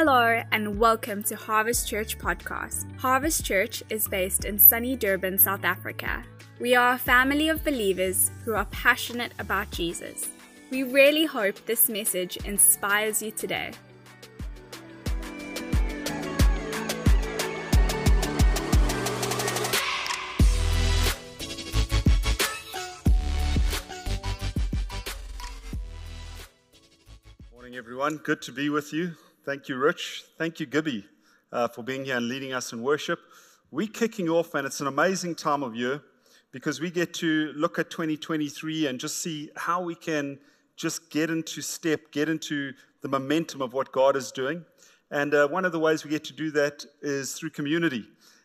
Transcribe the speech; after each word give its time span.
Hello 0.00 0.40
and 0.52 0.78
welcome 0.78 1.24
to 1.24 1.34
Harvest 1.34 1.88
Church 1.88 2.16
podcast. 2.18 2.86
Harvest 3.00 3.44
Church 3.44 3.82
is 3.90 4.06
based 4.06 4.44
in 4.44 4.56
sunny 4.56 4.94
Durban, 4.94 5.38
South 5.38 5.64
Africa. 5.64 6.22
We 6.60 6.76
are 6.76 6.92
a 6.92 6.98
family 6.98 7.48
of 7.48 7.64
believers 7.64 8.30
who 8.44 8.54
are 8.54 8.66
passionate 8.66 9.32
about 9.40 9.72
Jesus. 9.72 10.30
We 10.70 10.84
really 10.84 11.24
hope 11.24 11.66
this 11.66 11.88
message 11.88 12.36
inspires 12.44 13.20
you 13.20 13.32
today. 13.32 13.72
Morning, 27.52 27.74
everyone. 27.74 28.18
Good 28.18 28.40
to 28.42 28.52
be 28.52 28.70
with 28.70 28.92
you. 28.92 29.16
Thank 29.48 29.70
you, 29.70 29.78
Rich. 29.78 30.24
Thank 30.36 30.60
you, 30.60 30.66
Gibby, 30.66 31.06
uh, 31.52 31.68
for 31.68 31.82
being 31.82 32.04
here 32.04 32.18
and 32.18 32.28
leading 32.28 32.52
us 32.52 32.74
in 32.74 32.82
worship. 32.82 33.18
We're 33.70 33.86
kicking 33.86 34.28
off, 34.28 34.54
and 34.54 34.66
it's 34.66 34.82
an 34.82 34.88
amazing 34.88 35.36
time 35.36 35.62
of 35.62 35.74
year 35.74 36.02
because 36.50 36.82
we 36.82 36.90
get 36.90 37.14
to 37.14 37.54
look 37.56 37.78
at 37.78 37.88
2023 37.88 38.88
and 38.88 39.00
just 39.00 39.22
see 39.22 39.48
how 39.56 39.80
we 39.80 39.94
can 39.94 40.38
just 40.76 41.08
get 41.08 41.30
into 41.30 41.62
step, 41.62 42.12
get 42.12 42.28
into 42.28 42.74
the 43.00 43.08
momentum 43.08 43.62
of 43.62 43.72
what 43.72 43.90
God 43.90 44.16
is 44.16 44.32
doing. 44.32 44.66
And 45.10 45.32
uh, 45.32 45.48
one 45.48 45.64
of 45.64 45.72
the 45.72 45.78
ways 45.78 46.04
we 46.04 46.10
get 46.10 46.24
to 46.24 46.34
do 46.34 46.50
that 46.50 46.84
is 47.00 47.32
through 47.32 47.48
community. 47.48 48.04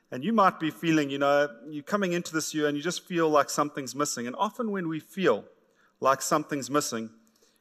And 0.09 0.23
you 0.23 0.31
might 0.31 0.57
be 0.57 0.71
feeling, 0.71 1.09
you 1.09 1.17
know, 1.17 1.49
you're 1.67 1.83
coming 1.83 2.13
into 2.13 2.33
this 2.33 2.53
year 2.53 2.69
and 2.69 2.77
you 2.77 2.81
just 2.81 3.05
feel 3.05 3.27
like 3.27 3.49
something's 3.49 3.93
missing. 3.93 4.25
And 4.25 4.37
often 4.37 4.71
when 4.71 4.87
we 4.87 5.01
feel 5.01 5.43
like 5.99 6.21
something's 6.21 6.69
missing, 6.69 7.09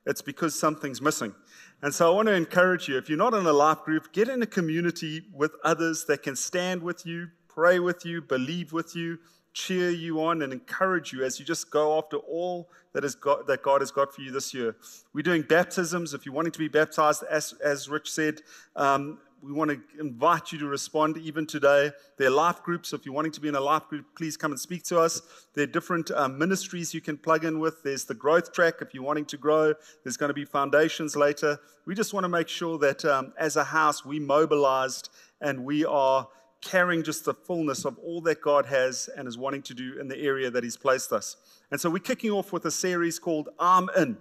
it's 0.06 0.22
because 0.22 0.56
something's 0.58 1.02
missing. 1.02 1.34
And 1.82 1.92
so 1.92 2.12
I 2.12 2.14
want 2.14 2.28
to 2.28 2.34
encourage 2.34 2.88
you 2.88 2.96
if 2.96 3.08
you're 3.08 3.18
not 3.18 3.34
in 3.34 3.44
a 3.44 3.52
life 3.52 3.82
group, 3.82 4.12
get 4.12 4.28
in 4.28 4.40
a 4.40 4.46
community 4.46 5.22
with 5.32 5.52
others 5.64 6.04
that 6.04 6.22
can 6.22 6.36
stand 6.36 6.80
with 6.80 7.04
you, 7.04 7.28
pray 7.48 7.80
with 7.80 8.06
you, 8.06 8.22
believe 8.22 8.72
with 8.72 8.94
you, 8.94 9.18
cheer 9.52 9.90
you 9.90 10.22
on, 10.22 10.42
and 10.42 10.52
encourage 10.52 11.12
you 11.12 11.24
as 11.24 11.40
you 11.40 11.44
just 11.44 11.72
go 11.72 11.98
after 11.98 12.18
all 12.18 12.70
that, 12.92 13.04
is 13.04 13.16
that 13.46 13.60
God 13.62 13.80
has 13.80 13.90
got 13.90 14.14
for 14.14 14.20
you 14.20 14.30
this 14.30 14.54
year. 14.54 14.76
We're 15.12 15.22
doing 15.22 15.42
baptisms. 15.42 16.14
If 16.14 16.24
you're 16.24 16.34
wanting 16.34 16.52
to 16.52 16.58
be 16.58 16.68
baptized, 16.68 17.24
as, 17.24 17.52
as 17.54 17.88
Rich 17.88 18.12
said, 18.12 18.42
um, 18.76 19.18
we 19.42 19.52
want 19.52 19.70
to 19.70 19.80
invite 19.98 20.52
you 20.52 20.58
to 20.60 20.66
respond 20.66 21.16
even 21.16 21.46
today. 21.46 21.90
There 22.16 22.28
are 22.28 22.30
life 22.30 22.62
groups. 22.62 22.92
If 22.92 23.04
you're 23.04 23.14
wanting 23.14 23.32
to 23.32 23.40
be 23.40 23.48
in 23.48 23.56
a 23.56 23.60
life 23.60 23.88
group, 23.88 24.06
please 24.16 24.36
come 24.36 24.52
and 24.52 24.60
speak 24.60 24.84
to 24.84 25.00
us. 25.00 25.20
There 25.54 25.64
are 25.64 25.66
different 25.66 26.12
um, 26.12 26.38
ministries 26.38 26.94
you 26.94 27.00
can 27.00 27.18
plug 27.18 27.44
in 27.44 27.58
with. 27.58 27.82
There's 27.82 28.04
the 28.04 28.14
growth 28.14 28.52
track 28.52 28.74
if 28.80 28.94
you're 28.94 29.02
wanting 29.02 29.24
to 29.26 29.36
grow. 29.36 29.74
There's 30.04 30.16
going 30.16 30.30
to 30.30 30.34
be 30.34 30.44
foundations 30.44 31.16
later. 31.16 31.58
We 31.86 31.96
just 31.96 32.14
want 32.14 32.22
to 32.22 32.28
make 32.28 32.46
sure 32.46 32.78
that 32.78 33.04
um, 33.04 33.32
as 33.36 33.56
a 33.56 33.64
house, 33.64 34.04
we 34.04 34.20
mobilized 34.20 35.08
and 35.40 35.64
we 35.64 35.84
are 35.84 36.28
carrying 36.60 37.02
just 37.02 37.24
the 37.24 37.34
fullness 37.34 37.84
of 37.84 37.98
all 37.98 38.20
that 38.20 38.40
God 38.40 38.66
has 38.66 39.10
and 39.16 39.26
is 39.26 39.36
wanting 39.36 39.62
to 39.62 39.74
do 39.74 39.98
in 39.98 40.06
the 40.06 40.18
area 40.18 40.50
that 40.50 40.62
He's 40.62 40.76
placed 40.76 41.12
us. 41.12 41.36
And 41.72 41.80
so 41.80 41.90
we're 41.90 41.98
kicking 41.98 42.30
off 42.30 42.52
with 42.52 42.64
a 42.66 42.70
series 42.70 43.18
called 43.18 43.48
I'm 43.58 43.88
In. 43.96 44.18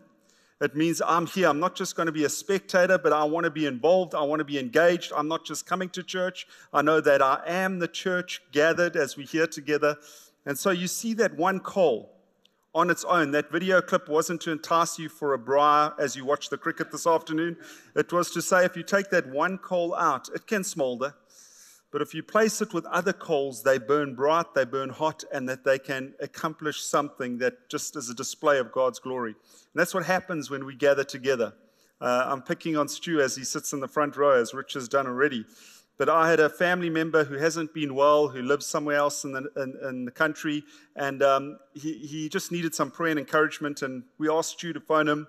It 0.61 0.75
means 0.75 1.01
I'm 1.05 1.25
here. 1.25 1.49
I'm 1.49 1.59
not 1.59 1.75
just 1.75 1.95
going 1.95 2.05
to 2.05 2.11
be 2.11 2.25
a 2.25 2.29
spectator, 2.29 2.99
but 2.99 3.11
I 3.11 3.23
want 3.23 3.45
to 3.45 3.49
be 3.49 3.65
involved. 3.65 4.13
I 4.13 4.21
want 4.21 4.41
to 4.41 4.45
be 4.45 4.59
engaged. 4.59 5.11
I'm 5.15 5.27
not 5.27 5.43
just 5.43 5.65
coming 5.65 5.89
to 5.89 6.03
church. 6.03 6.45
I 6.71 6.83
know 6.83 7.01
that 7.01 7.19
I 7.19 7.41
am 7.47 7.79
the 7.79 7.87
church 7.87 8.43
gathered 8.51 8.95
as 8.95 9.17
we 9.17 9.25
here 9.25 9.47
together. 9.47 9.97
And 10.45 10.57
so 10.57 10.69
you 10.69 10.87
see 10.87 11.15
that 11.15 11.35
one 11.35 11.59
call 11.59 12.11
on 12.75 12.91
its 12.91 13.03
own. 13.05 13.31
That 13.31 13.51
video 13.51 13.81
clip 13.81 14.07
wasn't 14.07 14.39
to 14.41 14.51
entice 14.51 14.99
you 14.99 15.09
for 15.09 15.33
a 15.33 15.39
braai 15.39 15.99
as 15.99 16.15
you 16.15 16.25
watch 16.25 16.49
the 16.49 16.57
cricket 16.57 16.91
this 16.91 17.07
afternoon. 17.07 17.57
It 17.95 18.13
was 18.13 18.29
to 18.31 18.41
say 18.41 18.63
if 18.63 18.77
you 18.77 18.83
take 18.83 19.09
that 19.09 19.27
one 19.27 19.57
call 19.57 19.95
out, 19.95 20.29
it 20.29 20.45
can 20.45 20.63
smolder. 20.63 21.15
But 21.91 22.01
if 22.01 22.13
you 22.13 22.23
place 22.23 22.61
it 22.61 22.73
with 22.73 22.85
other 22.85 23.11
coals, 23.11 23.63
they 23.63 23.77
burn 23.77 24.15
bright, 24.15 24.53
they 24.55 24.63
burn 24.63 24.89
hot, 24.89 25.25
and 25.33 25.47
that 25.49 25.65
they 25.65 25.77
can 25.77 26.13
accomplish 26.21 26.81
something 26.81 27.37
that 27.39 27.69
just 27.69 27.97
is 27.97 28.09
a 28.09 28.13
display 28.13 28.59
of 28.59 28.71
God's 28.71 28.99
glory. 28.99 29.31
And 29.33 29.79
that's 29.79 29.93
what 29.93 30.05
happens 30.05 30.49
when 30.49 30.65
we 30.65 30.75
gather 30.75 31.03
together. 31.03 31.53
Uh, 31.99 32.25
I'm 32.27 32.41
picking 32.41 32.77
on 32.77 32.87
Stu 32.87 33.19
as 33.19 33.35
he 33.35 33.43
sits 33.43 33.73
in 33.73 33.81
the 33.81 33.89
front 33.89 34.15
row, 34.15 34.31
as 34.31 34.53
Rich 34.53 34.73
has 34.73 34.87
done 34.87 35.05
already. 35.05 35.45
But 35.97 36.07
I 36.07 36.29
had 36.29 36.39
a 36.39 36.49
family 36.49 36.89
member 36.89 37.25
who 37.25 37.35
hasn't 37.35 37.73
been 37.73 37.93
well, 37.93 38.29
who 38.29 38.41
lives 38.41 38.65
somewhere 38.65 38.95
else 38.95 39.25
in 39.25 39.33
the, 39.33 39.51
in, 39.57 39.87
in 39.87 40.05
the 40.05 40.11
country, 40.11 40.63
and 40.95 41.21
um, 41.21 41.59
he, 41.73 41.93
he 41.93 42.29
just 42.29 42.51
needed 42.51 42.73
some 42.73 42.89
prayer 42.89 43.11
and 43.11 43.19
encouragement. 43.19 43.81
And 43.81 44.03
we 44.17 44.29
asked 44.29 44.51
Stu 44.51 44.71
to 44.73 44.79
phone 44.79 45.07
him 45.07 45.27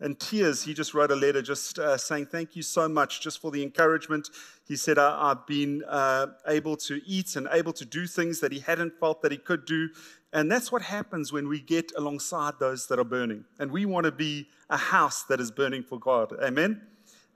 in 0.00 0.14
tears, 0.14 0.62
he 0.62 0.72
just 0.72 0.94
wrote 0.94 1.10
a 1.10 1.16
letter 1.16 1.42
just 1.42 1.78
uh, 1.78 1.96
saying, 1.96 2.26
Thank 2.26 2.56
you 2.56 2.62
so 2.62 2.88
much 2.88 3.20
just 3.20 3.40
for 3.40 3.50
the 3.50 3.62
encouragement. 3.62 4.30
He 4.66 4.76
said, 4.76 4.98
I, 4.98 5.28
have 5.28 5.46
been 5.46 5.82
uh, 5.86 6.28
able 6.46 6.76
to 6.78 7.00
eat 7.04 7.36
and 7.36 7.48
able 7.52 7.72
to 7.74 7.84
do 7.84 8.06
things 8.06 8.40
that 8.40 8.52
he 8.52 8.60
hadn't 8.60 8.98
felt 8.98 9.20
that 9.22 9.32
he 9.32 9.38
could 9.38 9.66
do. 9.66 9.90
And 10.32 10.50
that's 10.50 10.70
what 10.70 10.82
happens 10.82 11.32
when 11.32 11.48
we 11.48 11.60
get 11.60 11.92
alongside 11.96 12.54
those 12.60 12.86
that 12.86 12.98
are 12.98 13.04
burning. 13.04 13.44
And 13.58 13.70
we 13.70 13.84
want 13.84 14.04
to 14.04 14.12
be 14.12 14.46
a 14.70 14.76
house 14.76 15.24
that 15.24 15.40
is 15.40 15.50
burning 15.50 15.82
for 15.82 15.98
God. 15.98 16.32
Amen? 16.42 16.80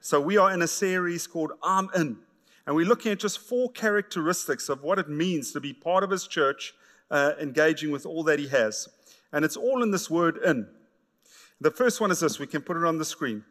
So 0.01 0.21
we 0.21 0.37
are 0.37 0.53
in 0.53 0.63
a 0.63 0.69
series 0.69 1.27
called 1.27 1.53
I'm 1.63 1.89
In. 1.95 2.19
And 2.67 2.75
we're 2.75 2.87
looking 2.87 3.13
at 3.13 3.19
just 3.19 3.41
four 3.41 3.71
characteristics 3.73 4.69
of 4.69 4.83
what 4.83 4.99
it 4.99 5.09
means 5.09 5.53
to 5.53 5.61
be 5.61 5.75
part 5.75 6.03
of 6.03 6.11
his 6.11 6.27
church, 6.27 6.73
uh, 7.11 7.33
engaging 7.39 7.91
with 7.91 8.07
all 8.07 8.23
that 8.25 8.39
he 8.39 8.49
has. 8.49 8.89
And 9.33 9.45
it's 9.45 9.57
all 9.57 9.83
in 9.83 9.91
this 9.91 10.09
word 10.09 10.39
in. 10.39 10.67
The 11.65 11.71
first 11.71 11.99
one 11.99 12.11
is 12.11 12.21
this 12.21 12.39
we 12.39 12.47
can 12.47 12.61
put 12.61 12.77
it 12.77 12.85
on 12.85 12.99
the 12.99 13.07
screen. 13.07 13.43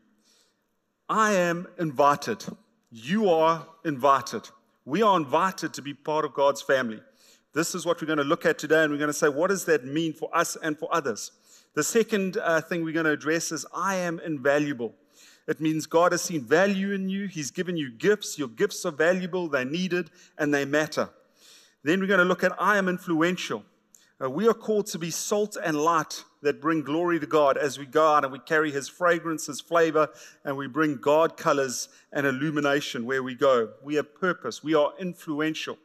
I 1.09 1.31
am 1.31 1.67
invited. 1.79 2.45
You 2.91 3.27
are 3.31 3.65
invited. 3.85 4.47
We 4.85 5.01
are 5.01 5.17
invited 5.17 5.73
to 5.73 5.81
be 5.81 5.95
part 5.95 6.23
of 6.23 6.35
God's 6.35 6.61
family. 6.61 6.99
This 7.53 7.73
is 7.73 7.87
what 7.87 7.99
we're 7.99 8.05
going 8.05 8.19
to 8.19 8.23
look 8.23 8.45
at 8.45 8.59
today, 8.59 8.83
and 8.83 8.91
we're 8.93 8.99
going 8.99 9.07
to 9.07 9.15
say, 9.15 9.29
what 9.29 9.49
does 9.49 9.65
that 9.65 9.83
mean 9.83 10.13
for 10.13 10.29
us 10.31 10.55
and 10.61 10.77
for 10.77 10.93
others? 10.93 11.31
The 11.73 11.81
second 11.81 12.37
uh, 12.37 12.61
thing 12.61 12.83
we're 12.83 12.93
going 12.93 13.07
to 13.07 13.13
address 13.13 13.51
is, 13.51 13.65
I 13.73 13.95
am 13.95 14.19
invaluable. 14.19 14.93
It 15.47 15.59
means 15.59 15.87
God 15.87 16.11
has 16.11 16.21
seen 16.21 16.41
value 16.41 16.91
in 16.91 17.09
you. 17.09 17.25
He's 17.25 17.49
given 17.49 17.77
you 17.77 17.89
gifts. 17.89 18.37
Your 18.37 18.47
gifts 18.47 18.85
are 18.85 18.91
valuable, 18.91 19.47
they're 19.47 19.65
needed, 19.65 20.11
and 20.37 20.53
they 20.53 20.65
matter. 20.65 21.09
Then 21.81 21.99
we're 21.99 22.05
going 22.05 22.19
to 22.19 22.25
look 22.25 22.43
at, 22.43 22.51
I 22.61 22.77
am 22.77 22.89
influential. 22.89 23.63
Uh, 24.23 24.29
we 24.29 24.47
are 24.47 24.53
called 24.53 24.85
to 24.87 24.99
be 24.99 25.09
salt 25.09 25.57
and 25.63 25.75
light 25.75 26.23
that 26.43 26.61
bring 26.61 26.83
glory 26.83 27.19
to 27.19 27.25
God 27.25 27.57
as 27.57 27.79
we 27.79 27.85
go 27.85 28.13
out 28.13 28.23
and 28.23 28.31
we 28.31 28.39
carry 28.39 28.71
His 28.71 28.87
fragrance, 28.87 29.47
His 29.47 29.59
flavor, 29.59 30.09
and 30.45 30.55
we 30.55 30.67
bring 30.67 30.97
God 30.97 31.37
colors 31.37 31.89
and 32.11 32.27
illumination 32.27 33.05
where 33.05 33.23
we 33.23 33.33
go. 33.33 33.69
We 33.81 33.95
have 33.95 34.13
purpose, 34.13 34.63
we 34.63 34.75
are 34.75 34.93
influential. 34.99 35.77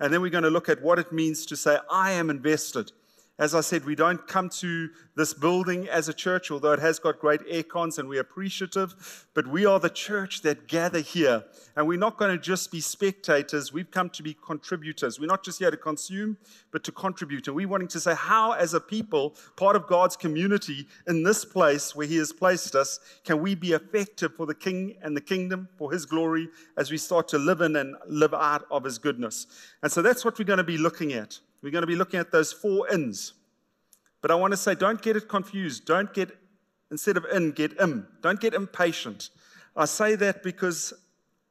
And 0.00 0.12
then 0.12 0.22
we're 0.22 0.30
going 0.30 0.44
to 0.44 0.50
look 0.50 0.68
at 0.68 0.82
what 0.82 0.98
it 0.98 1.12
means 1.12 1.46
to 1.46 1.56
say, 1.56 1.78
I 1.90 2.12
am 2.12 2.30
invested. 2.30 2.92
As 3.38 3.54
I 3.54 3.60
said, 3.60 3.84
we 3.84 3.94
don't 3.94 4.26
come 4.26 4.48
to 4.60 4.90
this 5.16 5.32
building 5.32 5.88
as 5.88 6.08
a 6.08 6.14
church, 6.14 6.50
although 6.50 6.72
it 6.72 6.80
has 6.80 6.98
got 6.98 7.20
great 7.20 7.40
air 7.48 7.62
cons 7.62 7.98
and 7.98 8.08
we're 8.08 8.20
appreciative, 8.20 9.26
but 9.34 9.46
we 9.46 9.64
are 9.64 9.78
the 9.78 9.90
church 9.90 10.42
that 10.42 10.66
gather 10.66 11.00
here. 11.00 11.44
And 11.76 11.86
we're 11.86 11.98
not 11.98 12.18
going 12.18 12.36
to 12.36 12.42
just 12.42 12.72
be 12.72 12.80
spectators, 12.80 13.72
we've 13.72 13.90
come 13.90 14.10
to 14.10 14.22
be 14.22 14.34
contributors. 14.34 15.20
We're 15.20 15.26
not 15.26 15.44
just 15.44 15.58
here 15.58 15.70
to 15.70 15.76
consume, 15.76 16.36
but 16.72 16.82
to 16.84 16.92
contribute. 16.92 17.46
And 17.46 17.56
we're 17.56 17.68
wanting 17.68 17.88
to 17.88 18.00
say, 18.00 18.14
how, 18.14 18.52
as 18.52 18.74
a 18.74 18.80
people, 18.80 19.36
part 19.56 19.76
of 19.76 19.86
God's 19.86 20.16
community 20.16 20.86
in 21.06 21.22
this 21.22 21.44
place 21.44 21.94
where 21.94 22.06
He 22.06 22.16
has 22.16 22.32
placed 22.32 22.74
us, 22.74 22.98
can 23.24 23.40
we 23.40 23.54
be 23.54 23.72
effective 23.72 24.34
for 24.34 24.46
the 24.46 24.54
King 24.54 24.96
and 25.02 25.16
the 25.16 25.20
kingdom, 25.20 25.68
for 25.78 25.92
His 25.92 26.06
glory, 26.06 26.48
as 26.76 26.90
we 26.90 26.98
start 26.98 27.28
to 27.28 27.38
live 27.38 27.60
in 27.60 27.76
and 27.76 27.94
live 28.08 28.34
out 28.34 28.66
of 28.70 28.84
His 28.84 28.98
goodness? 28.98 29.46
And 29.82 29.92
so 29.92 30.02
that's 30.02 30.24
what 30.24 30.38
we're 30.38 30.44
going 30.44 30.58
to 30.58 30.64
be 30.64 30.78
looking 30.78 31.12
at. 31.12 31.38
We're 31.62 31.70
going 31.70 31.82
to 31.82 31.86
be 31.86 31.96
looking 31.96 32.20
at 32.20 32.30
those 32.32 32.52
four 32.52 32.88
ins. 32.92 33.34
But 34.24 34.30
I 34.30 34.36
want 34.36 34.54
to 34.54 34.56
say, 34.56 34.74
don't 34.74 35.02
get 35.02 35.16
it 35.16 35.28
confused. 35.28 35.84
Don't 35.84 36.10
get, 36.14 36.30
instead 36.90 37.18
of 37.18 37.26
in, 37.30 37.50
get 37.50 37.78
im. 37.78 38.08
Don't 38.22 38.40
get 38.40 38.54
impatient. 38.54 39.28
I 39.76 39.84
say 39.84 40.14
that 40.14 40.42
because 40.42 40.94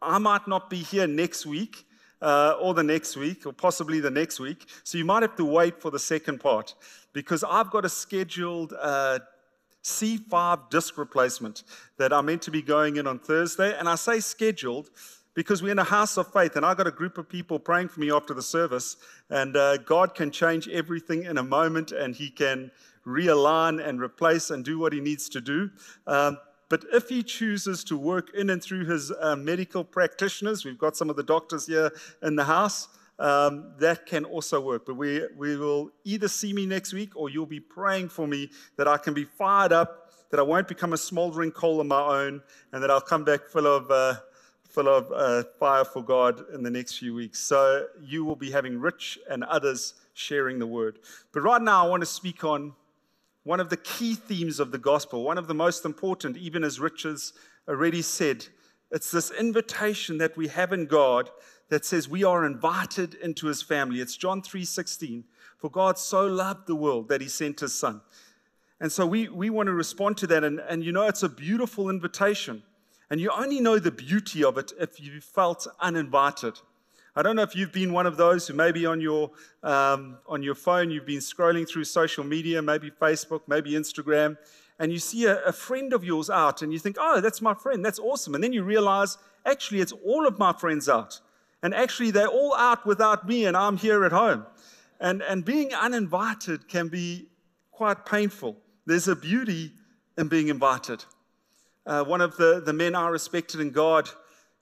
I 0.02 0.18
might 0.18 0.48
not 0.48 0.72
be 0.72 0.78
here 0.78 1.06
next 1.06 1.46
week 1.46 1.86
uh, 2.20 2.56
or 2.60 2.74
the 2.74 2.82
next 2.82 3.16
week 3.16 3.46
or 3.46 3.54
possibly 3.54 4.00
the 4.00 4.10
next 4.10 4.40
week. 4.40 4.66
So 4.84 4.98
you 4.98 5.06
might 5.06 5.22
have 5.22 5.36
to 5.36 5.46
wait 5.46 5.80
for 5.80 5.92
the 5.92 6.00
second 6.00 6.40
part 6.40 6.74
because 7.14 7.44
I've 7.44 7.70
got 7.70 7.86
a 7.86 7.90
scheduled 7.90 8.74
uh, 8.82 9.20
C5 9.84 10.72
disc 10.72 10.98
replacement 10.98 11.62
that 11.98 12.12
I'm 12.12 12.26
meant 12.26 12.42
to 12.42 12.50
be 12.50 12.64
going 12.64 12.96
in 12.96 13.06
on 13.06 13.20
Thursday. 13.20 13.78
And 13.78 13.88
I 13.88 13.94
say 13.94 14.20
scheduled 14.20 14.90
because 15.34 15.64
we're 15.64 15.72
in 15.72 15.80
a 15.80 15.84
house 15.84 16.18
of 16.18 16.32
faith, 16.32 16.56
and 16.56 16.66
I 16.66 16.74
got 16.74 16.88
a 16.88 16.92
group 16.92 17.18
of 17.18 17.28
people 17.28 17.60
praying 17.60 17.90
for 17.90 18.00
me 18.00 18.12
after 18.12 18.34
the 18.34 18.42
service, 18.42 18.98
and 19.30 19.58
uh, 19.58 19.78
God 19.78 20.16
can 20.16 20.32
change 20.32 20.68
everything 20.68 21.24
in 21.24 21.38
a 21.38 21.44
moment, 21.44 21.92
and 21.92 22.16
He 22.16 22.30
can 22.30 22.72
realign 23.06 23.86
and 23.86 24.02
replace 24.02 24.50
and 24.50 24.64
do 24.64 24.80
what 24.80 24.94
He 24.94 25.00
needs 25.00 25.28
to 25.30 25.42
do. 25.42 25.72
Um, 26.08 26.38
but 26.70 26.86
if 26.94 27.10
He 27.10 27.24
chooses 27.24 27.84
to 27.86 27.98
work 27.98 28.30
in 28.36 28.50
and 28.50 28.62
through 28.62 28.86
His 28.86 29.12
uh, 29.12 29.36
medical 29.36 29.84
practitioners, 29.84 30.66
we've 30.66 30.78
got 30.78 30.96
some 30.96 31.10
of 31.10 31.16
the 31.16 31.24
doctors 31.24 31.68
here 31.68 31.92
in 32.22 32.36
the 32.36 32.46
house. 32.46 32.88
Um, 33.20 33.74
that 33.78 34.08
can 34.08 34.26
also 34.26 34.60
work. 34.60 34.88
But 34.88 34.96
we, 34.96 35.22
we 35.38 35.56
will 35.56 35.92
either 36.04 36.28
see 36.28 36.52
me 36.52 36.66
next 36.66 36.94
week 36.94 37.16
or 37.16 37.30
you'll 37.30 37.46
be 37.46 37.60
praying 37.60 38.10
for 38.10 38.28
me 38.28 38.50
that 38.76 38.88
I 38.88 38.98
can 38.98 39.14
be 39.14 39.24
fired 39.24 39.72
up, 39.72 40.10
that 40.32 40.40
I 40.40 40.44
won't 40.44 40.68
become 40.68 40.94
a 40.94 40.98
smoldering 40.98 41.52
coal 41.52 41.80
on 41.80 41.88
my 41.88 42.02
own, 42.02 42.42
and 42.72 42.82
that 42.82 42.90
I'll 42.90 43.00
come 43.00 43.24
back 43.24 43.46
full 43.46 43.68
of 43.68 43.92
uh, 43.92 44.16
full 44.74 44.90
of 44.90 45.12
uh, 45.12 45.44
fire 45.60 45.86
for 45.86 46.04
God 46.04 46.46
in 46.52 46.64
the 46.64 46.70
next 46.72 46.98
few 46.98 47.14
weeks. 47.14 47.40
So 47.40 47.86
you 48.02 48.26
will 48.26 48.36
be 48.36 48.50
having 48.50 48.80
Rich 48.80 49.20
and 49.30 49.44
others 49.44 49.94
sharing 50.16 50.58
the 50.58 50.66
word. 50.66 50.98
But 51.32 51.42
right 51.42 51.62
now, 51.62 51.86
I 51.86 51.88
want 51.88 52.02
to 52.02 52.08
speak 52.08 52.44
on 52.44 52.74
one 53.44 53.60
of 53.60 53.70
the 53.70 53.78
key 53.78 54.16
themes 54.16 54.60
of 54.60 54.72
the 54.72 54.80
gospel, 54.80 55.24
one 55.24 55.38
of 55.38 55.48
the 55.48 55.54
most 55.54 55.86
important, 55.86 56.38
even 56.38 56.64
as 56.64 56.80
Rich 56.80 57.04
has 57.04 57.34
already 57.68 58.02
said. 58.02 58.48
It's 58.90 59.12
this 59.12 59.30
invitation 59.30 60.18
that 60.18 60.36
we 60.36 60.48
have 60.48 60.74
in 60.74 60.88
God 60.88 61.30
that 61.70 61.86
says 61.86 62.10
we 62.10 62.24
are 62.24 62.44
invited 62.44 63.14
into 63.16 63.48
his 63.48 63.62
family. 63.62 64.02
It's 64.02 64.18
John 64.18 64.42
3:16. 64.42 65.24
For 65.58 65.70
God 65.70 66.00
so 66.00 66.26
loved 66.26 66.66
the 66.66 66.76
world 66.76 67.10
that 67.10 67.22
he 67.22 67.28
sent 67.28 67.60
his 67.60 67.76
son. 67.76 68.02
And 68.82 68.92
so 68.92 69.06
we, 69.06 69.30
we 69.30 69.50
want 69.50 69.68
to 69.68 69.74
respond 69.74 70.18
to 70.18 70.28
that. 70.28 70.44
And, 70.44 70.60
and 70.60 70.84
you 70.84 70.92
know, 70.92 71.08
it's 71.08 71.24
a 71.24 71.30
beautiful 71.30 71.90
invitation. 71.90 72.64
And 73.14 73.22
you 73.22 73.30
only 73.30 73.60
know 73.60 73.78
the 73.78 73.92
beauty 73.92 74.44
of 74.44 74.58
it 74.58 74.72
if 74.80 75.00
you 75.00 75.22
felt 75.22 75.68
uninvited. 75.80 76.60
I 77.16 77.22
don't 77.22 77.36
know 77.36 77.44
if 77.44 77.56
you've 77.56 77.72
been 77.72 77.94
one 77.94 78.08
of 78.08 78.18
those 78.18 78.48
who 78.48 78.56
maybe 78.56 78.88
on 78.88 79.02
your, 79.02 79.30
um, 79.62 80.18
on 80.26 80.42
your 80.42 80.56
phone, 80.56 80.90
you've 80.90 81.06
been 81.06 81.20
scrolling 81.20 81.70
through 81.70 81.84
social 81.84 82.24
media, 82.24 82.60
maybe 82.60 82.90
Facebook, 82.90 83.42
maybe 83.46 83.74
Instagram, 83.74 84.36
and 84.80 84.92
you 84.92 84.98
see 84.98 85.26
a, 85.26 85.44
a 85.44 85.52
friend 85.52 85.94
of 85.94 86.04
yours 86.04 86.32
out 86.32 86.64
and 86.64 86.74
you 86.74 86.80
think, 86.80 86.96
oh, 87.00 87.22
that's 87.22 87.40
my 87.40 87.54
friend, 87.54 87.86
that's 87.86 88.00
awesome. 88.00 88.34
And 88.34 88.44
then 88.44 88.52
you 88.52 88.64
realize, 88.64 89.20
actually, 89.46 89.82
it's 89.82 89.92
all 89.92 90.26
of 90.26 90.40
my 90.40 90.52
friends 90.52 90.90
out. 90.90 91.20
And 91.62 91.76
actually, 91.76 92.10
they're 92.10 92.26
all 92.26 92.56
out 92.56 92.84
without 92.84 93.28
me, 93.28 93.46
and 93.46 93.56
I'm 93.56 93.78
here 93.78 94.06
at 94.06 94.12
home. 94.12 94.48
And, 95.00 95.22
and 95.22 95.46
being 95.46 95.72
uninvited 95.72 96.68
can 96.68 96.88
be 96.88 97.28
quite 97.70 98.08
painful. 98.08 98.58
There's 98.88 99.08
a 99.08 99.16
beauty 99.16 99.74
in 100.18 100.30
being 100.30 100.48
invited. 100.48 101.06
Uh, 101.86 102.02
one 102.02 102.22
of 102.22 102.38
the, 102.38 102.62
the 102.66 102.72
men 102.72 102.96
I 102.96 103.10
respected 103.10 103.60
in 103.60 103.70
God, 103.72 104.10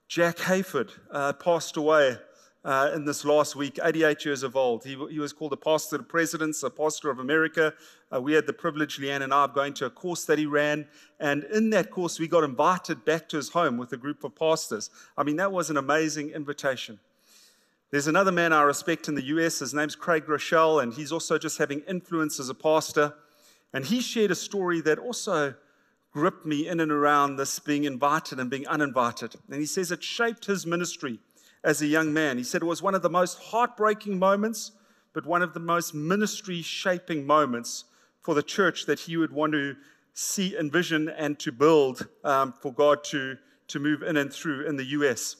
Jack 0.08 0.38
Hayford, 0.38 0.90
uh, 1.12 1.32
passed 1.34 1.76
away 1.76 2.16
uh, 2.64 2.90
in 2.96 3.04
this 3.04 3.24
last 3.24 3.54
week, 3.54 3.78
88 3.80 4.24
years 4.24 4.42
of 4.42 4.56
old. 4.56 4.84
He, 4.84 4.96
he 5.08 5.20
was 5.20 5.32
called 5.32 5.52
a 5.52 5.56
pastor 5.56 5.98
to 5.98 6.02
presidents, 6.02 6.64
a 6.64 6.70
pastor 6.70 7.10
of 7.10 7.20
America. 7.20 7.74
Uh, 8.12 8.20
we 8.20 8.32
had 8.32 8.48
the 8.48 8.52
privilege, 8.52 8.98
Leanne 8.98 9.22
and 9.22 9.32
I, 9.32 9.44
of 9.44 9.54
going 9.54 9.72
to 9.74 9.86
a 9.86 9.90
course 9.90 10.24
that 10.24 10.36
he 10.36 10.46
ran. 10.46 10.88
And 11.20 11.44
in 11.44 11.70
that 11.70 11.92
course, 11.92 12.18
we 12.18 12.26
got 12.26 12.42
invited 12.42 13.04
back 13.04 13.28
to 13.28 13.36
his 13.36 13.50
home 13.50 13.78
with 13.78 13.92
a 13.92 13.96
group 13.96 14.24
of 14.24 14.34
pastors. 14.34 14.90
I 15.16 15.22
mean, 15.22 15.36
that 15.36 15.52
was 15.52 15.70
an 15.70 15.76
amazing 15.76 16.30
invitation. 16.30 16.98
There's 17.92 18.08
another 18.08 18.32
man 18.32 18.52
I 18.52 18.62
respect 18.62 19.06
in 19.06 19.14
the 19.14 19.24
US. 19.26 19.60
His 19.60 19.74
name's 19.74 19.94
Craig 19.94 20.26
Groeschel, 20.26 20.82
and 20.82 20.92
he's 20.92 21.12
also 21.12 21.38
just 21.38 21.58
having 21.58 21.82
influence 21.82 22.40
as 22.40 22.48
a 22.48 22.54
pastor. 22.54 23.14
And 23.72 23.84
he 23.84 24.00
shared 24.00 24.32
a 24.32 24.34
story 24.34 24.80
that 24.80 24.98
also 24.98 25.54
gripped 26.12 26.44
me 26.44 26.68
in 26.68 26.80
and 26.80 26.92
around 26.92 27.36
this 27.36 27.58
being 27.58 27.84
invited 27.84 28.38
and 28.38 28.50
being 28.50 28.66
uninvited. 28.68 29.34
And 29.50 29.60
he 29.60 29.66
says 29.66 29.90
it 29.90 30.02
shaped 30.02 30.44
his 30.44 30.66
ministry 30.66 31.18
as 31.64 31.80
a 31.80 31.86
young 31.86 32.12
man. 32.12 32.36
He 32.36 32.44
said 32.44 32.62
it 32.62 32.66
was 32.66 32.82
one 32.82 32.94
of 32.94 33.02
the 33.02 33.10
most 33.10 33.38
heartbreaking 33.38 34.18
moments, 34.18 34.72
but 35.14 35.26
one 35.26 35.42
of 35.42 35.54
the 35.54 35.60
most 35.60 35.94
ministry 35.94 36.60
shaping 36.60 37.26
moments 37.26 37.84
for 38.20 38.34
the 38.34 38.42
church 38.42 38.86
that 38.86 39.00
he 39.00 39.16
would 39.16 39.32
want 39.32 39.52
to 39.52 39.74
see, 40.14 40.56
envision, 40.56 41.08
and 41.08 41.38
to 41.38 41.50
build 41.50 42.06
um, 42.24 42.52
for 42.52 42.72
God 42.72 43.02
to, 43.04 43.36
to 43.68 43.78
move 43.78 44.02
in 44.02 44.16
and 44.18 44.32
through 44.32 44.66
in 44.66 44.76
the 44.76 44.84
US. 44.84 45.36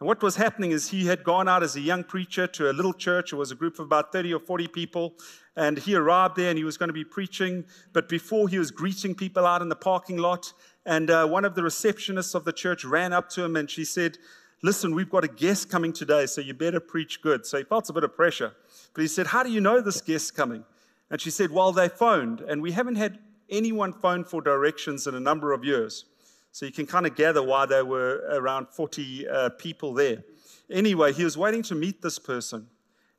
And 0.00 0.06
what 0.06 0.22
was 0.22 0.36
happening 0.36 0.70
is 0.70 0.88
he 0.88 1.04
had 1.04 1.24
gone 1.24 1.46
out 1.46 1.62
as 1.62 1.76
a 1.76 1.80
young 1.80 2.04
preacher 2.04 2.46
to 2.46 2.70
a 2.70 2.72
little 2.72 2.94
church. 2.94 3.34
It 3.34 3.36
was 3.36 3.50
a 3.50 3.54
group 3.54 3.74
of 3.74 3.84
about 3.84 4.12
30 4.12 4.32
or 4.32 4.38
40 4.40 4.66
people. 4.68 5.14
And 5.56 5.76
he 5.76 5.94
arrived 5.94 6.36
there 6.36 6.48
and 6.48 6.56
he 6.56 6.64
was 6.64 6.78
going 6.78 6.88
to 6.88 6.94
be 6.94 7.04
preaching. 7.04 7.66
But 7.92 8.08
before 8.08 8.48
he 8.48 8.58
was 8.58 8.70
greeting 8.70 9.14
people 9.14 9.44
out 9.44 9.60
in 9.60 9.68
the 9.68 9.76
parking 9.76 10.16
lot, 10.16 10.54
and 10.86 11.10
uh, 11.10 11.26
one 11.26 11.44
of 11.44 11.54
the 11.54 11.60
receptionists 11.60 12.34
of 12.34 12.46
the 12.46 12.52
church 12.52 12.82
ran 12.82 13.12
up 13.12 13.28
to 13.30 13.44
him 13.44 13.56
and 13.56 13.70
she 13.70 13.84
said, 13.84 14.16
Listen, 14.62 14.94
we've 14.94 15.08
got 15.08 15.24
a 15.24 15.28
guest 15.28 15.70
coming 15.70 15.92
today, 15.92 16.26
so 16.26 16.40
you 16.40 16.52
better 16.52 16.80
preach 16.80 17.22
good. 17.22 17.46
So 17.46 17.58
he 17.58 17.64
felt 17.64 17.88
a 17.88 17.94
bit 17.94 18.04
of 18.04 18.14
pressure. 18.14 18.52
But 18.94 19.02
he 19.02 19.08
said, 19.08 19.26
How 19.26 19.42
do 19.42 19.50
you 19.50 19.60
know 19.60 19.82
this 19.82 20.00
guest's 20.00 20.30
coming? 20.30 20.64
And 21.10 21.20
she 21.20 21.30
said, 21.30 21.50
Well, 21.50 21.72
they 21.72 21.88
phoned, 21.90 22.40
and 22.40 22.62
we 22.62 22.72
haven't 22.72 22.96
had 22.96 23.18
anyone 23.50 23.92
phone 23.92 24.24
for 24.24 24.40
directions 24.40 25.06
in 25.06 25.14
a 25.14 25.20
number 25.20 25.52
of 25.52 25.64
years. 25.64 26.06
So 26.52 26.66
you 26.66 26.72
can 26.72 26.86
kind 26.86 27.06
of 27.06 27.14
gather 27.14 27.42
why 27.42 27.66
there 27.66 27.84
were 27.84 28.24
around 28.30 28.68
40 28.68 29.28
uh, 29.28 29.48
people 29.50 29.94
there. 29.94 30.24
Anyway, 30.70 31.12
he 31.12 31.24
was 31.24 31.36
waiting 31.36 31.62
to 31.64 31.74
meet 31.74 32.02
this 32.02 32.18
person. 32.18 32.66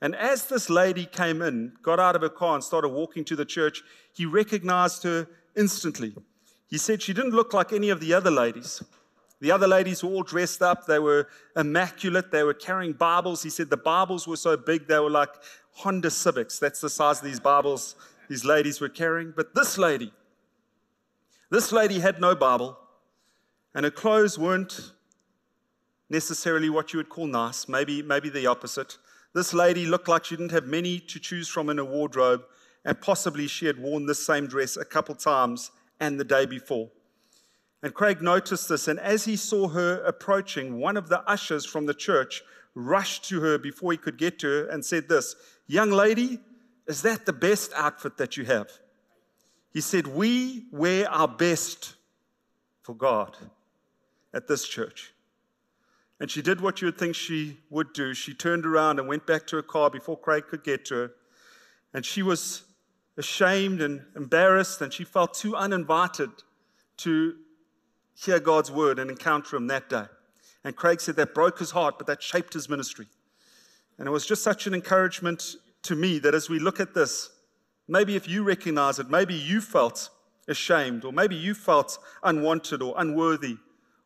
And 0.02 0.16
as 0.16 0.48
this 0.48 0.70
lady 0.70 1.06
came 1.06 1.42
in, 1.42 1.74
got 1.82 2.00
out 2.00 2.16
of 2.16 2.24
her 2.24 2.30
car, 2.30 2.56
and 2.56 2.64
started 2.64 2.90
walking 2.90 3.24
to 3.26 3.36
the 3.36 3.46
church, 3.46 3.84
he 4.14 4.26
recognized 4.26 5.04
her 5.04 5.28
instantly. 5.56 6.16
He 6.68 6.78
said 6.78 7.02
she 7.02 7.14
didn't 7.14 7.32
look 7.32 7.54
like 7.54 7.72
any 7.72 7.90
of 7.90 8.00
the 8.00 8.14
other 8.14 8.32
ladies. 8.32 8.82
The 9.42 9.52
other 9.52 9.68
ladies 9.68 10.04
were 10.04 10.12
all 10.12 10.24
dressed 10.24 10.62
up. 10.62 10.86
They 10.86 11.00
were 11.00 11.28
immaculate. 11.56 12.32
They 12.32 12.44
were 12.44 12.54
carrying 12.54 12.94
Bibles. 12.94 13.44
He 13.44 13.50
said 13.50 13.70
the 13.70 13.78
Bibles 13.78 14.28
were 14.28 14.38
so 14.38 14.56
big, 14.56 14.88
they 14.88 15.00
were 15.00 15.10
like 15.10 15.30
Honda 15.74 16.12
Civics. 16.12 16.60
That's 16.60 16.82
the 16.82 16.90
size 16.90 17.20
of 17.20 17.26
these 17.26 17.40
Bibles 17.40 17.96
these 18.32 18.46
ladies 18.46 18.80
were 18.80 18.88
carrying. 18.88 19.34
But 19.36 19.54
this 19.54 19.78
lady, 19.78 20.14
this 21.50 21.74
lady 21.74 22.00
had 22.00 22.22
no 22.22 22.34
Bible, 22.34 22.78
and 23.74 23.86
her 23.86 23.92
clothes 23.92 24.38
weren't 24.38 24.92
necessarily 26.10 26.70
what 26.70 26.92
you 26.92 26.98
would 26.98 27.10
call 27.10 27.26
nice, 27.26 27.70
maybe, 27.70 28.02
maybe 28.02 28.30
the 28.30 28.46
opposite. 28.46 28.98
This 29.34 29.54
lady 29.54 29.86
looked 29.86 30.10
like 30.10 30.26
she 30.26 30.36
didn't 30.36 30.52
have 30.52 30.66
many 30.66 31.00
to 31.00 31.20
choose 31.20 31.48
from 31.48 31.70
in 31.70 31.78
her 31.78 31.86
wardrobe, 31.86 32.44
and 32.84 33.00
possibly 33.00 33.48
she 33.48 33.66
had 33.66 33.80
worn 33.80 34.06
this 34.06 34.26
same 34.26 34.48
dress 34.48 34.76
a 34.76 34.84
couple 34.84 35.16
times 35.16 35.72
and 36.00 36.20
the 36.20 36.26
day 36.26 36.46
before. 36.46 36.90
And 37.82 37.94
Craig 37.94 38.22
noticed 38.22 38.68
this, 38.68 38.88
and 38.88 39.00
as 39.00 39.26
he 39.26 39.36
saw 39.38 39.70
her 39.70 40.04
approaching, 40.04 40.80
one 40.80 40.98
of 40.98 41.08
the 41.08 41.22
ushers 41.22 41.66
from 41.66 41.86
the 41.86 41.94
church 41.94 42.44
rushed 42.76 43.26
to 43.30 43.40
her 43.40 43.58
before 43.58 43.92
he 43.92 43.98
could 43.98 44.18
get 44.18 44.38
to 44.40 44.48
her 44.48 44.68
and 44.68 44.84
said, 44.84 45.08
This, 45.08 45.36
young 45.68 45.92
lady, 45.92 46.40
is 46.88 47.02
that 47.04 47.26
the 47.26 47.34
best 47.34 47.72
outfit 47.76 48.18
that 48.18 48.38
you 48.38 48.46
have? 48.46 48.70
He 49.74 49.82
said, 49.82 50.08
We 50.08 50.66
wear 50.72 51.10
our 51.10 51.28
best 51.28 51.96
for 52.84 52.94
God 52.94 53.38
at 54.34 54.48
this 54.48 54.68
church. 54.68 55.14
And 56.20 56.30
she 56.30 56.42
did 56.42 56.62
what 56.62 56.82
you 56.82 56.86
would 56.86 56.98
think 56.98 57.16
she 57.16 57.58
would 57.70 57.94
do. 57.94 58.14
She 58.14 58.34
turned 58.34 58.66
around 58.66 59.00
and 59.00 59.08
went 59.08 59.26
back 59.26 59.48
to 59.48 59.56
her 59.56 59.64
car 59.64 59.90
before 59.90 60.18
Craig 60.18 60.46
could 60.48 60.64
get 60.64 60.86
to 60.86 60.96
her. 60.96 61.12
And 61.94 62.06
she 62.06 62.22
was 62.22 62.64
ashamed 63.18 63.82
and 63.82 64.06
embarrassed, 64.16 64.82
and 64.82 64.94
she 64.94 65.04
felt 65.04 65.34
too 65.34 65.56
uninvited 65.56 66.30
to 66.98 67.36
hear 68.14 68.40
God's 68.40 68.72
word 68.72 69.00
and 69.00 69.10
encounter 69.10 69.58
Him 69.58 69.68
that 69.68 69.90
day. 69.90 70.06
And 70.64 70.76
Craig 70.76 71.02
said 71.02 71.16
that 71.16 71.34
broke 71.34 71.60
his 71.60 71.72
heart, 71.72 71.98
but 71.98 72.08
that 72.08 72.22
shaped 72.22 72.54
his 72.54 72.70
ministry. 72.70 73.08
And 73.98 74.08
it 74.08 74.12
was 74.12 74.26
just 74.26 74.44
such 74.44 74.68
an 74.68 74.74
encouragement 74.74 75.56
to 75.84 75.96
me 75.96 76.20
that 76.20 76.36
as 76.36 76.50
we 76.50 76.60
look 76.60 76.80
at 76.80 76.94
this, 76.94 77.32
maybe 77.88 78.16
if 78.16 78.28
you 78.28 78.44
recognize 78.44 79.00
it, 79.00 79.10
maybe 79.10 79.34
you 79.34 79.60
felt 79.60 80.10
ashamed, 80.48 81.04
or 81.04 81.12
maybe 81.12 81.36
you 81.36 81.54
felt 81.54 81.98
unwanted 82.24 82.82
or 82.82 82.94
unworthy 82.98 83.58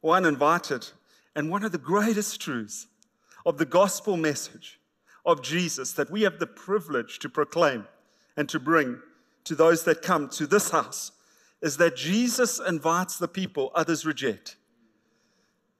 or 0.05 0.15
uninvited. 0.15 0.87
And 1.35 1.49
one 1.49 1.65
of 1.65 1.71
the 1.71 1.79
greatest 1.79 2.39
truths 2.39 2.85
of 3.43 3.57
the 3.57 3.65
gospel 3.65 4.15
message 4.17 4.79
of 5.25 5.41
Jesus 5.41 5.93
that 5.93 6.11
we 6.11 6.21
have 6.21 6.37
the 6.37 6.45
privilege 6.45 7.17
to 7.19 7.27
proclaim 7.27 7.87
and 8.37 8.47
to 8.49 8.59
bring 8.59 8.99
to 9.45 9.55
those 9.55 9.83
that 9.85 10.03
come 10.03 10.29
to 10.29 10.45
this 10.45 10.69
house 10.69 11.11
is 11.59 11.77
that 11.77 11.95
Jesus 11.95 12.59
invites 12.59 13.17
the 13.17 13.27
people 13.27 13.71
others 13.73 14.05
reject. 14.05 14.57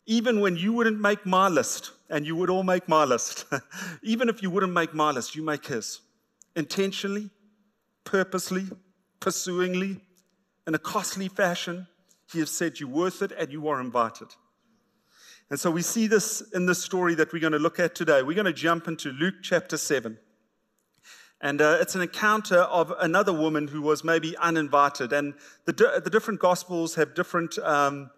Even 0.08 0.41
when 0.41 0.55
you 0.58 0.74
wouldn't 0.74 1.00
make 1.00 1.24
my 1.27 1.48
list, 1.48 1.91
and 2.10 2.25
you 2.25 2.36
would 2.36 2.50
all 2.50 2.63
make 2.63 2.88
my 2.88 3.03
list, 3.03 3.46
even 4.01 4.27
if 4.27 4.41
you 4.41 4.50
wouldn't 4.50 4.74
make 4.74 4.96
my 4.96 5.12
list, 5.12 5.36
you 5.36 5.44
make 5.44 5.67
his. 5.67 6.01
Intentionally, 6.55 7.29
purposely, 8.03 8.65
pursuingly, 9.20 10.01
in 10.65 10.74
a 10.74 10.79
costly 10.79 11.27
fashion, 11.27 11.86
he 12.32 12.39
has 12.39 12.51
said 12.51 12.79
you're 12.79 12.89
worth 12.89 13.22
it 13.22 13.32
and 13.32 13.51
you 13.51 13.67
are 13.67 13.79
invited. 13.79 14.29
And 15.50 15.60
so 15.60 15.70
we 15.70 15.84
see 15.84 16.08
this 16.08 16.41
in 16.53 16.65
the 16.65 16.74
story 16.74 17.13
that 17.15 17.32
we're 17.32 17.39
going 17.39 17.53
to 17.53 17.60
look 17.60 17.79
at 17.79 17.94
today. 17.94 18.24
We're 18.24 18.34
going 18.34 18.46
to 18.46 18.53
jump 18.53 18.88
into 18.88 19.12
Luke 19.12 19.36
chapter 19.44 19.77
7. 19.77 20.17
And 21.41 21.62
uh, 21.62 21.77
it's 21.79 21.94
an 21.94 22.01
encounter 22.01 22.60
of 22.60 22.91
another 23.00 23.34
woman 23.34 23.67
who 23.67 23.82
was 23.82 24.03
maybe 24.03 24.36
uninvited. 24.38 25.13
And 25.13 25.36
the, 25.65 26.01
the 26.03 26.10
different 26.10 26.39
gospels 26.39 26.96
have 26.96 27.13
different 27.13 27.60
um, 27.60 28.10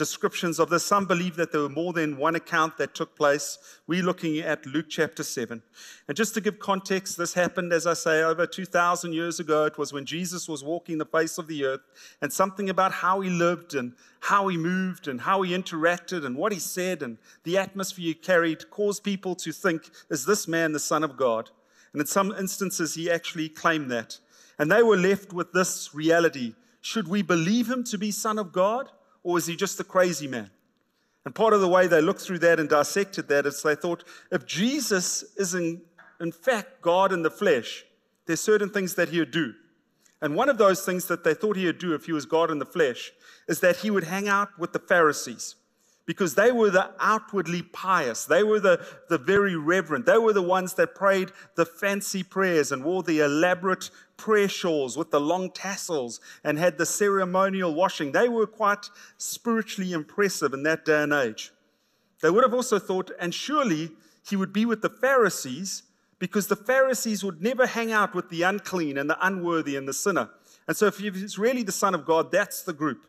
descriptions 0.00 0.58
of 0.58 0.70
this. 0.70 0.82
Some 0.82 1.04
believe 1.04 1.36
that 1.36 1.52
there 1.52 1.60
were 1.60 1.68
more 1.68 1.92
than 1.92 2.16
one 2.16 2.34
account 2.34 2.78
that 2.78 2.94
took 2.94 3.14
place. 3.14 3.58
We're 3.86 4.02
looking 4.02 4.38
at 4.38 4.64
Luke 4.64 4.86
chapter 4.88 5.22
7. 5.22 5.62
And 6.08 6.16
just 6.16 6.32
to 6.32 6.40
give 6.40 6.58
context, 6.58 7.18
this 7.18 7.34
happened, 7.34 7.70
as 7.70 7.86
I 7.86 7.92
say, 7.92 8.22
over 8.22 8.46
2,000 8.46 9.12
years 9.12 9.40
ago. 9.40 9.66
It 9.66 9.76
was 9.76 9.92
when 9.92 10.06
Jesus 10.06 10.48
was 10.48 10.64
walking 10.64 10.96
the 10.96 11.04
face 11.04 11.36
of 11.36 11.48
the 11.48 11.66
earth, 11.66 11.82
and 12.22 12.32
something 12.32 12.70
about 12.70 12.92
how 12.92 13.20
he 13.20 13.28
lived 13.28 13.74
and 13.74 13.92
how 14.20 14.48
he 14.48 14.56
moved 14.56 15.06
and 15.06 15.20
how 15.20 15.42
he 15.42 15.52
interacted 15.52 16.24
and 16.24 16.34
what 16.34 16.52
he 16.52 16.58
said 16.58 17.02
and 17.02 17.18
the 17.44 17.58
atmosphere 17.58 18.06
he 18.06 18.14
carried 18.14 18.70
caused 18.70 19.04
people 19.04 19.34
to 19.34 19.52
think, 19.52 19.90
is 20.08 20.24
this 20.24 20.48
man 20.48 20.72
the 20.72 20.78
Son 20.78 21.04
of 21.04 21.18
God? 21.18 21.50
And 21.92 22.00
in 22.00 22.06
some 22.06 22.32
instances, 22.32 22.94
he 22.94 23.10
actually 23.10 23.50
claimed 23.50 23.90
that. 23.90 24.18
And 24.58 24.72
they 24.72 24.82
were 24.82 24.96
left 24.96 25.34
with 25.34 25.52
this 25.52 25.94
reality 25.94 26.54
should 26.80 27.08
we 27.08 27.20
believe 27.20 27.68
him 27.68 27.84
to 27.84 27.98
be 27.98 28.10
Son 28.10 28.38
of 28.38 28.52
God, 28.52 28.88
or 29.22 29.38
is 29.38 29.46
he 29.46 29.56
just 29.56 29.80
a 29.80 29.84
crazy 29.84 30.26
man? 30.26 30.50
And 31.24 31.34
part 31.34 31.52
of 31.52 31.60
the 31.60 31.68
way 31.68 31.86
they 31.86 32.00
looked 32.00 32.22
through 32.22 32.38
that 32.40 32.58
and 32.58 32.68
dissected 32.68 33.28
that 33.28 33.46
is 33.46 33.62
they 33.62 33.74
thought 33.74 34.04
if 34.32 34.46
Jesus 34.46 35.22
is 35.36 35.54
in, 35.54 35.82
in 36.20 36.32
fact 36.32 36.80
God 36.80 37.12
in 37.12 37.22
the 37.22 37.30
flesh, 37.30 37.84
there's 38.26 38.40
certain 38.40 38.70
things 38.70 38.94
that 38.94 39.10
he 39.10 39.18
would 39.18 39.30
do. 39.30 39.54
And 40.22 40.34
one 40.34 40.48
of 40.48 40.58
those 40.58 40.84
things 40.84 41.06
that 41.06 41.24
they 41.24 41.34
thought 41.34 41.56
he 41.56 41.66
would 41.66 41.78
do 41.78 41.94
if 41.94 42.06
he 42.06 42.12
was 42.12 42.26
God 42.26 42.50
in 42.50 42.58
the 42.58 42.66
flesh 42.66 43.12
is 43.48 43.60
that 43.60 43.78
he 43.78 43.90
would 43.90 44.04
hang 44.04 44.28
out 44.28 44.58
with 44.58 44.72
the 44.72 44.78
Pharisees 44.78 45.56
because 46.10 46.34
they 46.34 46.50
were 46.50 46.70
the 46.70 46.90
outwardly 46.98 47.62
pious. 47.62 48.24
They 48.24 48.42
were 48.42 48.58
the, 48.58 48.84
the 49.08 49.16
very 49.16 49.54
reverent. 49.54 50.06
They 50.06 50.18
were 50.18 50.32
the 50.32 50.42
ones 50.42 50.74
that 50.74 50.92
prayed 50.92 51.30
the 51.54 51.64
fancy 51.64 52.24
prayers 52.24 52.72
and 52.72 52.82
wore 52.82 53.04
the 53.04 53.20
elaborate 53.20 53.92
prayer 54.16 54.48
shawls 54.48 54.96
with 54.96 55.12
the 55.12 55.20
long 55.20 55.52
tassels 55.52 56.18
and 56.42 56.58
had 56.58 56.78
the 56.78 56.84
ceremonial 56.84 57.72
washing. 57.72 58.10
They 58.10 58.28
were 58.28 58.48
quite 58.48 58.90
spiritually 59.18 59.92
impressive 59.92 60.52
in 60.52 60.64
that 60.64 60.84
day 60.84 61.00
and 61.00 61.12
age. 61.12 61.52
They 62.22 62.30
would 62.30 62.42
have 62.42 62.54
also 62.54 62.80
thought, 62.80 63.12
and 63.20 63.32
surely 63.32 63.92
he 64.28 64.34
would 64.34 64.52
be 64.52 64.64
with 64.64 64.82
the 64.82 64.90
Pharisees 64.90 65.84
because 66.18 66.48
the 66.48 66.56
Pharisees 66.56 67.22
would 67.22 67.40
never 67.40 67.66
hang 67.66 67.92
out 67.92 68.16
with 68.16 68.30
the 68.30 68.42
unclean 68.42 68.98
and 68.98 69.08
the 69.08 69.24
unworthy 69.24 69.76
and 69.76 69.86
the 69.86 69.94
sinner. 69.94 70.30
And 70.66 70.76
so, 70.76 70.86
if 70.86 70.98
he's 70.98 71.38
really 71.38 71.62
the 71.62 71.70
Son 71.70 71.94
of 71.94 72.04
God, 72.04 72.32
that's 72.32 72.62
the 72.62 72.72
group 72.72 73.06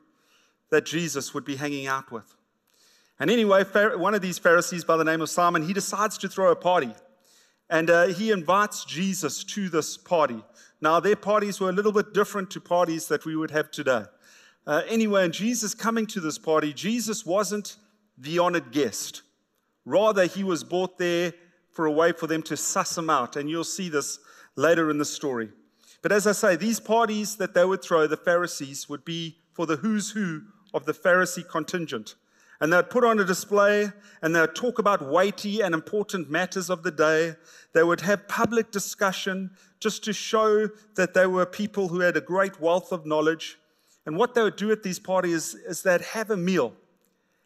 that 0.70 0.86
Jesus 0.86 1.34
would 1.34 1.46
be 1.46 1.56
hanging 1.56 1.88
out 1.88 2.12
with. 2.12 2.36
And 3.22 3.30
anyway, 3.30 3.64
one 3.98 4.16
of 4.16 4.24
these 4.24 4.40
Pharisees 4.40 4.84
by 4.84 4.98
the 4.98 5.04
name 5.04 5.22
of 5.22 5.30
Simon, 5.30 5.68
he 5.68 5.74
decides 5.74 6.18
to 6.18 6.28
throw 6.28 6.52
a 6.52 6.56
party. 6.56 6.92
And 7.70 7.88
uh, 7.88 8.08
he 8.08 8.32
invites 8.32 8.84
Jesus 8.84 9.44
to 9.44 9.70
this 9.70 9.96
party. 9.96 10.44
Now, 10.82 11.00
their 11.00 11.16
parties 11.16 11.60
were 11.60 11.70
a 11.70 11.72
little 11.72 11.92
bit 11.92 12.16
different 12.16 12.50
to 12.50 12.60
parties 12.60 13.10
that 13.10 13.24
we 13.24 13.36
would 13.36 13.52
have 13.52 13.70
today. 13.70 14.06
Uh, 14.66 14.82
anyway, 14.88 15.24
and 15.24 15.32
Jesus 15.32 15.76
coming 15.76 16.08
to 16.08 16.20
this 16.20 16.40
party, 16.40 16.74
Jesus 16.74 17.24
wasn't 17.24 17.78
the 18.18 18.40
honored 18.40 18.72
guest. 18.72 19.22
Rather, 19.86 20.26
he 20.26 20.44
was 20.44 20.64
brought 20.64 20.98
there 20.98 21.32
for 21.74 21.86
a 21.86 21.92
way 21.92 22.14
for 22.14 22.26
them 22.26 22.42
to 22.42 22.58
suss 22.58 22.98
him 22.98 23.12
out. 23.12 23.36
And 23.36 23.48
you'll 23.48 23.64
see 23.64 23.90
this 23.90 24.18
later 24.56 24.90
in 24.90 24.98
the 24.98 25.06
story. 25.06 25.50
But 26.02 26.12
as 26.12 26.26
I 26.26 26.32
say, 26.32 26.56
these 26.56 26.80
parties 26.80 27.36
that 27.36 27.54
they 27.54 27.66
would 27.66 27.84
throw, 27.84 28.08
the 28.08 28.18
Pharisees, 28.18 28.90
would 28.90 29.06
be 29.06 29.38
for 29.54 29.68
the 29.68 29.76
who's 29.76 30.10
who 30.10 30.42
of 30.74 30.86
the 30.86 30.94
Pharisee 30.94 31.48
contingent. 31.48 32.16
And 32.62 32.72
they'd 32.72 32.90
put 32.90 33.04
on 33.04 33.20
a 33.20 33.26
display 33.26 33.92
and 34.22 34.36
they'd 34.36 34.54
talk 34.54 34.78
about 34.78 35.06
weighty 35.06 35.62
and 35.62 35.74
important 35.74 36.30
matters 36.30 36.70
of 36.70 36.84
the 36.84 36.92
day. 36.92 37.34
They 37.74 37.84
would 37.84 38.02
have 38.02 38.28
public 38.28 38.70
discussion 38.72 39.50
just 39.80 40.04
to 40.04 40.14
show 40.14 40.70
that 40.96 41.16
they 41.16 41.26
were 41.26 41.48
people 41.48 41.88
who 41.88 42.02
had 42.02 42.16
a 42.16 42.22
great 42.22 42.62
wealth 42.62 42.92
of 42.92 43.06
knowledge. 43.06 43.58
And 44.06 44.16
what 44.16 44.36
they 44.36 44.44
would 44.44 44.56
do 44.56 44.72
at 44.72 44.84
these 44.84 45.00
parties 45.00 45.56
is 45.56 45.82
they'd 45.82 46.02
have 46.02 46.30
a 46.30 46.38
meal. 46.38 46.74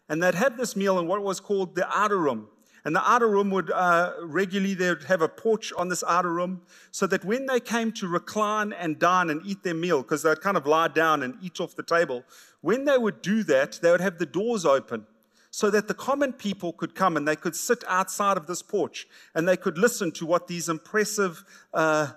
And 0.09 0.21
they'd 0.21 0.35
have 0.35 0.57
this 0.57 0.75
meal 0.75 0.99
in 0.99 1.07
what 1.07 1.23
was 1.23 1.39
called 1.39 1.75
the 1.75 1.87
outer 1.97 2.17
room. 2.17 2.49
And 2.85 2.95
the 2.95 3.09
outer 3.09 3.27
room 3.27 3.49
would 3.49 3.71
uh, 3.71 4.13
regularly, 4.21 4.75
they 4.75 4.89
would 4.89 5.05
have 5.05 5.23
a 5.23 5.27
porch 5.27 5.73
on 5.73 5.89
this 5.89 6.03
outer 6.07 6.31
room 6.31 6.61
so 6.91 7.07
that 7.07 7.25
when 7.25 7.47
they 7.47 7.59
came 7.59 7.91
to 7.93 8.07
recline 8.07 8.73
and 8.73 8.99
dine 8.99 9.31
and 9.31 9.41
eat 9.43 9.63
their 9.63 9.73
meal, 9.73 10.03
because 10.03 10.21
they'd 10.21 10.39
kind 10.39 10.55
of 10.55 10.67
lie 10.67 10.89
down 10.89 11.23
and 11.23 11.35
eat 11.41 11.59
off 11.59 11.75
the 11.75 11.81
table, 11.81 12.23
when 12.65 12.83
they 12.85 12.97
would 12.97 13.21
do 13.21 13.43
that, 13.43 13.77
they 13.83 13.91
would 13.91 14.01
have 14.01 14.17
the 14.17 14.25
doors 14.25 14.65
open 14.65 15.05
so 15.51 15.69
that 15.69 15.87
the 15.87 15.93
common 15.93 16.33
people 16.33 16.73
could 16.73 16.95
come 16.95 17.15
and 17.15 17.27
they 17.27 17.35
could 17.35 17.55
sit 17.55 17.83
outside 17.87 18.37
of 18.37 18.47
this 18.47 18.63
porch 18.63 19.07
and 19.35 19.47
they 19.47 19.55
could 19.55 19.77
listen 19.77 20.11
to 20.11 20.25
what 20.25 20.47
these 20.47 20.67
impressive 20.67 21.43
uh, 21.75 22.07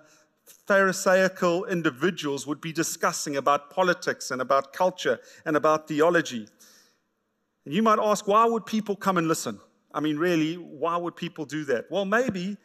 Pharisaical 0.67 1.67
individuals 1.67 2.47
would 2.47 2.63
be 2.63 2.73
discussing 2.73 3.37
about 3.37 3.69
politics 3.69 4.31
and 4.31 4.41
about 4.41 4.73
culture 4.73 5.21
and 5.45 5.55
about 5.55 5.87
theology. 5.87 6.49
And 7.67 7.75
you 7.75 7.83
might 7.83 7.99
ask, 7.99 8.27
why 8.27 8.47
would 8.47 8.65
people 8.65 8.97
come 8.97 9.19
and 9.19 9.29
listen? 9.29 9.61
I 9.93 10.01
mean, 10.01 10.17
really, 10.17 10.55
why 10.55 10.97
would 10.97 11.15
people 11.15 11.45
do 11.45 11.67
that? 11.67 11.91
Well, 11.91 12.07
maybe 12.07 12.57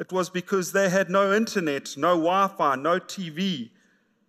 it 0.00 0.10
was 0.10 0.28
because 0.28 0.72
they 0.72 0.88
had 0.88 1.08
no 1.08 1.32
internet, 1.32 1.96
no 1.96 2.16
Wi 2.16 2.48
Fi, 2.58 2.74
no 2.74 2.98
TV, 2.98 3.70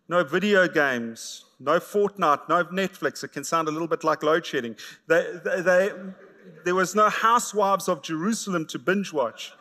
no 0.08 0.24
video 0.24 0.68
games, 0.68 1.46
no 1.60 1.80
Fortnite, 1.80 2.50
no 2.50 2.64
Netflix. 2.66 3.24
It 3.24 3.32
can 3.32 3.44
sound 3.44 3.68
a 3.68 3.72
little 3.72 3.88
bit 3.88 4.04
like 4.04 4.24
load 4.24 4.46
shedding. 4.46 4.76
They, 5.08 5.40
they, 5.44 5.62
they, 5.62 5.92
there 6.66 6.76
was 6.76 6.94
no 6.94 7.10
housewives 7.10 7.88
of 7.88 8.02
Jerusalem 8.02 8.66
to 8.68 8.80
binge 8.80 9.14
watch. 9.14 9.54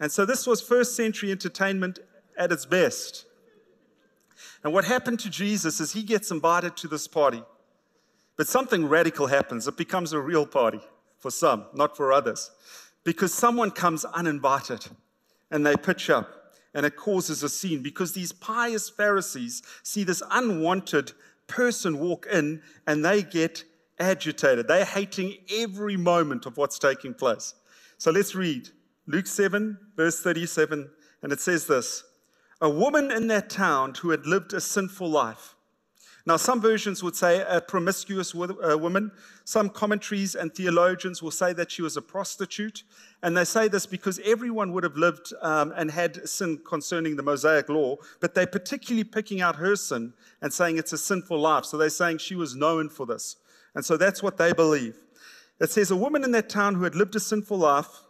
And 0.00 0.10
so 0.12 0.26
this 0.26 0.46
was 0.46 0.60
first 0.60 0.96
century 0.96 1.30
entertainment 1.30 2.00
at 2.36 2.52
its 2.52 2.66
best. 2.66 3.24
And 4.62 4.72
what 4.72 4.84
happened 4.84 5.20
to 5.20 5.30
Jesus 5.30 5.80
is 5.80 5.92
he 5.92 6.02
gets 6.02 6.30
invited 6.30 6.76
to 6.78 6.88
this 6.88 7.06
party. 7.06 7.42
But 8.36 8.48
something 8.48 8.86
radical 8.86 9.28
happens. 9.28 9.68
It 9.68 9.76
becomes 9.76 10.12
a 10.12 10.20
real 10.20 10.44
party 10.44 10.80
for 11.18 11.30
some, 11.30 11.66
not 11.72 11.96
for 11.96 12.12
others. 12.12 12.50
Because 13.04 13.32
someone 13.32 13.70
comes 13.70 14.04
uninvited 14.04 14.86
and 15.50 15.64
they 15.64 15.76
pitch 15.76 16.10
up 16.10 16.43
and 16.74 16.84
it 16.84 16.96
causes 16.96 17.42
a 17.42 17.48
scene 17.48 17.82
because 17.82 18.12
these 18.12 18.32
pious 18.32 18.90
Pharisees 18.90 19.62
see 19.82 20.04
this 20.04 20.22
unwanted 20.30 21.12
person 21.46 21.98
walk 21.98 22.26
in 22.32 22.62
and 22.86 23.04
they 23.04 23.22
get 23.22 23.64
agitated. 23.98 24.66
They're 24.66 24.84
hating 24.84 25.36
every 25.50 25.96
moment 25.96 26.46
of 26.46 26.56
what's 26.56 26.78
taking 26.78 27.14
place. 27.14 27.54
So 27.98 28.10
let's 28.10 28.34
read 28.34 28.68
Luke 29.06 29.26
7, 29.26 29.78
verse 29.96 30.20
37, 30.20 30.90
and 31.22 31.32
it 31.32 31.40
says 31.40 31.66
this 31.66 32.02
A 32.60 32.68
woman 32.68 33.10
in 33.10 33.28
that 33.28 33.50
town 33.50 33.94
who 33.94 34.10
had 34.10 34.26
lived 34.26 34.52
a 34.52 34.60
sinful 34.60 35.08
life 35.08 35.54
now, 36.26 36.38
some 36.38 36.62
versions 36.62 37.02
would 37.02 37.14
say 37.14 37.44
a 37.46 37.60
promiscuous 37.60 38.34
woman. 38.34 39.12
Some 39.44 39.68
commentaries 39.68 40.34
and 40.34 40.54
theologians 40.54 41.22
will 41.22 41.30
say 41.30 41.52
that 41.52 41.70
she 41.70 41.82
was 41.82 41.98
a 41.98 42.02
prostitute. 42.02 42.82
And 43.22 43.36
they 43.36 43.44
say 43.44 43.68
this 43.68 43.84
because 43.84 44.18
everyone 44.24 44.72
would 44.72 44.84
have 44.84 44.96
lived 44.96 45.34
um, 45.42 45.74
and 45.76 45.90
had 45.90 46.26
sin 46.26 46.60
concerning 46.66 47.16
the 47.16 47.22
Mosaic 47.22 47.68
law, 47.68 47.96
but 48.20 48.34
they're 48.34 48.46
particularly 48.46 49.04
picking 49.04 49.42
out 49.42 49.56
her 49.56 49.76
sin 49.76 50.14
and 50.40 50.50
saying 50.50 50.78
it's 50.78 50.94
a 50.94 50.98
sinful 50.98 51.38
life. 51.38 51.66
So 51.66 51.76
they're 51.76 51.90
saying 51.90 52.18
she 52.18 52.36
was 52.36 52.56
known 52.56 52.88
for 52.88 53.04
this. 53.04 53.36
And 53.74 53.84
so 53.84 53.98
that's 53.98 54.22
what 54.22 54.38
they 54.38 54.54
believe. 54.54 54.96
It 55.60 55.70
says 55.70 55.90
a 55.90 55.96
woman 55.96 56.24
in 56.24 56.32
that 56.32 56.48
town 56.48 56.74
who 56.74 56.84
had 56.84 56.94
lived 56.94 57.16
a 57.16 57.20
sinful 57.20 57.58
life, 57.58 58.02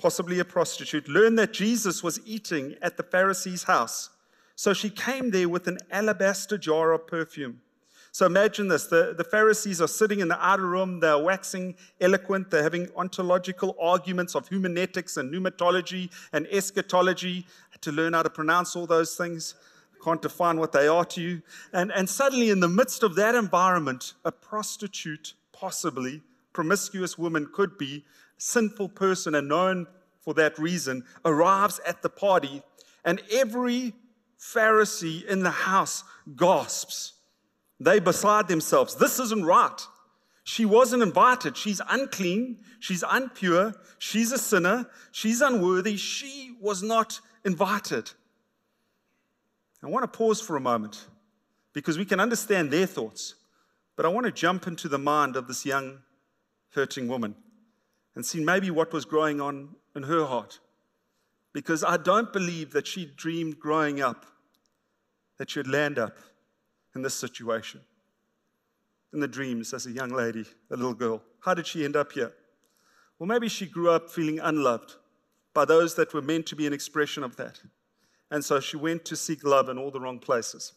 possibly 0.00 0.38
a 0.38 0.44
prostitute, 0.44 1.06
learned 1.06 1.38
that 1.38 1.52
Jesus 1.52 2.02
was 2.02 2.18
eating 2.24 2.76
at 2.80 2.96
the 2.96 3.02
Pharisee's 3.02 3.64
house. 3.64 4.08
So 4.60 4.74
she 4.74 4.90
came 4.90 5.30
there 5.30 5.48
with 5.48 5.68
an 5.68 5.78
alabaster 5.90 6.58
jar 6.58 6.92
of 6.92 7.06
perfume. 7.06 7.62
So 8.12 8.26
imagine 8.26 8.68
this 8.68 8.88
the, 8.88 9.14
the 9.16 9.24
Pharisees 9.24 9.80
are 9.80 9.88
sitting 9.88 10.20
in 10.20 10.28
the 10.28 10.38
outer 10.38 10.66
room, 10.66 11.00
they're 11.00 11.16
waxing 11.16 11.76
eloquent, 11.98 12.50
they're 12.50 12.62
having 12.62 12.90
ontological 12.94 13.74
arguments 13.80 14.34
of 14.34 14.48
hermeneutics 14.48 15.16
and 15.16 15.32
pneumatology 15.32 16.10
and 16.34 16.46
eschatology 16.48 17.46
to 17.80 17.90
learn 17.90 18.12
how 18.12 18.22
to 18.22 18.28
pronounce 18.28 18.76
all 18.76 18.86
those 18.86 19.16
things. 19.16 19.54
Can't 20.04 20.20
define 20.20 20.58
what 20.60 20.72
they 20.72 20.88
are 20.88 21.06
to 21.06 21.22
you. 21.22 21.42
And, 21.72 21.90
and 21.90 22.06
suddenly, 22.06 22.50
in 22.50 22.60
the 22.60 22.68
midst 22.68 23.02
of 23.02 23.14
that 23.14 23.34
environment, 23.34 24.12
a 24.26 24.30
prostitute, 24.30 25.32
possibly, 25.52 26.20
promiscuous 26.52 27.16
woman 27.16 27.48
could 27.50 27.78
be, 27.78 28.04
sinful 28.36 28.90
person 28.90 29.34
and 29.34 29.48
known 29.48 29.86
for 30.18 30.34
that 30.34 30.58
reason, 30.58 31.06
arrives 31.24 31.80
at 31.86 32.02
the 32.02 32.10
party, 32.10 32.62
and 33.06 33.22
every 33.32 33.94
Pharisee 34.40 35.24
in 35.26 35.42
the 35.42 35.50
house 35.50 36.02
gasps. 36.36 37.12
They 37.78 37.98
beside 37.98 38.48
themselves. 38.48 38.94
This 38.94 39.18
isn't 39.20 39.44
right. 39.44 39.86
She 40.44 40.64
wasn't 40.64 41.02
invited. 41.02 41.56
She's 41.56 41.80
unclean. 41.88 42.58
She's 42.80 43.02
unpure. 43.02 43.74
She's 43.98 44.32
a 44.32 44.38
sinner. 44.38 44.88
She's 45.12 45.40
unworthy. 45.40 45.96
She 45.96 46.56
was 46.60 46.82
not 46.82 47.20
invited. 47.44 48.10
I 49.82 49.86
want 49.86 50.10
to 50.10 50.18
pause 50.18 50.40
for 50.40 50.56
a 50.56 50.60
moment 50.60 51.06
because 51.72 51.96
we 51.96 52.04
can 52.04 52.20
understand 52.20 52.70
their 52.70 52.86
thoughts, 52.86 53.34
but 53.96 54.04
I 54.04 54.08
want 54.08 54.26
to 54.26 54.32
jump 54.32 54.66
into 54.66 54.88
the 54.88 54.98
mind 54.98 55.36
of 55.36 55.48
this 55.48 55.64
young, 55.64 56.00
hurting 56.70 57.08
woman 57.08 57.34
and 58.14 58.24
see 58.24 58.44
maybe 58.44 58.70
what 58.70 58.92
was 58.92 59.04
growing 59.04 59.40
on 59.40 59.76
in 59.94 60.02
her 60.02 60.24
heart. 60.24 60.60
Because 61.52 61.82
I 61.82 61.96
don't 61.96 62.32
believe 62.32 62.72
that 62.72 62.86
she 62.86 63.06
dreamed 63.06 63.58
growing 63.58 64.00
up 64.00 64.26
that 65.40 65.48
she'd 65.48 65.66
land 65.66 65.98
up 65.98 66.18
in 66.94 67.00
this 67.00 67.14
situation. 67.14 67.80
In 69.14 69.20
the 69.20 69.26
dreams 69.26 69.72
as 69.72 69.86
a 69.86 69.90
young 69.90 70.10
lady, 70.10 70.44
a 70.70 70.76
little 70.76 70.92
girl. 70.92 71.22
How 71.40 71.54
did 71.54 71.66
she 71.66 71.82
end 71.82 71.96
up 71.96 72.12
here? 72.12 72.34
Well, 73.18 73.26
maybe 73.26 73.48
she 73.48 73.64
grew 73.64 73.88
up 73.88 74.10
feeling 74.10 74.38
unloved 74.38 74.96
by 75.54 75.64
those 75.64 75.94
that 75.94 76.12
were 76.12 76.20
meant 76.20 76.44
to 76.48 76.56
be 76.56 76.66
an 76.66 76.74
expression 76.74 77.24
of 77.24 77.36
that. 77.36 77.58
And 78.30 78.44
so 78.44 78.60
she 78.60 78.76
went 78.76 79.06
to 79.06 79.16
seek 79.16 79.42
love 79.42 79.70
in 79.70 79.78
all 79.78 79.90
the 79.90 79.98
wrong 79.98 80.18
places. 80.18 80.74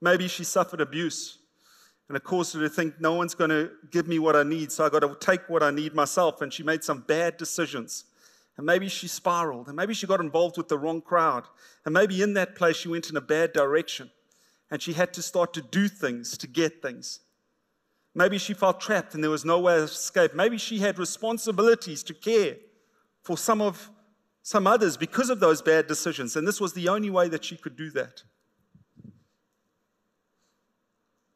Maybe 0.00 0.26
she 0.26 0.42
suffered 0.42 0.80
abuse 0.80 1.38
and 2.08 2.16
it 2.16 2.24
caused 2.24 2.54
her 2.54 2.60
to 2.60 2.68
think, 2.68 3.00
no 3.00 3.14
one's 3.14 3.36
going 3.36 3.50
to 3.50 3.70
give 3.92 4.08
me 4.08 4.18
what 4.18 4.34
I 4.34 4.42
need, 4.42 4.72
so 4.72 4.86
I 4.86 4.88
got 4.88 5.00
to 5.00 5.16
take 5.20 5.48
what 5.48 5.62
I 5.62 5.70
need 5.70 5.94
myself. 5.94 6.42
And 6.42 6.52
she 6.52 6.64
made 6.64 6.82
some 6.82 7.04
bad 7.06 7.36
decisions 7.36 8.06
and 8.58 8.66
maybe 8.66 8.88
she 8.88 9.08
spiraled. 9.08 9.68
And 9.68 9.76
maybe 9.76 9.94
she 9.94 10.06
got 10.06 10.20
involved 10.20 10.58
with 10.58 10.68
the 10.68 10.76
wrong 10.76 11.00
crowd. 11.00 11.44
And 11.86 11.94
maybe 11.94 12.20
in 12.20 12.34
that 12.34 12.56
place 12.56 12.76
she 12.76 12.88
went 12.88 13.08
in 13.08 13.16
a 13.16 13.22
bad 13.22 13.54
direction. 13.54 14.10
And 14.70 14.82
she 14.82 14.92
had 14.92 15.14
to 15.14 15.22
start 15.22 15.54
to 15.54 15.62
do 15.62 15.88
things 15.88 16.36
to 16.36 16.46
get 16.46 16.82
things. 16.82 17.20
Maybe 18.14 18.36
she 18.36 18.52
felt 18.52 18.80
trapped 18.80 19.14
and 19.14 19.22
there 19.22 19.30
was 19.30 19.44
no 19.44 19.60
way 19.60 19.78
of 19.78 19.84
escape. 19.84 20.34
Maybe 20.34 20.58
she 20.58 20.80
had 20.80 20.98
responsibilities 20.98 22.02
to 22.02 22.12
care 22.12 22.56
for 23.22 23.38
some 23.38 23.62
of 23.62 23.90
some 24.42 24.66
others 24.66 24.96
because 24.96 25.28
of 25.28 25.40
those 25.40 25.60
bad 25.60 25.86
decisions, 25.86 26.34
and 26.34 26.48
this 26.48 26.58
was 26.58 26.72
the 26.72 26.88
only 26.88 27.10
way 27.10 27.28
that 27.28 27.44
she 27.44 27.54
could 27.54 27.76
do 27.76 27.90
that. 27.90 28.22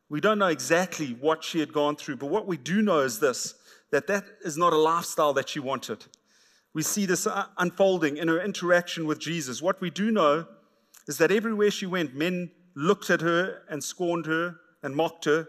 We 0.08 0.18
don't 0.18 0.38
know 0.38 0.46
exactly 0.46 1.18
what 1.20 1.44
she 1.44 1.60
had 1.60 1.74
gone 1.74 1.96
through, 1.96 2.16
but 2.16 2.30
what 2.30 2.46
we 2.46 2.56
do 2.56 2.80
know 2.80 3.00
is 3.00 3.20
this 3.20 3.54
that 3.90 4.06
that 4.06 4.24
is 4.42 4.56
not 4.56 4.72
a 4.72 4.78
lifestyle 4.78 5.34
that 5.34 5.50
she 5.50 5.60
wanted. 5.60 6.06
We 6.74 6.82
see 6.82 7.06
this 7.06 7.26
uh, 7.26 7.46
unfolding 7.58 8.16
in 8.16 8.28
her 8.28 8.40
interaction 8.40 9.06
with 9.06 9.18
Jesus. 9.18 9.60
What 9.60 9.80
we 9.80 9.90
do 9.90 10.10
know 10.10 10.46
is 11.06 11.18
that 11.18 11.30
everywhere 11.30 11.70
she 11.70 11.86
went, 11.86 12.14
men 12.14 12.50
looked 12.74 13.10
at 13.10 13.20
her 13.20 13.62
and 13.68 13.84
scorned 13.84 14.26
her 14.26 14.56
and 14.82 14.96
mocked 14.96 15.26
her. 15.26 15.48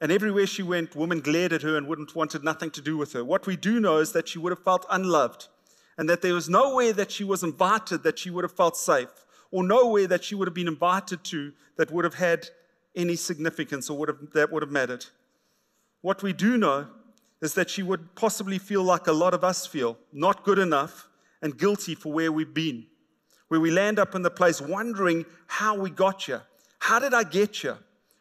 And 0.00 0.12
everywhere 0.12 0.46
she 0.46 0.62
went, 0.62 0.94
women 0.94 1.20
glared 1.20 1.52
at 1.52 1.62
her 1.62 1.76
and 1.76 1.86
wouldn't 1.86 2.14
wanted 2.14 2.44
nothing 2.44 2.70
to 2.70 2.80
do 2.80 2.96
with 2.96 3.12
her. 3.12 3.24
What 3.24 3.46
we 3.46 3.56
do 3.56 3.80
know 3.80 3.98
is 3.98 4.12
that 4.12 4.28
she 4.28 4.38
would 4.38 4.52
have 4.52 4.62
felt 4.62 4.86
unloved, 4.90 5.48
and 5.98 6.08
that 6.08 6.22
there 6.22 6.34
was 6.34 6.48
nowhere 6.48 6.92
that 6.92 7.10
she 7.10 7.24
was 7.24 7.42
invited 7.42 8.04
that 8.04 8.18
she 8.18 8.30
would 8.30 8.44
have 8.44 8.52
felt 8.52 8.76
safe, 8.76 9.26
or 9.50 9.64
nowhere 9.64 10.06
that 10.06 10.22
she 10.22 10.34
would 10.36 10.46
have 10.46 10.54
been 10.54 10.68
invited 10.68 11.24
to 11.24 11.52
that 11.76 11.90
would 11.90 12.04
have 12.04 12.14
had 12.14 12.48
any 12.94 13.16
significance 13.16 13.90
or 13.90 13.98
would 13.98 14.08
have, 14.08 14.18
that 14.34 14.52
would 14.52 14.62
have 14.62 14.70
mattered. 14.70 15.06
What 16.00 16.22
we 16.22 16.32
do 16.32 16.56
know 16.56 16.86
is 17.40 17.54
that 17.54 17.70
she 17.70 17.82
would 17.82 18.14
possibly 18.14 18.58
feel 18.58 18.82
like 18.82 19.06
a 19.06 19.12
lot 19.12 19.34
of 19.34 19.44
us 19.44 19.66
feel 19.66 19.96
not 20.12 20.44
good 20.44 20.58
enough 20.58 21.08
and 21.40 21.56
guilty 21.56 21.94
for 21.94 22.12
where 22.12 22.32
we've 22.32 22.54
been, 22.54 22.86
where 23.48 23.60
we 23.60 23.70
land 23.70 23.98
up 23.98 24.14
in 24.14 24.22
the 24.22 24.30
place 24.30 24.60
wondering 24.60 25.24
how 25.46 25.78
we 25.78 25.90
got 25.90 26.22
here. 26.22 26.42
How 26.80 26.98
did 26.98 27.14
I 27.14 27.22
get 27.22 27.56
here? 27.56 27.78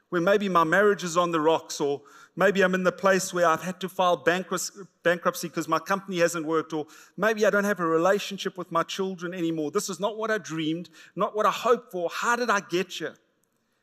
Where 0.10 0.22
maybe 0.22 0.48
my 0.50 0.64
marriage 0.64 1.04
is 1.04 1.18
on 1.18 1.32
the 1.32 1.40
rocks, 1.40 1.82
or 1.82 2.02
maybe 2.36 2.62
I'm 2.62 2.74
in 2.76 2.84
the 2.84 2.92
place 2.92 3.34
where 3.34 3.46
I've 3.46 3.64
had 3.64 3.80
to 3.82 3.90
file 3.90 4.16
bankruptcy 4.16 5.48
because 5.48 5.68
my 5.68 5.80
company 5.80 6.20
hasn't 6.20 6.46
worked, 6.46 6.72
or 6.72 6.86
maybe 7.18 7.46
I 7.46 7.50
don't 7.50 7.66
have 7.66 7.80
a 7.80 7.86
relationship 7.86 8.58
with 8.58 8.72
my 8.72 8.84
children 8.84 9.34
anymore. 9.34 9.72
This 9.72 9.90
is 9.90 10.00
not 10.00 10.18
what 10.18 10.32
I 10.32 10.38
dreamed, 10.38 10.90
not 11.16 11.36
what 11.36 11.46
I 11.46 11.52
hoped 11.52 11.92
for. 11.92 12.10
How 12.10 12.36
did 12.36 12.50
I 12.50 12.62
get 12.62 12.92
here? 12.92 13.16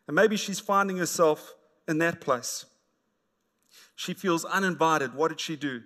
And 0.06 0.14
maybe 0.14 0.36
she's 0.36 0.60
finding 0.60 0.96
herself 0.96 1.54
in 1.88 1.98
that 1.98 2.20
place. 2.20 2.64
She 3.94 4.14
feels 4.14 4.44
uninvited. 4.44 5.14
What 5.14 5.28
did 5.28 5.40
she 5.40 5.56
do? 5.56 5.82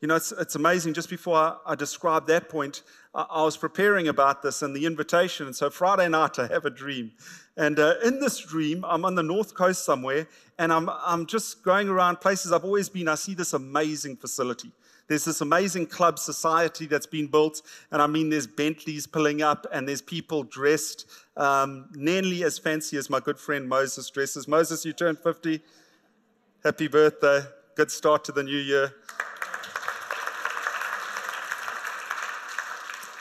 You 0.00 0.08
know, 0.08 0.16
it's, 0.16 0.30
it's 0.32 0.54
amazing. 0.54 0.92
Just 0.92 1.08
before 1.08 1.36
I, 1.36 1.56
I 1.66 1.74
described 1.74 2.26
that 2.26 2.50
point, 2.50 2.82
I, 3.14 3.26
I, 3.30 3.42
was 3.42 3.56
preparing 3.56 4.08
about 4.08 4.42
this 4.42 4.60
and 4.60 4.76
the 4.76 4.84
invitation. 4.84 5.46
And 5.46 5.56
so 5.56 5.70
Friday 5.70 6.08
night, 6.08 6.38
I 6.38 6.48
have 6.48 6.66
a 6.66 6.70
dream. 6.70 7.12
And 7.56 7.78
uh, 7.78 7.94
in 8.04 8.20
this 8.20 8.38
dream, 8.38 8.84
I'm 8.86 9.06
on 9.06 9.14
the 9.14 9.22
north 9.22 9.54
coast 9.54 9.86
somewhere, 9.86 10.28
and 10.58 10.70
I'm, 10.70 10.90
I'm 10.90 11.24
just 11.24 11.64
going 11.64 11.88
around 11.88 12.20
places 12.20 12.52
I've 12.52 12.64
always 12.64 12.90
been. 12.90 13.08
I 13.08 13.14
see 13.14 13.32
this 13.32 13.54
amazing 13.54 14.16
facility. 14.16 14.70
There's 15.08 15.24
this 15.24 15.40
amazing 15.40 15.86
club 15.86 16.18
society 16.18 16.86
that's 16.86 17.06
been 17.06 17.28
built, 17.28 17.62
and 17.90 18.02
I 18.02 18.06
mean, 18.06 18.28
there's 18.28 18.46
Bentleys 18.46 19.06
pulling 19.06 19.40
up, 19.40 19.66
and 19.72 19.88
there's 19.88 20.02
people 20.02 20.42
dressed 20.42 21.06
um, 21.36 21.88
nearly 21.94 22.44
as 22.44 22.58
fancy 22.58 22.98
as 22.98 23.08
my 23.08 23.20
good 23.20 23.38
friend 23.38 23.68
Moses 23.68 24.10
dresses. 24.10 24.46
Moses, 24.46 24.84
you 24.84 24.92
turned 24.92 25.18
50. 25.18 25.62
Happy 26.66 26.88
birthday. 26.88 27.42
Good 27.76 27.92
start 27.92 28.24
to 28.24 28.32
the 28.32 28.42
new 28.42 28.58
year. 28.58 28.92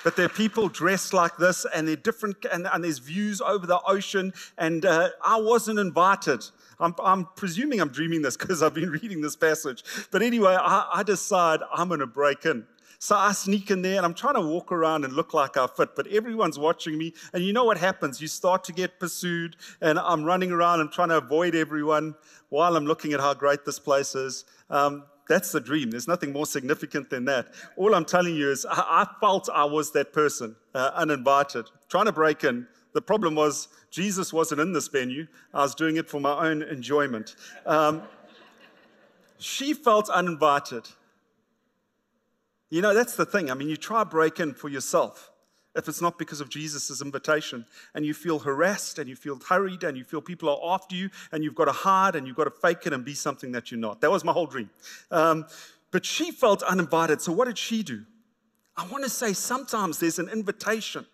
But 0.04 0.16
there 0.16 0.26
are 0.26 0.30
people 0.30 0.68
dressed 0.68 1.14
like 1.14 1.38
this, 1.38 1.64
and 1.72 1.88
they're 1.88 1.96
different, 1.96 2.38
and, 2.52 2.68
and 2.74 2.84
there's 2.84 2.98
views 2.98 3.42
over 3.42 3.68
the 3.68 3.80
ocean. 3.86 4.34
And 4.58 4.84
uh, 4.84 5.10
I 5.24 5.40
wasn't 5.40 5.78
invited. 5.78 6.44
I'm, 6.80 6.96
I'm, 7.04 7.28
presuming 7.36 7.82
I'm 7.82 7.90
dreaming 7.90 8.24
this 8.24 8.36
because 8.36 8.64
I've 8.64 8.74
been 8.74 8.90
reading 9.04 9.22
this 9.22 9.36
passage. 9.36 9.84
But 10.10 10.24
anyway, 10.24 10.58
I, 10.60 10.90
I 10.92 11.04
decide 11.04 11.60
I'm 11.72 11.90
going 11.90 12.00
to 12.00 12.08
break 12.08 12.46
in. 12.46 12.66
So 13.06 13.16
I 13.16 13.34
sneak 13.34 13.70
in 13.70 13.84
there 13.84 13.98
and 13.98 14.04
I'm 14.04 14.16
trying 14.16 14.34
to 14.34 14.42
walk 14.42 14.72
around 14.72 15.06
and 15.06 15.14
look 15.14 15.36
like 15.36 15.58
I 15.58 15.68
fit, 15.68 15.96
but 15.96 16.08
everyone's 16.08 16.58
watching 16.58 16.98
me. 16.98 17.14
And 17.34 17.44
you 17.44 17.54
know 17.54 17.64
what 17.64 17.78
happens? 17.78 18.20
You 18.20 18.28
start 18.28 18.64
to 18.64 18.74
get 18.74 19.00
pursued, 19.00 19.58
and 19.80 20.00
I'm 20.00 20.24
running 20.24 20.52
around 20.52 20.80
and 20.80 20.92
trying 20.92 21.10
to 21.10 21.18
avoid 21.18 21.54
everyone 21.54 22.16
while 22.50 22.76
I'm 22.76 22.88
looking 22.88 23.14
at 23.14 23.20
how 23.20 23.36
great 23.36 23.64
this 23.64 23.78
place 23.78 24.16
is. 24.16 24.46
Um, 24.72 25.04
that's 25.30 25.52
the 25.52 25.60
dream. 25.60 25.92
There's 25.92 26.08
nothing 26.08 26.34
more 26.34 26.48
significant 26.48 27.12
than 27.12 27.26
that. 27.26 27.54
All 27.78 27.94
I'm 27.94 28.06
telling 28.06 28.34
you 28.34 28.50
is 28.50 28.66
I, 28.66 28.74
I 28.74 29.08
felt 29.20 29.50
I 29.54 29.66
was 29.66 29.92
that 29.92 30.12
person, 30.12 30.56
uh, 30.74 30.90
uninvited, 30.96 31.70
trying 31.90 32.06
to 32.06 32.12
break 32.12 32.44
in. 32.44 32.66
The 32.94 33.04
problem 33.04 33.36
was 33.36 33.68
Jesus 33.92 34.34
wasn't 34.34 34.62
in 34.62 34.74
this 34.74 34.88
venue. 34.88 35.28
I 35.54 35.62
was 35.62 35.76
doing 35.76 35.98
it 35.98 36.10
for 36.10 36.20
my 36.20 36.50
own 36.50 36.64
enjoyment. 36.64 37.36
Um, 37.68 38.02
she 39.38 39.76
felt 39.76 40.10
uninvited. 40.10 40.88
You 42.76 42.82
know, 42.82 42.94
that's 42.94 43.16
the 43.16 43.26
thing. 43.26 43.50
I 43.50 43.54
mean, 43.54 43.70
you 43.70 43.78
try 43.78 44.04
break 44.04 44.42
in 44.42 44.54
for 44.54 44.68
yourself 44.68 45.32
if 45.78 45.88
it's 45.88 46.02
not 46.02 46.20
because 46.20 46.42
of 46.42 46.50
Jesus' 46.50 47.02
invitation, 47.02 47.66
and 47.94 48.06
you 48.06 48.14
feel 48.14 48.40
harassed 48.40 49.00
and 49.00 49.08
you 49.08 49.16
feel 49.16 49.40
hurried 49.48 49.86
and 49.86 49.98
you 49.98 50.04
feel 50.04 50.20
people 50.20 50.50
are 50.50 50.74
after 50.74 50.94
you 50.94 51.10
and 51.32 51.42
you've 51.42 51.56
got 51.56 51.66
to 51.66 51.72
hide 51.72 52.18
and 52.18 52.28
you've 52.28 52.36
got 52.36 52.44
to 52.44 52.52
fake 52.52 52.86
it 52.86 52.92
and 52.92 53.06
be 53.06 53.14
something 53.14 53.54
that 53.54 53.72
you're 53.72 53.80
not. 53.80 54.02
That 54.02 54.12
was 54.12 54.26
my 54.26 54.34
whole 54.34 54.46
dream. 54.46 54.70
Um, 55.10 55.46
but 55.92 56.06
she 56.06 56.32
felt 56.32 56.64
uninvited. 56.64 57.22
So, 57.22 57.32
what 57.32 57.46
did 57.46 57.58
she 57.58 57.82
do? 57.82 58.04
I 58.76 58.86
want 58.88 59.06
to 59.06 59.10
say 59.10 59.32
sometimes 59.32 60.00
there's 60.00 60.20
an 60.20 60.28
invitation 60.28 61.06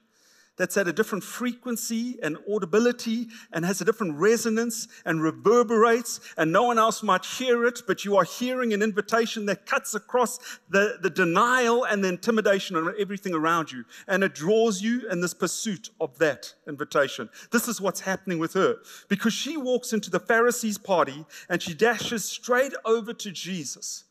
that's 0.62 0.78
at 0.78 0.88
a 0.88 0.93
different 0.93 1.24
frequency 1.24 2.19
and 2.21 2.38
audibility 2.47 3.28
and 3.52 3.65
has 3.65 3.82
a 3.82 3.86
different 3.86 4.15
resonance 4.15 4.88
and 5.06 5.19
reverberates, 5.19 6.19
and 6.38 6.52
no 6.52 6.62
one 6.62 6.78
else 6.78 7.02
might 7.02 7.26
hear 7.26 7.65
it, 7.65 7.82
but 7.88 8.06
you 8.06 8.15
are 8.15 8.24
hearing 8.24 8.71
an 8.71 8.84
invitation 8.84 9.47
that 9.47 9.65
cuts 9.65 9.95
across 9.95 10.38
the, 10.69 11.00
the 11.02 11.10
denial 11.10 11.84
and 11.84 12.04
the 12.04 12.10
intimidation 12.10 12.76
of 12.76 12.93
everything 13.00 13.34
around 13.34 13.71
you. 13.71 13.84
And 14.08 14.24
it 14.24 14.36
draws 14.36 14.84
you 14.84 15.10
in 15.10 15.19
this 15.19 15.34
pursuit 15.34 15.89
of 16.00 16.19
that 16.19 16.54
invitation. 16.67 17.28
This 17.52 17.67
is 17.67 17.82
what's 17.82 18.02
happening 18.02 18.38
with 18.38 18.54
her 18.54 18.78
because 19.08 19.34
she 19.34 19.58
walks 19.58 19.93
into 19.93 20.12
the 20.12 20.19
Pharisees' 20.19 20.78
party 20.78 21.26
and 21.50 21.60
she 21.60 21.74
dashes 21.74 22.24
straight 22.24 22.74
over 22.86 23.13
to 23.13 23.32
Jesus. 23.32 24.04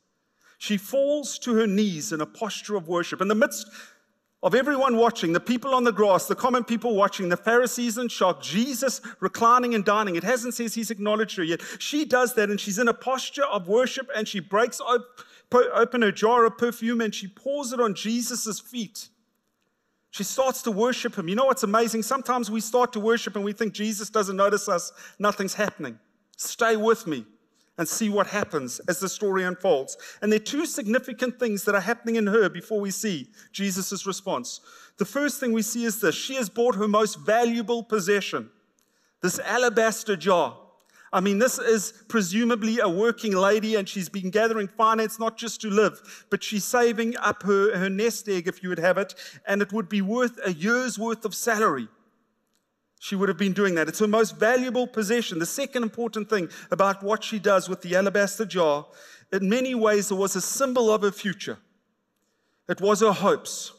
She 0.61 0.77
falls 0.77 1.39
to 1.39 1.55
her 1.55 1.67
knees 1.67 2.13
in 2.13 2.21
a 2.21 2.27
posture 2.27 2.77
of 2.77 2.87
worship. 2.87 3.23
In 3.23 3.29
the 3.29 3.35
midst 3.35 3.67
of 4.43 4.55
everyone 4.55 4.97
watching, 4.97 5.33
the 5.35 5.41
people 5.41 5.75
on 5.75 5.85
the 5.85 5.93
grass, 5.93 6.27
the 6.27 6.35
common 6.35 6.65
people 6.65 6.95
watching, 6.97 7.29
the 7.29 7.37
Pharisees 7.37 7.99
in 7.99 8.09
shock, 8.09 8.41
Jesus 8.43 9.01
reclining 9.21 9.75
and 9.75 9.85
dining. 9.85 10.17
It 10.17 10.25
hasn't 10.25 10.55
says 10.55 10.75
he's 10.75 10.91
acknowledged 10.91 11.37
her 11.37 11.45
yet. 11.45 11.61
She 11.79 12.07
does 12.07 12.35
that 12.35 12.49
and 12.49 12.59
she's 12.59 12.79
in 12.79 12.89
a 12.89 12.95
posture 12.95 13.45
of 13.45 13.69
worship 13.69 14.09
and 14.17 14.27
she 14.27 14.41
breaks 14.41 14.81
open 15.53 16.03
her 16.03 16.13
jar 16.13 16.47
of 16.47 16.57
perfume 16.57 17.03
and 17.03 17.15
she 17.15 17.29
pours 17.29 17.73
it 17.73 17.81
on 17.81 17.95
Jesus' 17.95 18.61
feet. 18.61 19.09
She 20.11 20.25
starts 20.25 20.63
to 20.63 20.71
worship 20.71 21.17
him. 21.17 21.29
You 21.29 21.37
know 21.37 21.45
what's 21.45 21.63
amazing? 21.63 22.03
Sometimes 22.03 22.51
we 22.51 22.61
start 22.61 22.95
to 22.95 23.01
worship 23.01 23.37
and 23.37 23.45
we 23.45 23.53
think 23.53 23.75
Jesus 23.75 24.09
doesn't 24.09 24.37
notice 24.37 24.69
us, 24.69 24.93
nothing's 25.19 25.55
happening. 25.55 25.99
Stay 26.37 26.77
with 26.77 27.07
me 27.07 27.27
and 27.81 27.89
see 27.89 28.11
what 28.11 28.27
happens 28.27 28.79
as 28.89 29.01
the 29.01 29.09
story 29.09 29.43
unfolds. 29.43 29.97
And 30.21 30.31
there 30.31 30.37
are 30.37 30.45
two 30.45 30.67
significant 30.67 31.41
things 31.41 31.65
that 31.65 31.75
are 31.75 31.81
happening 31.81 32.17
in 32.17 32.27
her 32.27 32.51
before 32.51 32.79
we 32.79 32.91
see 32.91 33.31
Jesus' 33.53 34.07
response. 34.07 34.61
The 34.99 35.07
first 35.07 35.41
thing 35.41 35.55
we 35.55 35.63
see 35.63 35.85
is 35.85 35.99
this 35.99 36.15
she 36.15 36.35
has 36.35 36.51
bought 36.51 36.75
her 36.75 36.87
most 36.87 37.21
valuable 37.21 37.83
possession, 37.83 38.51
this 39.23 39.39
alabaster 39.39 40.15
jar. 40.15 40.59
I 41.11 41.21
mean, 41.21 41.39
this 41.39 41.59
is 41.59 41.95
presumably 42.07 42.81
a 42.81 42.89
working 42.89 43.33
lady, 43.35 43.77
and 43.77 43.89
she's 43.89 44.11
been 44.11 44.29
gathering 44.29 44.69
finance 44.69 45.19
not 45.19 45.39
just 45.39 45.63
to 45.63 45.71
live, 45.71 46.27
but 46.29 46.45
she's 46.45 46.65
saving 46.65 47.17
up 47.17 47.45
her, 47.45 47.75
her 47.79 47.89
nest 47.89 48.29
egg, 48.29 48.47
if 48.47 48.63
you 48.63 48.69
would 48.69 48.79
have 48.79 48.99
it, 48.99 49.15
and 49.47 49.63
it 49.63 49.73
would 49.73 49.89
be 49.89 50.03
worth 50.03 50.39
a 50.45 50.53
year's 50.53 50.99
worth 50.99 51.25
of 51.25 51.35
salary 51.35 51.89
she 53.03 53.17
would 53.17 53.31
have 53.31 53.39
been 53.39 53.55
doing 53.55 53.75
that. 53.77 53.89
It's 53.89 53.99
her 53.99 54.07
most 54.07 54.37
valuable 54.37 54.87
possession. 54.87 55.39
The 55.39 55.47
second 55.47 55.83
important 55.83 56.29
thing 56.29 56.51
about 56.71 57.03
what 57.03 57.25
she 57.25 57.39
does 57.39 57.67
with 57.67 57.81
the 57.81 57.97
alabaster 57.97 58.45
jar, 58.45 58.87
in 59.33 59.49
many 59.49 59.75
ways, 59.75 60.11
it 60.11 60.17
was 60.17 60.37
a 60.37 60.41
symbol 60.41 60.93
of 60.93 61.01
her 61.01 61.11
future. 61.11 61.57
It 62.69 62.79
was 62.81 63.01
her 63.01 63.13
hopes, 63.13 63.73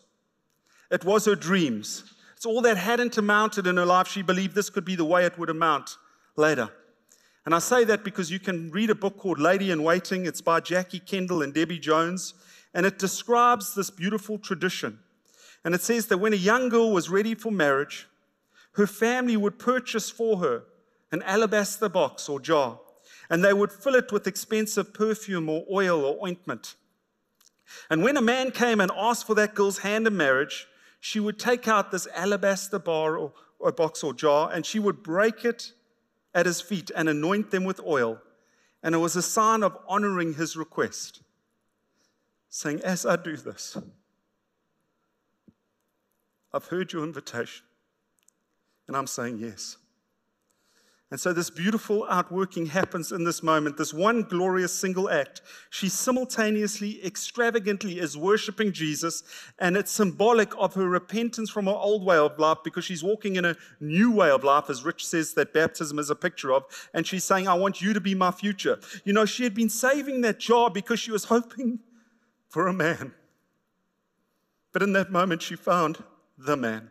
it 0.89 1.05
was 1.05 1.25
her 1.25 1.36
dreams. 1.36 2.03
It's 2.36 2.47
all 2.47 2.62
that 2.62 2.77
hadn't 2.77 3.19
amounted 3.19 3.67
in 3.67 3.77
her 3.77 3.86
life. 3.86 4.07
She 4.07 4.23
believed 4.23 4.55
this 4.55 4.71
could 4.71 4.84
be 4.84 4.95
the 4.95 5.05
way 5.05 5.25
it 5.25 5.38
would 5.38 5.51
amount 5.51 5.97
later. 6.36 6.71
And 7.45 7.53
I 7.53 7.60
say 7.60 7.84
that 7.84 8.03
because 8.03 8.31
you 8.31 8.39
can 8.39 8.71
read 8.71 8.89
a 8.89 8.95
book 8.95 9.17
called 9.17 9.38
Lady 9.39 9.69
in 9.69 9.84
Waiting. 9.84 10.25
It's 10.25 10.41
by 10.41 10.60
Jackie 10.60 10.99
Kendall 10.99 11.43
and 11.43 11.53
Debbie 11.53 11.77
Jones. 11.77 12.34
And 12.73 12.88
it 12.88 12.97
describes 12.97 13.75
this 13.75 13.91
beautiful 13.91 14.39
tradition. 14.39 14.97
And 15.63 15.75
it 15.75 15.81
says 15.81 16.07
that 16.07 16.17
when 16.17 16.34
a 16.34 16.38
young 16.38 16.69
girl 16.69 16.91
was 16.91 17.12
ready 17.12 17.36
for 17.36 17.51
marriage, 17.51 18.07
her 18.73 18.88
family 18.88 19.38
would 19.38 19.60
purchase 19.60 20.10
for 20.10 20.38
her 20.38 20.63
an 21.12 21.21
alabaster 21.23 21.89
box 21.89 22.29
or 22.29 22.39
jar, 22.39 22.79
and 23.29 23.43
they 23.43 23.53
would 23.53 23.71
fill 23.71 23.95
it 23.95 24.12
with 24.12 24.27
expensive 24.27 24.93
perfume 24.93 25.49
or 25.49 25.65
oil 25.71 26.05
or 26.05 26.25
ointment. 26.25 26.75
And 27.89 28.03
when 28.03 28.17
a 28.17 28.21
man 28.21 28.51
came 28.51 28.79
and 28.79 28.91
asked 28.95 29.27
for 29.27 29.36
that 29.36 29.55
girl's 29.55 29.79
hand 29.79 30.07
in 30.07 30.15
marriage, 30.15 30.67
she 30.99 31.19
would 31.19 31.39
take 31.39 31.67
out 31.67 31.91
this 31.91 32.07
alabaster 32.13 32.79
bar 32.79 33.17
or, 33.17 33.34
or 33.60 33.71
box 33.71 34.03
or 34.03 34.13
jar, 34.13 34.51
and 34.51 34.65
she 34.65 34.79
would 34.79 35.03
break 35.03 35.43
it 35.43 35.73
at 36.34 36.45
his 36.45 36.62
feet 36.62 36.91
and 36.95 37.10
anoint 37.10 37.51
them 37.51 37.63
with 37.63 37.79
oil. 37.81 38.21
And 38.84 38.95
it 38.95 38.99
was 38.99 39.15
a 39.15 39.21
sign 39.21 39.63
of 39.63 39.77
honoring 39.88 40.36
his 40.36 40.55
request, 40.55 41.21
saying, 42.49 42.81
As 42.81 43.05
I 43.05 43.15
do 43.15 43.36
this, 43.36 43.77
I've 46.53 46.65
heard 46.65 46.93
your 46.93 47.03
invitation, 47.03 47.65
and 48.91 48.97
I'm 48.97 49.08
saying 49.08 49.38
yes. 49.38 49.77
And 51.12 51.17
so, 51.17 51.32
this 51.32 51.49
beautiful 51.49 52.06
outworking 52.10 52.65
happens 52.65 53.13
in 53.13 53.23
this 53.23 53.41
moment, 53.41 53.77
this 53.77 53.93
one 53.93 54.23
glorious 54.23 54.73
single 54.73 55.10
act. 55.10 55.41
She 55.69 55.88
simultaneously, 55.88 57.06
extravagantly 57.06 57.99
is 57.99 58.17
worshiping 58.17 58.73
Jesus, 58.73 59.23
and 59.60 59.77
it's 59.77 59.91
symbolic 59.91 60.51
of 60.58 60.73
her 60.73 60.89
repentance 60.89 61.49
from 61.49 61.67
her 61.67 61.71
old 61.71 62.04
way 62.04 62.17
of 62.17 62.38
life 62.38 62.58
because 62.65 62.84
she's 62.84 63.01
walking 63.01 63.38
in 63.38 63.45
a 63.45 63.56
new 63.80 64.12
way 64.12 64.30
of 64.30 64.43
life, 64.43 64.69
as 64.69 64.84
Rich 64.84 65.06
says 65.06 65.36
that 65.36 65.54
baptism 65.54 65.97
is 65.97 66.10
a 66.10 66.15
picture 66.15 66.51
of. 66.51 66.65
And 66.93 67.08
she's 67.08 67.23
saying, 67.23 67.47
I 67.47 67.54
want 67.54 67.82
you 67.82 67.93
to 67.93 68.01
be 68.01 68.13
my 68.13 68.32
future. 68.32 68.77
You 69.06 69.13
know, 69.13 69.23
she 69.23 69.45
had 69.45 69.54
been 69.54 69.69
saving 69.69 70.19
that 70.21 70.38
job 70.38 70.73
because 70.73 70.99
she 70.99 71.12
was 71.12 71.23
hoping 71.36 71.80
for 72.49 72.67
a 72.67 72.73
man. 72.73 73.13
But 74.73 74.84
in 74.84 74.91
that 74.93 75.13
moment, 75.13 75.41
she 75.41 75.56
found 75.56 76.04
the 76.38 76.58
man. 76.58 76.90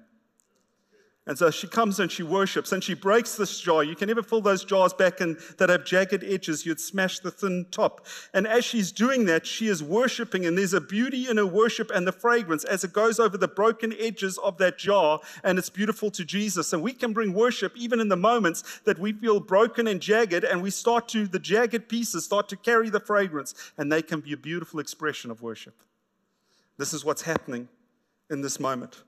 And 1.30 1.38
so 1.38 1.48
she 1.48 1.68
comes 1.68 2.00
and 2.00 2.10
she 2.10 2.24
worships 2.24 2.72
and 2.72 2.82
she 2.82 2.92
breaks 2.92 3.36
this 3.36 3.60
jar. 3.60 3.84
You 3.84 3.94
can 3.94 4.08
never 4.08 4.20
fill 4.20 4.40
those 4.40 4.64
jars 4.64 4.92
back 4.92 5.20
in 5.20 5.38
that 5.58 5.68
have 5.68 5.84
jagged 5.84 6.24
edges. 6.24 6.66
You'd 6.66 6.80
smash 6.80 7.20
the 7.20 7.30
thin 7.30 7.66
top. 7.70 8.04
And 8.34 8.48
as 8.48 8.64
she's 8.64 8.90
doing 8.90 9.26
that, 9.26 9.46
she 9.46 9.68
is 9.68 9.80
worshiping, 9.80 10.44
and 10.44 10.58
there's 10.58 10.74
a 10.74 10.80
beauty 10.80 11.28
in 11.28 11.36
her 11.36 11.46
worship 11.46 11.92
and 11.94 12.04
the 12.04 12.10
fragrance 12.10 12.64
as 12.64 12.82
it 12.82 12.92
goes 12.92 13.20
over 13.20 13.38
the 13.38 13.46
broken 13.46 13.94
edges 14.00 14.38
of 14.38 14.58
that 14.58 14.76
jar, 14.76 15.20
and 15.44 15.56
it's 15.56 15.70
beautiful 15.70 16.10
to 16.10 16.24
Jesus. 16.24 16.72
And 16.72 16.82
we 16.82 16.92
can 16.92 17.12
bring 17.12 17.32
worship 17.32 17.76
even 17.76 18.00
in 18.00 18.08
the 18.08 18.16
moments 18.16 18.80
that 18.84 18.98
we 18.98 19.12
feel 19.12 19.38
broken 19.38 19.86
and 19.86 20.00
jagged, 20.00 20.42
and 20.42 20.60
we 20.60 20.70
start 20.70 21.06
to, 21.10 21.28
the 21.28 21.38
jagged 21.38 21.88
pieces 21.88 22.24
start 22.24 22.48
to 22.48 22.56
carry 22.56 22.90
the 22.90 22.98
fragrance, 22.98 23.54
and 23.78 23.92
they 23.92 24.02
can 24.02 24.18
be 24.18 24.32
a 24.32 24.36
beautiful 24.36 24.80
expression 24.80 25.30
of 25.30 25.42
worship. 25.42 25.80
This 26.76 26.92
is 26.92 27.04
what's 27.04 27.22
happening 27.22 27.68
in 28.30 28.40
this 28.40 28.58
moment. 28.58 29.04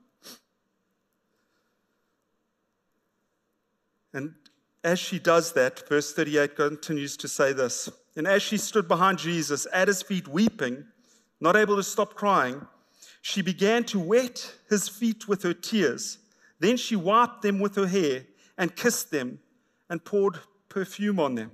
And 4.13 4.33
as 4.83 4.99
she 4.99 5.19
does 5.19 5.53
that, 5.53 5.87
verse 5.87 6.13
38 6.13 6.55
continues 6.55 7.17
to 7.17 7.27
say 7.27 7.53
this 7.53 7.89
And 8.15 8.27
as 8.27 8.41
she 8.41 8.57
stood 8.57 8.87
behind 8.87 9.17
Jesus 9.17 9.65
at 9.73 9.87
his 9.87 10.01
feet, 10.01 10.27
weeping, 10.27 10.85
not 11.39 11.55
able 11.55 11.75
to 11.75 11.83
stop 11.83 12.13
crying, 12.15 12.65
she 13.21 13.41
began 13.41 13.83
to 13.85 13.99
wet 13.99 14.53
his 14.69 14.89
feet 14.89 15.27
with 15.27 15.43
her 15.43 15.53
tears. 15.53 16.17
Then 16.59 16.77
she 16.77 16.95
wiped 16.95 17.41
them 17.41 17.59
with 17.59 17.75
her 17.75 17.87
hair 17.87 18.25
and 18.57 18.75
kissed 18.75 19.11
them 19.11 19.39
and 19.89 20.03
poured 20.03 20.39
perfume 20.69 21.19
on 21.19 21.35
them. 21.35 21.51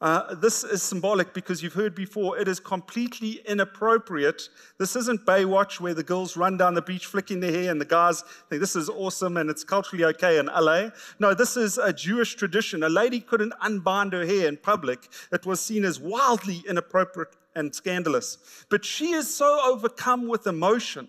Uh, 0.00 0.34
this 0.36 0.64
is 0.64 0.82
symbolic 0.82 1.34
because 1.34 1.62
you've 1.62 1.74
heard 1.74 1.94
before, 1.94 2.38
it 2.38 2.48
is 2.48 2.58
completely 2.58 3.42
inappropriate. 3.46 4.48
This 4.78 4.96
isn't 4.96 5.26
Baywatch 5.26 5.78
where 5.78 5.92
the 5.92 6.02
girls 6.02 6.38
run 6.38 6.56
down 6.56 6.72
the 6.72 6.80
beach 6.80 7.04
flicking 7.04 7.40
their 7.40 7.52
hair 7.52 7.70
and 7.70 7.78
the 7.78 7.84
guys 7.84 8.24
think 8.48 8.60
this 8.60 8.76
is 8.76 8.88
awesome 8.88 9.36
and 9.36 9.50
it's 9.50 9.62
culturally 9.62 10.04
okay 10.04 10.38
in 10.38 10.46
LA. 10.46 10.88
No, 11.18 11.34
this 11.34 11.54
is 11.54 11.76
a 11.76 11.92
Jewish 11.92 12.34
tradition. 12.34 12.82
A 12.82 12.88
lady 12.88 13.20
couldn't 13.20 13.52
unbind 13.60 14.14
her 14.14 14.24
hair 14.24 14.48
in 14.48 14.56
public, 14.56 15.10
it 15.32 15.44
was 15.44 15.60
seen 15.60 15.84
as 15.84 16.00
wildly 16.00 16.62
inappropriate 16.66 17.36
and 17.54 17.74
scandalous. 17.74 18.38
But 18.70 18.86
she 18.86 19.10
is 19.10 19.32
so 19.32 19.60
overcome 19.62 20.28
with 20.28 20.46
emotion. 20.46 21.08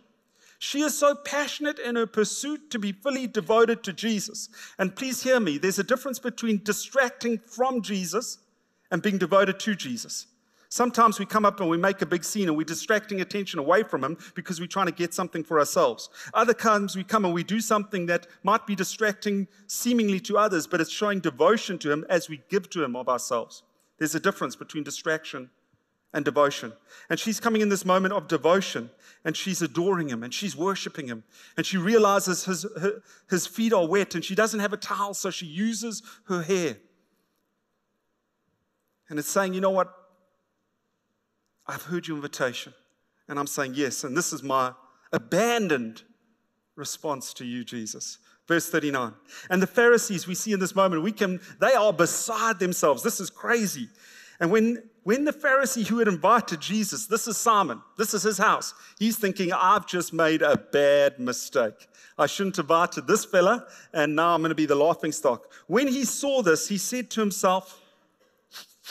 She 0.59 0.81
is 0.81 0.97
so 0.97 1.15
passionate 1.15 1.79
in 1.79 1.95
her 1.95 2.05
pursuit 2.05 2.69
to 2.71 2.77
be 2.77 2.91
fully 2.91 3.25
devoted 3.25 3.83
to 3.83 3.93
Jesus. 3.93 4.49
And 4.77 4.95
please 4.95 5.23
hear 5.23 5.39
me, 5.39 5.57
there's 5.57 5.79
a 5.79 5.83
difference 5.83 6.19
between 6.19 6.61
distracting 6.63 7.39
from 7.39 7.81
Jesus 7.81 8.37
and 8.91 9.01
being 9.01 9.17
devoted 9.17 9.59
to 9.61 9.75
Jesus. 9.75 10.27
Sometimes 10.71 11.19
we 11.19 11.25
come 11.25 11.43
up 11.43 11.59
and 11.59 11.69
we 11.69 11.77
make 11.77 12.01
a 12.01 12.05
big 12.05 12.23
scene 12.23 12.47
and 12.47 12.55
we're 12.55 12.63
distracting 12.63 13.19
attention 13.19 13.59
away 13.59 13.83
from 13.83 14.05
Him 14.05 14.17
because 14.35 14.61
we're 14.61 14.67
trying 14.67 14.85
to 14.85 14.93
get 14.93 15.13
something 15.13 15.43
for 15.43 15.59
ourselves. 15.59 16.09
Other 16.33 16.53
times 16.53 16.95
we 16.95 17.03
come 17.03 17.25
and 17.25 17.33
we 17.33 17.43
do 17.43 17.59
something 17.59 18.05
that 18.05 18.25
might 18.43 18.65
be 18.65 18.73
distracting 18.73 19.49
seemingly 19.67 20.21
to 20.21 20.37
others, 20.37 20.67
but 20.67 20.79
it's 20.79 20.89
showing 20.89 21.19
devotion 21.19 21.77
to 21.79 21.91
Him 21.91 22.05
as 22.09 22.29
we 22.29 22.41
give 22.47 22.69
to 22.69 22.83
Him 22.83 22.95
of 22.95 23.09
ourselves. 23.09 23.63
There's 23.97 24.15
a 24.15 24.19
difference 24.19 24.55
between 24.55 24.85
distraction 24.85 25.49
and 26.13 26.23
devotion. 26.23 26.71
And 27.09 27.19
she's 27.19 27.41
coming 27.41 27.59
in 27.59 27.67
this 27.67 27.83
moment 27.83 28.13
of 28.13 28.29
devotion 28.29 28.91
and 29.25 29.35
she's 29.35 29.61
adoring 29.61 30.09
him 30.09 30.23
and 30.23 30.33
she's 30.33 30.55
worshiping 30.55 31.07
him. 31.07 31.23
And 31.55 31.65
she 31.65 31.77
realizes 31.77 32.45
his, 32.45 32.65
her, 32.79 33.01
his 33.29 33.47
feet 33.47 33.71
are 33.71 33.87
wet 33.87 34.15
and 34.15 34.23
she 34.23 34.35
doesn't 34.35 34.59
have 34.59 34.73
a 34.73 34.77
towel, 34.77 35.13
so 35.13 35.29
she 35.29 35.45
uses 35.45 36.01
her 36.25 36.41
hair 36.41 36.77
and 39.11 39.19
it's 39.19 39.29
saying, 39.29 39.53
you 39.53 39.59
know 39.59 39.71
what? 39.71 39.93
I've 41.67 41.83
heard 41.83 42.07
your 42.07 42.15
invitation. 42.15 42.73
And 43.27 43.37
I'm 43.37 43.45
saying 43.45 43.73
yes. 43.75 44.05
And 44.05 44.15
this 44.15 44.31
is 44.31 44.41
my 44.41 44.71
abandoned 45.11 46.03
response 46.77 47.33
to 47.33 47.45
you, 47.45 47.65
Jesus. 47.65 48.19
Verse 48.47 48.69
39. 48.69 49.13
And 49.49 49.61
the 49.61 49.67
Pharisees 49.67 50.27
we 50.27 50.33
see 50.33 50.53
in 50.53 50.61
this 50.61 50.75
moment, 50.75 51.03
we 51.03 51.11
can, 51.11 51.41
they 51.59 51.73
are 51.73 51.91
beside 51.91 52.59
themselves. 52.59 53.03
This 53.03 53.19
is 53.19 53.29
crazy. 53.29 53.89
And 54.39 54.49
when, 54.49 54.81
when 55.03 55.25
the 55.25 55.33
Pharisee 55.33 55.85
who 55.85 55.99
had 55.99 56.07
invited 56.07 56.61
Jesus, 56.61 57.05
this 57.05 57.27
is 57.27 57.35
Simon, 57.35 57.81
this 57.97 58.13
is 58.13 58.23
his 58.23 58.37
house, 58.37 58.73
he's 58.97 59.17
thinking, 59.17 59.51
I've 59.51 59.87
just 59.87 60.13
made 60.13 60.41
a 60.41 60.55
bad 60.55 61.19
mistake. 61.19 61.89
I 62.17 62.27
shouldn't 62.27 62.55
have 62.55 62.63
invited 62.63 63.07
this 63.07 63.25
fella, 63.25 63.67
and 63.91 64.15
now 64.15 64.33
I'm 64.33 64.41
going 64.41 64.49
to 64.49 64.55
be 64.55 64.65
the 64.65 64.75
laughing 64.75 65.11
stock. 65.11 65.51
When 65.67 65.89
he 65.89 66.05
saw 66.05 66.41
this, 66.41 66.69
he 66.69 66.77
said 66.77 67.09
to 67.11 67.19
himself, 67.19 67.80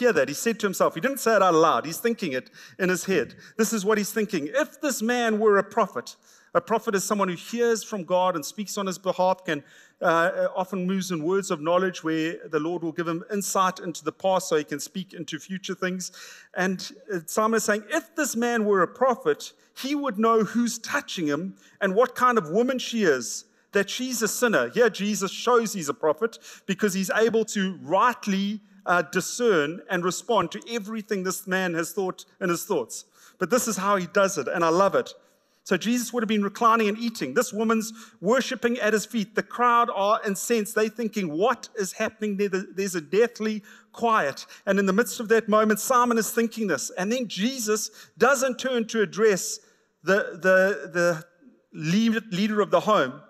hear 0.01 0.13
that. 0.13 0.29
He 0.29 0.35
said 0.35 0.59
to 0.61 0.67
himself, 0.67 0.95
he 0.95 1.01
didn't 1.01 1.21
say 1.21 1.37
it 1.37 1.43
out 1.43 1.55
loud, 1.55 1.87
he's 1.87 1.99
thinking 1.99 2.33
it 2.33 2.51
in 2.79 2.89
his 2.89 3.05
head. 3.05 3.35
This 3.57 3.73
is 3.73 3.85
what 3.85 3.99
he's 3.99 4.13
thinking. 4.13 4.49
If 4.53 4.81
this 4.81 5.01
man 5.01 5.39
were 5.39 5.59
a 5.59 5.65
prophet, 5.65 6.17
a 6.55 6.61
prophet 6.61 6.97
is 6.97 7.05
someone 7.05 7.29
who 7.29 7.37
hears 7.37 7.85
from 7.85 8.03
God 8.03 8.35
and 8.35 8.45
speaks 8.45 8.77
on 8.77 8.87
his 8.87 8.99
behalf, 8.99 9.45
can 9.45 9.63
uh, 10.03 10.49
often 10.57 10.87
moves 10.87 11.11
in 11.13 11.23
words 11.23 11.51
of 11.51 11.61
knowledge 11.61 12.03
where 12.03 12.39
the 12.49 12.59
Lord 12.59 12.83
will 12.83 12.91
give 12.93 13.07
him 13.07 13.23
insight 13.33 13.79
into 13.79 14.03
the 14.03 14.11
past 14.11 14.49
so 14.49 14.57
he 14.57 14.65
can 14.65 14.81
speak 14.81 15.13
into 15.13 15.39
future 15.39 15.75
things. 15.75 16.11
And 16.55 16.91
Simon 17.27 17.59
is 17.59 17.65
saying, 17.65 17.85
if 17.91 18.17
this 18.17 18.35
man 18.35 18.65
were 18.65 18.83
a 18.83 18.89
prophet, 18.89 19.53
he 19.79 19.95
would 19.95 20.19
know 20.19 20.43
who's 20.43 20.79
touching 20.79 21.27
him 21.27 21.55
and 21.81 21.95
what 21.95 22.15
kind 22.15 22.39
of 22.39 22.51
woman 22.51 22.79
she 22.79 23.05
is, 23.05 23.45
that 23.73 23.89
she's 23.89 24.21
a 24.23 24.29
sinner. 24.29 24.71
Here, 24.71 24.91
Jesus 24.91 25.31
shows 25.31 25.73
he's 25.73 25.89
a 25.89 25.95
prophet 25.95 26.39
because 26.67 26.95
he's 26.95 27.11
able 27.11 27.45
to 27.45 27.79
rightly 27.83 28.61
uh, 28.91 29.03
discern 29.03 29.81
and 29.89 30.05
respond 30.05 30.51
to 30.51 30.61
everything 30.69 31.23
this 31.23 31.47
man 31.47 31.75
has 31.75 31.93
thought 31.93 32.25
in 32.41 32.49
his 32.49 32.65
thoughts. 32.65 33.05
But 33.39 33.49
this 33.49 33.69
is 33.69 33.77
how 33.77 33.95
he 33.95 34.09
does 34.09 34.37
it, 34.37 34.49
and 34.49 34.65
I 34.65 34.69
love 34.69 34.97
it. 34.97 35.15
So 35.63 35.77
Jesus 35.77 36.13
would 36.13 36.25
have 36.25 36.29
been 36.29 36.43
reclining 36.43 36.89
and 36.89 36.99
eating. 36.99 37.33
This 37.33 37.53
woman's 37.53 37.93
worshiping 38.21 38.81
at 38.81 38.93
his 38.93 39.07
feet. 39.07 39.37
The 39.37 39.45
crowd 39.45 39.91
are 39.95 40.21
incensed. 40.27 40.75
They're 40.75 40.89
thinking, 40.89 41.31
what 41.31 41.69
is 41.79 41.93
happening 41.93 42.37
there? 42.37 42.49
There's 42.49 42.97
a 42.97 43.01
deathly 43.01 43.63
quiet. 43.93 44.45
And 44.67 44.81
in 44.81 44.87
the 44.87 44.93
midst 44.93 45.21
of 45.21 45.29
that 45.29 45.49
moment, 45.49 45.79
Simon 45.79 46.19
is 46.19 46.33
thinking 46.33 46.67
this. 46.67 46.91
And 46.99 47.13
then 47.13 47.29
Jesus 47.29 47.91
doesn't 48.19 48.59
turn 48.59 48.87
to 48.89 49.03
address 49.03 49.61
the, 50.03 50.41
the, 50.43 50.91
the 50.91 51.25
leader 51.73 52.61
of 52.61 52.73
the 52.73 52.81
home. 52.81 53.23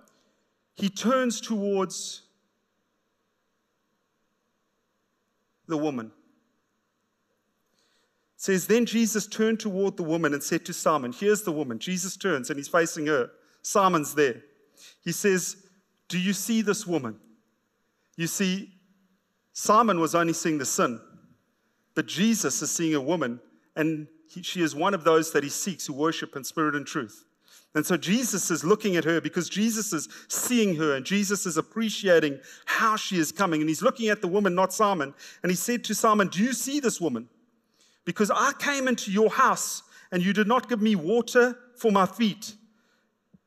He 0.77 0.89
turns 0.89 1.43
towards 1.43 2.23
the 5.71 5.79
woman. 5.79 6.13
It 8.37 8.43
says, 8.43 8.67
Then 8.67 8.87
Jesus 8.87 9.27
turned 9.27 9.61
toward 9.61 9.97
the 9.97 10.03
woman 10.03 10.35
and 10.35 10.43
said 10.43 10.65
to 10.67 10.73
Simon, 10.73 11.13
Here's 11.13 11.43
the 11.43 11.53
woman. 11.53 11.79
Jesus 11.79 12.17
turns 12.17 12.51
and 12.51 12.59
he's 12.59 12.69
facing 12.69 13.07
her. 13.07 13.31
Simon's 13.63 14.15
there. 14.15 14.43
He 15.03 15.13
says, 15.13 15.57
Do 16.09 16.19
you 16.19 16.33
see 16.33 16.63
this 16.63 16.87
woman? 16.87 17.17
You 18.17 18.27
see, 18.27 18.73
Simon 19.53 20.01
was 20.01 20.15
only 20.15 20.33
seeing 20.33 20.59
the 20.59 20.67
sin, 20.67 21.01
but 21.95 22.07
Jesus 22.07 22.61
is 22.63 22.71
seeing 22.71 22.95
a 22.95 23.01
woman, 23.01 23.41
and 23.77 24.07
he, 24.29 24.43
she 24.43 24.63
is 24.63 24.75
one 24.75 24.95
of 24.95 25.05
those 25.05 25.33
that 25.33 25.43
he 25.43 25.51
seeks 25.51 25.87
who 25.87 25.93
worship 25.93 26.37
in 26.37 26.45
spirit 26.45 26.75
and 26.75 26.87
truth. 26.87 27.25
And 27.75 27.87
so 27.87 27.97
Jesus 27.97 28.51
is 28.51 28.65
looking 28.65 28.97
at 28.97 29.05
her 29.05 29.21
because 29.21 29.49
Jesus 29.49 29.93
is 29.93 30.09
seeing 30.29 30.75
her 30.77 30.97
and 30.97 31.07
Jesus 31.07 31.47
is 31.47 31.57
appreciating 31.57 32.41
how 32.65 32.97
she 32.97 33.19
is 33.19 33.31
coming. 33.31 33.61
And 33.61 33.71
he's 33.71 33.83
looking 33.83 34.09
at 34.09 34.21
the 34.21 34.29
woman, 34.29 34.55
not 34.55 34.73
Simon. 34.73 35.15
And 35.43 35.51
he 35.51 35.57
said 35.57 35.85
to 35.85 35.95
Simon, 35.95 36.29
Do 36.29 36.43
you 36.43 36.53
see 36.53 36.81
this 36.81 37.01
woman? 37.01 37.29
Because 38.05 38.31
I 38.31 38.53
came 38.59 38.89
into 38.89 39.13
your 39.13 39.31
house 39.31 39.85
and 40.11 40.23
you 40.23 40.33
did 40.33 40.49
not 40.49 40.69
give 40.69 40.83
me 40.83 40.97
water 40.97 41.57
for 41.77 41.93
my 41.93 42.07
feet, 42.07 42.55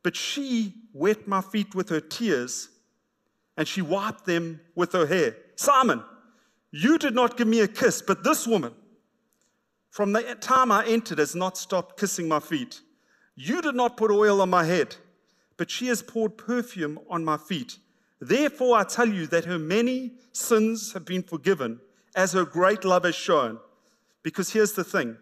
but 0.03 0.15
she 0.15 0.73
wet 0.93 1.27
my 1.27 1.41
feet 1.41 1.75
with 1.75 1.89
her 1.89 1.99
tears 1.99 2.69
and 3.57 3.67
she 3.67 3.81
wiped 3.81 4.25
them 4.25 4.61
with 4.73 4.93
her 4.93 5.05
hair. 5.05 5.35
Simon, 5.55 6.01
you 6.71 6.97
did 6.97 7.13
not 7.13 7.35
give 7.35 7.47
me 7.47 7.59
a 7.59 7.67
kiss, 7.67 8.01
but 8.01 8.23
this 8.23 8.47
woman, 8.47 8.73
from 9.91 10.13
the 10.13 10.21
time 10.35 10.71
I 10.71 10.85
entered, 10.85 11.19
has 11.19 11.35
not 11.35 11.57
stopped 11.57 11.99
kissing 11.99 12.27
my 12.27 12.39
feet. 12.39 12.81
You 13.35 13.61
did 13.61 13.75
not 13.75 13.97
put 13.97 14.11
oil 14.11 14.41
on 14.41 14.49
my 14.49 14.63
head, 14.63 14.95
but 15.57 15.71
she 15.71 15.87
has 15.87 16.01
poured 16.01 16.37
perfume 16.37 16.99
on 17.09 17.25
my 17.25 17.37
feet. 17.37 17.77
Therefore, 18.19 18.77
I 18.77 18.83
tell 18.83 19.07
you 19.07 19.27
that 19.27 19.45
her 19.45 19.59
many 19.59 20.13
sins 20.31 20.93
have 20.93 21.05
been 21.05 21.23
forgiven, 21.23 21.79
as 22.15 22.33
her 22.33 22.45
great 22.45 22.85
love 22.85 23.03
has 23.03 23.15
shown. 23.15 23.59
Because 24.21 24.51
here's 24.51 24.73
the 24.73 24.83
thing 24.83 25.17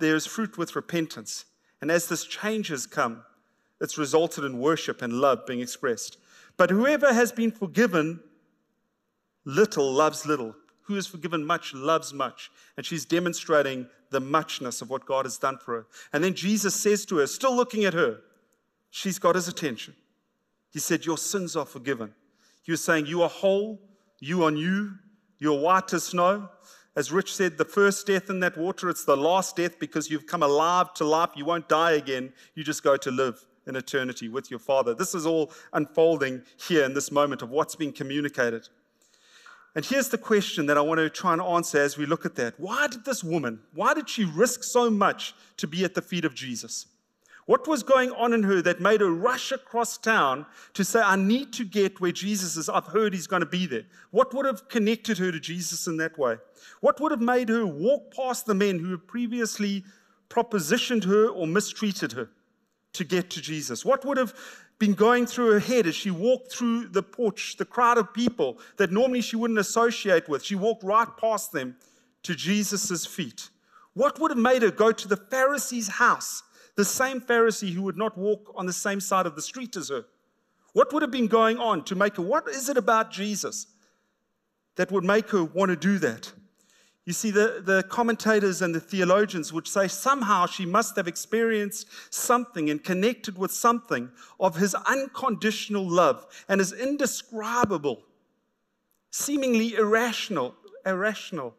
there's 0.00 0.26
fruit 0.26 0.58
with 0.58 0.76
repentance. 0.76 1.44
And 1.80 1.90
as 1.90 2.08
this 2.08 2.24
change 2.24 2.68
has 2.68 2.86
come, 2.86 3.24
it's 3.80 3.98
resulted 3.98 4.44
in 4.44 4.58
worship 4.58 5.02
and 5.02 5.12
love 5.12 5.46
being 5.46 5.60
expressed. 5.60 6.18
But 6.56 6.70
whoever 6.70 7.12
has 7.12 7.30
been 7.30 7.52
forgiven 7.52 8.20
little 9.44 9.92
loves 9.92 10.26
little. 10.26 10.54
Who 10.82 10.96
is 10.96 11.06
forgiven 11.06 11.44
much 11.44 11.72
loves 11.72 12.12
much. 12.12 12.50
And 12.76 12.84
she's 12.84 13.04
demonstrating 13.04 13.88
the 14.10 14.20
muchness 14.20 14.80
of 14.82 14.90
what 14.90 15.06
God 15.06 15.24
has 15.24 15.38
done 15.38 15.58
for 15.58 15.74
her. 15.74 15.86
And 16.12 16.22
then 16.22 16.34
Jesus 16.34 16.74
says 16.74 17.04
to 17.06 17.18
her, 17.18 17.26
still 17.26 17.54
looking 17.54 17.84
at 17.84 17.94
her, 17.94 18.20
she's 18.90 19.18
got 19.18 19.34
his 19.34 19.48
attention. 19.48 19.94
He 20.70 20.78
said, 20.78 21.06
Your 21.06 21.18
sins 21.18 21.56
are 21.56 21.64
forgiven. 21.64 22.14
He 22.62 22.72
was 22.72 22.84
saying, 22.84 23.06
You 23.06 23.22
are 23.22 23.28
whole, 23.28 23.80
you 24.20 24.44
are 24.44 24.50
new, 24.50 24.92
you're 25.38 25.58
white 25.58 25.92
as 25.92 26.04
snow. 26.04 26.48
As 26.96 27.12
Rich 27.12 27.34
said, 27.34 27.58
the 27.58 27.64
first 27.64 28.06
death 28.06 28.28
in 28.28 28.40
that 28.40 28.58
water, 28.58 28.88
it's 28.88 29.04
the 29.04 29.16
last 29.16 29.54
death 29.54 29.78
because 29.78 30.10
you've 30.10 30.26
come 30.26 30.42
alive 30.42 30.92
to 30.94 31.04
life. 31.04 31.30
You 31.36 31.44
won't 31.44 31.68
die 31.68 31.92
again. 31.92 32.32
You 32.54 32.64
just 32.64 32.82
go 32.82 32.96
to 32.96 33.10
live 33.10 33.44
in 33.68 33.76
eternity 33.76 34.28
with 34.28 34.50
your 34.50 34.58
Father. 34.58 34.94
This 34.94 35.14
is 35.14 35.24
all 35.24 35.52
unfolding 35.72 36.42
here 36.68 36.84
in 36.84 36.94
this 36.94 37.12
moment 37.12 37.42
of 37.42 37.50
what's 37.50 37.76
being 37.76 37.92
communicated. 37.92 38.68
And 39.78 39.86
here's 39.86 40.08
the 40.08 40.18
question 40.18 40.66
that 40.66 40.76
I 40.76 40.80
want 40.80 40.98
to 40.98 41.08
try 41.08 41.32
and 41.32 41.40
answer 41.40 41.78
as 41.78 41.96
we 41.96 42.04
look 42.04 42.26
at 42.26 42.34
that. 42.34 42.58
Why 42.58 42.88
did 42.88 43.04
this 43.04 43.22
woman, 43.22 43.60
why 43.74 43.94
did 43.94 44.10
she 44.10 44.24
risk 44.24 44.64
so 44.64 44.90
much 44.90 45.34
to 45.56 45.68
be 45.68 45.84
at 45.84 45.94
the 45.94 46.02
feet 46.02 46.24
of 46.24 46.34
Jesus? 46.34 46.86
What 47.46 47.68
was 47.68 47.84
going 47.84 48.10
on 48.10 48.32
in 48.32 48.42
her 48.42 48.60
that 48.60 48.80
made 48.80 49.02
her 49.02 49.12
rush 49.12 49.52
across 49.52 49.96
town 49.96 50.46
to 50.74 50.82
say, 50.82 51.00
I 51.00 51.14
need 51.14 51.52
to 51.52 51.64
get 51.64 52.00
where 52.00 52.10
Jesus 52.10 52.56
is? 52.56 52.68
I've 52.68 52.88
heard 52.88 53.14
he's 53.14 53.28
going 53.28 53.38
to 53.38 53.46
be 53.46 53.66
there. 53.66 53.84
What 54.10 54.34
would 54.34 54.46
have 54.46 54.68
connected 54.68 55.16
her 55.18 55.30
to 55.30 55.38
Jesus 55.38 55.86
in 55.86 55.96
that 55.98 56.18
way? 56.18 56.38
What 56.80 57.00
would 57.00 57.12
have 57.12 57.20
made 57.20 57.48
her 57.48 57.64
walk 57.64 58.12
past 58.12 58.46
the 58.46 58.56
men 58.56 58.80
who 58.80 58.90
had 58.90 59.06
previously 59.06 59.84
propositioned 60.28 61.04
her 61.04 61.28
or 61.28 61.46
mistreated 61.46 62.10
her 62.14 62.30
to 62.94 63.04
get 63.04 63.30
to 63.30 63.40
Jesus? 63.40 63.84
What 63.84 64.04
would 64.04 64.16
have 64.16 64.34
been 64.78 64.94
going 64.94 65.26
through 65.26 65.52
her 65.52 65.60
head 65.60 65.86
as 65.86 65.94
she 65.94 66.10
walked 66.10 66.52
through 66.52 66.88
the 66.88 67.02
porch, 67.02 67.56
the 67.56 67.64
crowd 67.64 67.98
of 67.98 68.12
people 68.14 68.58
that 68.76 68.92
normally 68.92 69.20
she 69.20 69.36
wouldn't 69.36 69.58
associate 69.58 70.28
with? 70.28 70.44
She 70.44 70.54
walked 70.54 70.84
right 70.84 71.08
past 71.20 71.52
them 71.52 71.76
to 72.22 72.34
Jesus' 72.34 73.06
feet. 73.06 73.50
What 73.94 74.20
would 74.20 74.30
have 74.30 74.38
made 74.38 74.62
her 74.62 74.70
go 74.70 74.92
to 74.92 75.08
the 75.08 75.16
Pharisee's 75.16 75.88
house 75.88 76.42
the 76.78 76.84
same 76.84 77.20
Pharisee 77.20 77.72
who 77.72 77.82
would 77.82 77.96
not 77.96 78.16
walk 78.16 78.52
on 78.54 78.64
the 78.64 78.72
same 78.72 79.00
side 79.00 79.26
of 79.26 79.34
the 79.34 79.42
street 79.42 79.76
as 79.76 79.88
her. 79.88 80.04
What 80.74 80.92
would 80.92 81.02
have 81.02 81.10
been 81.10 81.26
going 81.26 81.58
on 81.58 81.82
to 81.86 81.96
make 81.96 82.14
her? 82.18 82.22
What 82.22 82.46
is 82.46 82.68
it 82.68 82.76
about 82.76 83.10
Jesus 83.10 83.66
that 84.76 84.92
would 84.92 85.02
make 85.02 85.28
her 85.30 85.42
want 85.42 85.70
to 85.70 85.76
do 85.76 85.98
that? 85.98 86.32
You 87.08 87.14
see, 87.14 87.30
the, 87.30 87.62
the 87.64 87.84
commentators 87.84 88.60
and 88.60 88.74
the 88.74 88.80
theologians 88.80 89.50
would 89.50 89.66
say 89.66 89.88
somehow 89.88 90.44
she 90.44 90.66
must 90.66 90.94
have 90.96 91.08
experienced 91.08 91.86
something 92.12 92.68
and 92.68 92.84
connected 92.84 93.38
with 93.38 93.50
something 93.50 94.10
of 94.38 94.56
his 94.56 94.74
unconditional 94.74 95.88
love 95.88 96.26
and 96.50 96.60
his 96.60 96.74
indescribable, 96.74 98.02
seemingly 99.10 99.74
irrational, 99.76 100.54
irrational 100.84 101.54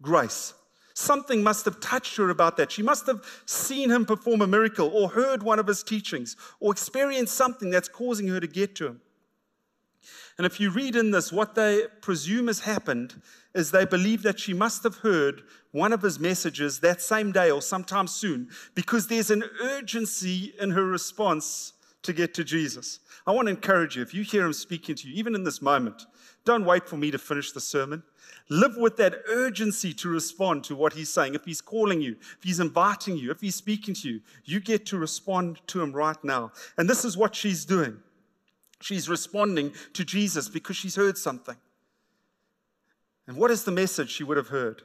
grace. 0.00 0.54
Something 0.94 1.42
must 1.42 1.66
have 1.66 1.78
touched 1.80 2.16
her 2.16 2.30
about 2.30 2.56
that. 2.56 2.72
She 2.72 2.82
must 2.82 3.04
have 3.04 3.22
seen 3.44 3.90
him 3.90 4.06
perform 4.06 4.40
a 4.40 4.46
miracle 4.46 4.88
or 4.88 5.10
heard 5.10 5.42
one 5.42 5.58
of 5.58 5.66
his 5.66 5.82
teachings 5.82 6.36
or 6.58 6.72
experienced 6.72 7.34
something 7.34 7.68
that's 7.68 7.90
causing 7.90 8.28
her 8.28 8.40
to 8.40 8.46
get 8.46 8.76
to 8.76 8.86
him. 8.86 9.02
And 10.40 10.46
if 10.46 10.58
you 10.58 10.70
read 10.70 10.96
in 10.96 11.10
this, 11.10 11.30
what 11.30 11.54
they 11.54 11.82
presume 12.00 12.46
has 12.46 12.60
happened 12.60 13.20
is 13.54 13.70
they 13.70 13.84
believe 13.84 14.22
that 14.22 14.40
she 14.40 14.54
must 14.54 14.82
have 14.84 14.96
heard 14.96 15.42
one 15.70 15.92
of 15.92 16.00
his 16.00 16.18
messages 16.18 16.80
that 16.80 17.02
same 17.02 17.30
day 17.30 17.50
or 17.50 17.60
sometime 17.60 18.06
soon 18.06 18.48
because 18.74 19.06
there's 19.06 19.30
an 19.30 19.44
urgency 19.62 20.54
in 20.58 20.70
her 20.70 20.86
response 20.86 21.74
to 22.04 22.14
get 22.14 22.32
to 22.32 22.42
Jesus. 22.42 23.00
I 23.26 23.32
want 23.32 23.48
to 23.48 23.50
encourage 23.50 23.96
you, 23.96 24.02
if 24.02 24.14
you 24.14 24.22
hear 24.22 24.46
him 24.46 24.54
speaking 24.54 24.94
to 24.94 25.08
you, 25.08 25.14
even 25.14 25.34
in 25.34 25.44
this 25.44 25.60
moment, 25.60 26.06
don't 26.46 26.64
wait 26.64 26.88
for 26.88 26.96
me 26.96 27.10
to 27.10 27.18
finish 27.18 27.52
the 27.52 27.60
sermon. 27.60 28.02
Live 28.48 28.78
with 28.78 28.96
that 28.96 29.16
urgency 29.28 29.92
to 29.92 30.08
respond 30.08 30.64
to 30.64 30.74
what 30.74 30.94
he's 30.94 31.12
saying. 31.12 31.34
If 31.34 31.44
he's 31.44 31.60
calling 31.60 32.00
you, 32.00 32.16
if 32.18 32.42
he's 32.42 32.60
inviting 32.60 33.18
you, 33.18 33.30
if 33.30 33.42
he's 33.42 33.56
speaking 33.56 33.92
to 33.96 34.08
you, 34.08 34.20
you 34.46 34.58
get 34.58 34.86
to 34.86 34.96
respond 34.96 35.60
to 35.66 35.82
him 35.82 35.92
right 35.92 36.24
now. 36.24 36.52
And 36.78 36.88
this 36.88 37.04
is 37.04 37.14
what 37.14 37.34
she's 37.34 37.66
doing. 37.66 37.98
She's 38.80 39.08
responding 39.08 39.72
to 39.92 40.04
Jesus 40.04 40.48
because 40.48 40.76
she's 40.76 40.96
heard 40.96 41.18
something. 41.18 41.56
And 43.26 43.36
what 43.36 43.50
is 43.50 43.64
the 43.64 43.70
message 43.70 44.10
she 44.10 44.24
would 44.24 44.36
have 44.36 44.48
heard? 44.48 44.82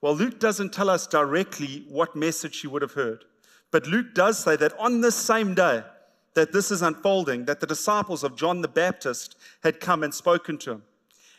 Well, 0.00 0.14
Luke 0.14 0.38
doesn't 0.38 0.72
tell 0.72 0.90
us 0.90 1.06
directly 1.06 1.84
what 1.88 2.14
message 2.14 2.54
she 2.54 2.66
would 2.66 2.82
have 2.82 2.92
heard. 2.92 3.24
But 3.70 3.86
Luke 3.86 4.14
does 4.14 4.38
say 4.38 4.56
that 4.56 4.78
on 4.78 5.00
this 5.00 5.16
same 5.16 5.54
day 5.54 5.82
that 6.34 6.52
this 6.52 6.70
is 6.70 6.82
unfolding, 6.82 7.46
that 7.46 7.60
the 7.60 7.66
disciples 7.66 8.22
of 8.22 8.36
John 8.36 8.60
the 8.60 8.68
Baptist 8.68 9.36
had 9.62 9.80
come 9.80 10.04
and 10.04 10.14
spoken 10.14 10.58
to 10.58 10.72
him. 10.72 10.82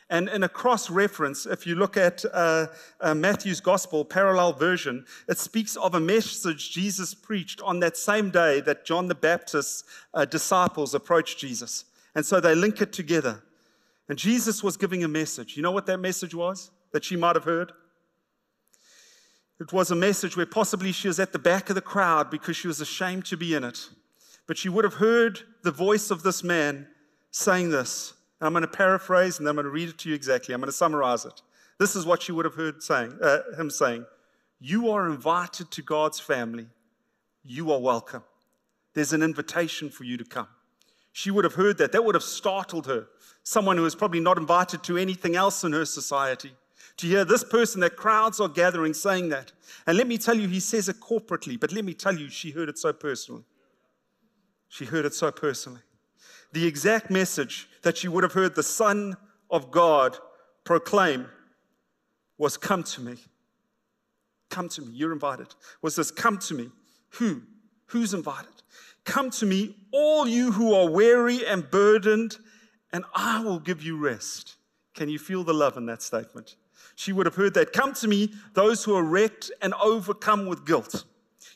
And 0.09 0.29
in 0.29 0.43
a 0.43 0.49
cross 0.49 0.89
reference, 0.89 1.45
if 1.45 1.67
you 1.67 1.75
look 1.75 1.97
at 1.97 2.23
uh, 2.33 2.67
uh, 3.01 3.13
Matthew's 3.13 3.59
gospel, 3.59 4.05
parallel 4.05 4.53
version, 4.53 5.05
it 5.27 5.37
speaks 5.37 5.75
of 5.75 5.95
a 5.95 5.99
message 5.99 6.71
Jesus 6.71 7.13
preached 7.13 7.61
on 7.61 7.81
that 7.81 7.97
same 7.97 8.29
day 8.29 8.61
that 8.61 8.85
John 8.85 9.07
the 9.07 9.15
Baptist's 9.15 9.83
uh, 10.13 10.23
disciples 10.23 10.93
approached 10.93 11.39
Jesus. 11.39 11.83
And 12.15 12.25
so 12.25 12.39
they 12.39 12.55
link 12.55 12.81
it 12.81 12.93
together. 12.93 13.43
And 14.07 14.17
Jesus 14.17 14.63
was 14.63 14.77
giving 14.77 15.03
a 15.03 15.09
message. 15.09 15.57
You 15.57 15.63
know 15.63 15.71
what 15.71 15.85
that 15.87 15.97
message 15.97 16.33
was 16.33 16.71
that 16.93 17.03
she 17.03 17.17
might 17.17 17.35
have 17.35 17.43
heard? 17.43 17.73
It 19.59 19.73
was 19.73 19.91
a 19.91 19.95
message 19.95 20.37
where 20.37 20.45
possibly 20.45 20.93
she 20.93 21.09
was 21.09 21.19
at 21.19 21.33
the 21.33 21.39
back 21.39 21.69
of 21.69 21.75
the 21.75 21.81
crowd 21.81 22.29
because 22.29 22.55
she 22.55 22.67
was 22.67 22.79
ashamed 22.79 23.25
to 23.25 23.35
be 23.35 23.55
in 23.55 23.65
it. 23.65 23.89
But 24.45 24.57
she 24.57 24.69
would 24.69 24.85
have 24.85 24.95
heard 24.95 25.41
the 25.63 25.71
voice 25.71 26.11
of 26.11 26.23
this 26.23 26.43
man 26.43 26.87
saying 27.31 27.71
this 27.71 28.13
I'm 28.39 28.53
going 28.53 28.61
to 28.61 28.67
paraphrase 28.67 29.39
and 29.39 29.47
then 29.47 29.51
I'm 29.51 29.55
going 29.55 29.65
to 29.65 29.71
read 29.71 29.89
it 29.89 29.97
to 29.99 30.09
you 30.09 30.15
exactly. 30.15 30.53
I'm 30.53 30.61
going 30.61 30.67
to 30.67 30.75
summarize 30.75 31.25
it. 31.25 31.41
This 31.79 31.95
is 31.95 32.05
what 32.05 32.27
you 32.27 32.35
would 32.35 32.45
have 32.45 32.55
heard 32.55 32.81
saying, 32.83 33.17
uh, 33.21 33.39
him 33.57 33.69
saying 33.69 34.05
You 34.59 34.89
are 34.91 35.09
invited 35.09 35.71
to 35.71 35.81
God's 35.81 36.19
family. 36.19 36.67
You 37.43 37.71
are 37.71 37.79
welcome. 37.79 38.23
There's 38.93 39.13
an 39.13 39.23
invitation 39.23 39.89
for 39.89 40.03
you 40.03 40.17
to 40.17 40.25
come. 40.25 40.47
She 41.13 41.31
would 41.31 41.45
have 41.45 41.53
heard 41.53 41.77
that. 41.79 41.91
That 41.91 42.03
would 42.03 42.15
have 42.15 42.23
startled 42.23 42.85
her. 42.87 43.07
Someone 43.43 43.77
who 43.77 43.85
is 43.85 43.95
probably 43.95 44.19
not 44.19 44.37
invited 44.37 44.83
to 44.83 44.97
anything 44.97 45.35
else 45.35 45.63
in 45.63 45.71
her 45.71 45.85
society. 45.85 46.51
To 46.97 47.07
hear 47.07 47.25
this 47.25 47.43
person 47.43 47.81
that 47.81 47.95
crowds 47.95 48.39
are 48.39 48.49
gathering 48.49 48.93
saying 48.93 49.29
that. 49.29 49.51
And 49.85 49.97
let 49.97 50.07
me 50.07 50.17
tell 50.17 50.35
you, 50.35 50.47
he 50.47 50.59
says 50.59 50.89
it 50.89 50.99
corporately, 50.99 51.59
but 51.59 51.71
let 51.71 51.85
me 51.85 51.93
tell 51.93 52.15
you, 52.15 52.29
she 52.29 52.51
heard 52.51 52.69
it 52.69 52.77
so 52.77 52.91
personally. 52.91 53.43
She 54.67 54.85
heard 54.85 55.05
it 55.05 55.13
so 55.13 55.31
personally 55.31 55.81
the 56.53 56.65
exact 56.65 57.09
message 57.09 57.69
that 57.83 58.03
you 58.03 58.11
would 58.11 58.23
have 58.23 58.33
heard 58.33 58.55
the 58.55 58.63
Son 58.63 59.15
of 59.49 59.71
God 59.71 60.17
proclaim 60.63 61.27
was 62.37 62.57
Come 62.57 62.83
to 62.83 63.01
me. 63.01 63.15
Come 64.49 64.69
to 64.69 64.81
me. 64.81 64.91
You're 64.93 65.13
invited. 65.13 65.47
Was 65.81 65.95
this 65.95 66.11
come 66.11 66.37
to 66.39 66.53
me? 66.53 66.69
Who? 67.11 67.41
Who's 67.87 68.13
invited? 68.13 68.51
Come 69.05 69.29
to 69.31 69.45
me, 69.45 69.75
all 69.91 70.27
you 70.27 70.51
who 70.51 70.73
are 70.73 70.89
weary 70.89 71.45
and 71.45 71.69
burdened, 71.69 72.37
and 72.91 73.05
I 73.15 73.41
will 73.41 73.59
give 73.59 73.81
you 73.81 73.97
rest. 73.97 74.55
Can 74.93 75.09
you 75.09 75.19
feel 75.19 75.43
the 75.43 75.53
love 75.53 75.77
in 75.77 75.85
that 75.85 76.01
statement? 76.01 76.55
She 76.95 77.13
would 77.13 77.25
have 77.25 77.35
heard 77.35 77.53
that. 77.53 77.71
Come 77.71 77.93
to 77.93 78.07
me, 78.07 78.33
those 78.53 78.83
who 78.83 78.95
are 78.95 79.03
wrecked 79.03 79.51
and 79.61 79.73
overcome 79.75 80.47
with 80.47 80.65
guilt. 80.65 81.05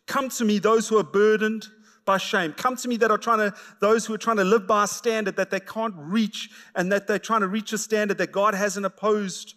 Come 0.06 0.30
to 0.30 0.46
me, 0.46 0.60
those 0.60 0.88
who 0.88 0.98
are 0.98 1.04
burdened 1.04 1.68
by 2.06 2.18
shame. 2.18 2.54
Come 2.54 2.76
to 2.78 2.88
me 2.88 2.98
that 2.98 3.12
are 3.12 3.18
trying 3.18 3.40
to, 3.40 3.54
those 3.80 4.06
who 4.06 4.14
are 4.14 4.18
trying 4.18 4.38
to 4.38 4.44
live 4.44 4.68
by 4.68 4.86
a 4.86 4.88
standard 4.88 5.36
that 5.36 5.50
they 5.52 5.60
can't 5.60 5.94
reach 5.98 6.50
and 6.76 6.92
that 6.92 7.08
they're 7.08 7.20
trying 7.20 7.42
to 7.42 7.48
reach 7.48 7.74
a 7.74 7.78
standard 7.78 8.18
that 8.18 8.32
God 8.32 8.54
hasn't 8.54 8.86
opposed, 8.86 9.56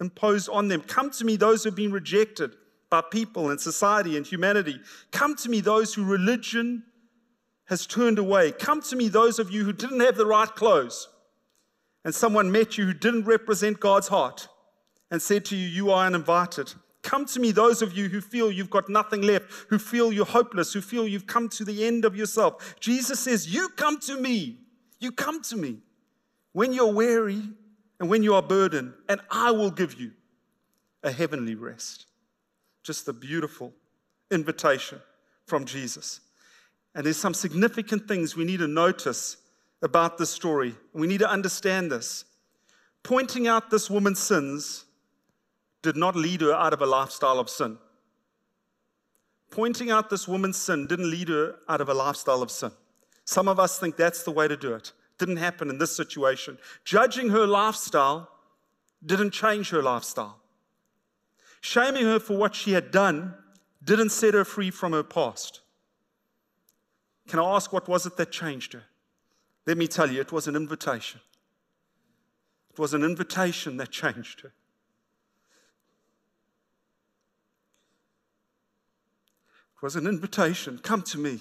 imposed 0.00 0.48
on 0.48 0.68
them. 0.68 0.82
Come 0.82 1.10
to 1.10 1.24
me, 1.24 1.36
those 1.36 1.64
who 1.64 1.70
have 1.70 1.76
been 1.76 1.92
rejected 1.92 2.52
by 2.90 3.00
people 3.00 3.50
and 3.50 3.60
society 3.60 4.16
and 4.16 4.26
humanity. 4.26 4.80
Come 5.12 5.36
to 5.36 5.48
me, 5.48 5.60
those 5.60 5.94
who 5.94 6.04
religion 6.04 6.84
has 7.66 7.86
turned 7.86 8.18
away. 8.18 8.50
Come 8.52 8.82
to 8.82 8.96
me, 8.96 9.08
those 9.08 9.38
of 9.38 9.50
you 9.50 9.64
who 9.64 9.72
didn't 9.72 10.00
have 10.00 10.16
the 10.16 10.26
right 10.26 10.48
clothes 10.48 11.08
and 12.04 12.14
someone 12.14 12.50
met 12.50 12.78
you 12.78 12.86
who 12.86 12.94
didn't 12.94 13.24
represent 13.24 13.78
God's 13.78 14.08
heart 14.08 14.48
and 15.10 15.20
said 15.20 15.44
to 15.46 15.56
you, 15.56 15.66
You 15.66 15.90
are 15.90 16.06
uninvited. 16.06 16.72
Come 17.02 17.24
to 17.26 17.40
me, 17.40 17.50
those 17.50 17.82
of 17.82 17.96
you 17.96 18.08
who 18.08 18.20
feel 18.20 18.52
you've 18.52 18.70
got 18.70 18.88
nothing 18.88 19.22
left, 19.22 19.50
who 19.68 19.78
feel 19.78 20.12
you're 20.12 20.26
hopeless, 20.26 20.72
who 20.72 20.80
feel 20.80 21.08
you've 21.08 21.26
come 21.26 21.48
to 21.50 21.64
the 21.64 21.84
end 21.84 22.04
of 22.04 22.14
yourself. 22.14 22.78
Jesus 22.78 23.20
says, 23.20 23.52
You 23.52 23.70
come 23.70 23.98
to 24.00 24.20
me. 24.20 24.58
You 24.98 25.12
come 25.12 25.42
to 25.44 25.56
me 25.56 25.78
when 26.52 26.72
you're 26.72 26.92
weary 26.92 27.42
and 27.98 28.08
when 28.08 28.22
you 28.22 28.34
are 28.34 28.42
burdened, 28.42 28.94
and 29.08 29.20
I 29.30 29.50
will 29.50 29.70
give 29.70 30.00
you 30.00 30.12
a 31.02 31.10
heavenly 31.10 31.54
rest. 31.54 32.06
Just 32.82 33.08
a 33.08 33.12
beautiful 33.12 33.72
invitation 34.30 35.00
from 35.46 35.64
Jesus. 35.64 36.20
And 36.94 37.04
there's 37.04 37.16
some 37.16 37.34
significant 37.34 38.08
things 38.08 38.36
we 38.36 38.44
need 38.44 38.58
to 38.58 38.68
notice 38.68 39.36
about 39.82 40.18
this 40.18 40.30
story. 40.30 40.74
We 40.92 41.06
need 41.06 41.20
to 41.20 41.30
understand 41.30 41.92
this. 41.92 42.24
Pointing 43.02 43.48
out 43.48 43.70
this 43.70 43.88
woman's 43.88 44.18
sins 44.18 44.84
did 45.82 45.96
not 45.96 46.16
lead 46.16 46.40
her 46.42 46.52
out 46.52 46.72
of 46.72 46.82
a 46.82 46.86
lifestyle 46.86 47.38
of 47.38 47.48
sin. 47.48 47.78
Pointing 49.50 49.90
out 49.90 50.10
this 50.10 50.28
woman's 50.28 50.56
sin 50.56 50.86
didn't 50.86 51.10
lead 51.10 51.28
her 51.28 51.56
out 51.68 51.80
of 51.80 51.88
a 51.88 51.94
lifestyle 51.94 52.42
of 52.42 52.50
sin. 52.50 52.70
Some 53.24 53.48
of 53.48 53.58
us 53.58 53.78
think 53.78 53.96
that's 53.96 54.22
the 54.22 54.30
way 54.30 54.46
to 54.46 54.56
do 54.56 54.74
it. 54.74 54.92
Didn't 55.18 55.38
happen 55.38 55.70
in 55.70 55.78
this 55.78 55.94
situation. 55.94 56.58
Judging 56.84 57.30
her 57.30 57.46
lifestyle 57.46 58.28
didn't 59.04 59.32
change 59.32 59.70
her 59.70 59.82
lifestyle. 59.82 60.38
Shaming 61.60 62.04
her 62.04 62.18
for 62.18 62.36
what 62.36 62.54
she 62.54 62.72
had 62.72 62.90
done 62.90 63.34
didn't 63.82 64.10
set 64.10 64.34
her 64.34 64.44
free 64.44 64.70
from 64.70 64.92
her 64.92 65.02
past. 65.02 65.60
Can 67.28 67.38
I 67.38 67.54
ask 67.54 67.72
what 67.72 67.88
was 67.88 68.06
it 68.06 68.16
that 68.16 68.32
changed 68.32 68.72
her? 68.72 68.84
Let 69.66 69.78
me 69.78 69.86
tell 69.86 70.10
you, 70.10 70.20
it 70.20 70.32
was 70.32 70.48
an 70.48 70.56
invitation. 70.56 71.20
It 72.72 72.78
was 72.78 72.94
an 72.94 73.04
invitation 73.04 73.76
that 73.76 73.90
changed 73.90 74.40
her. 74.40 74.52
Was 79.82 79.96
an 79.96 80.06
invitation. 80.06 80.78
Come 80.78 81.02
to 81.02 81.18
me. 81.18 81.40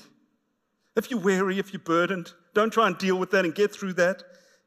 If 0.95 1.11
you're 1.11 1.19
weary, 1.19 1.59
if 1.59 1.73
you're 1.73 1.81
burdened, 1.81 2.33
don't 2.53 2.71
try 2.71 2.87
and 2.87 2.97
deal 2.97 3.17
with 3.17 3.31
that 3.31 3.45
and 3.45 3.53
get 3.53 3.71
through 3.71 3.93
that. 3.93 4.23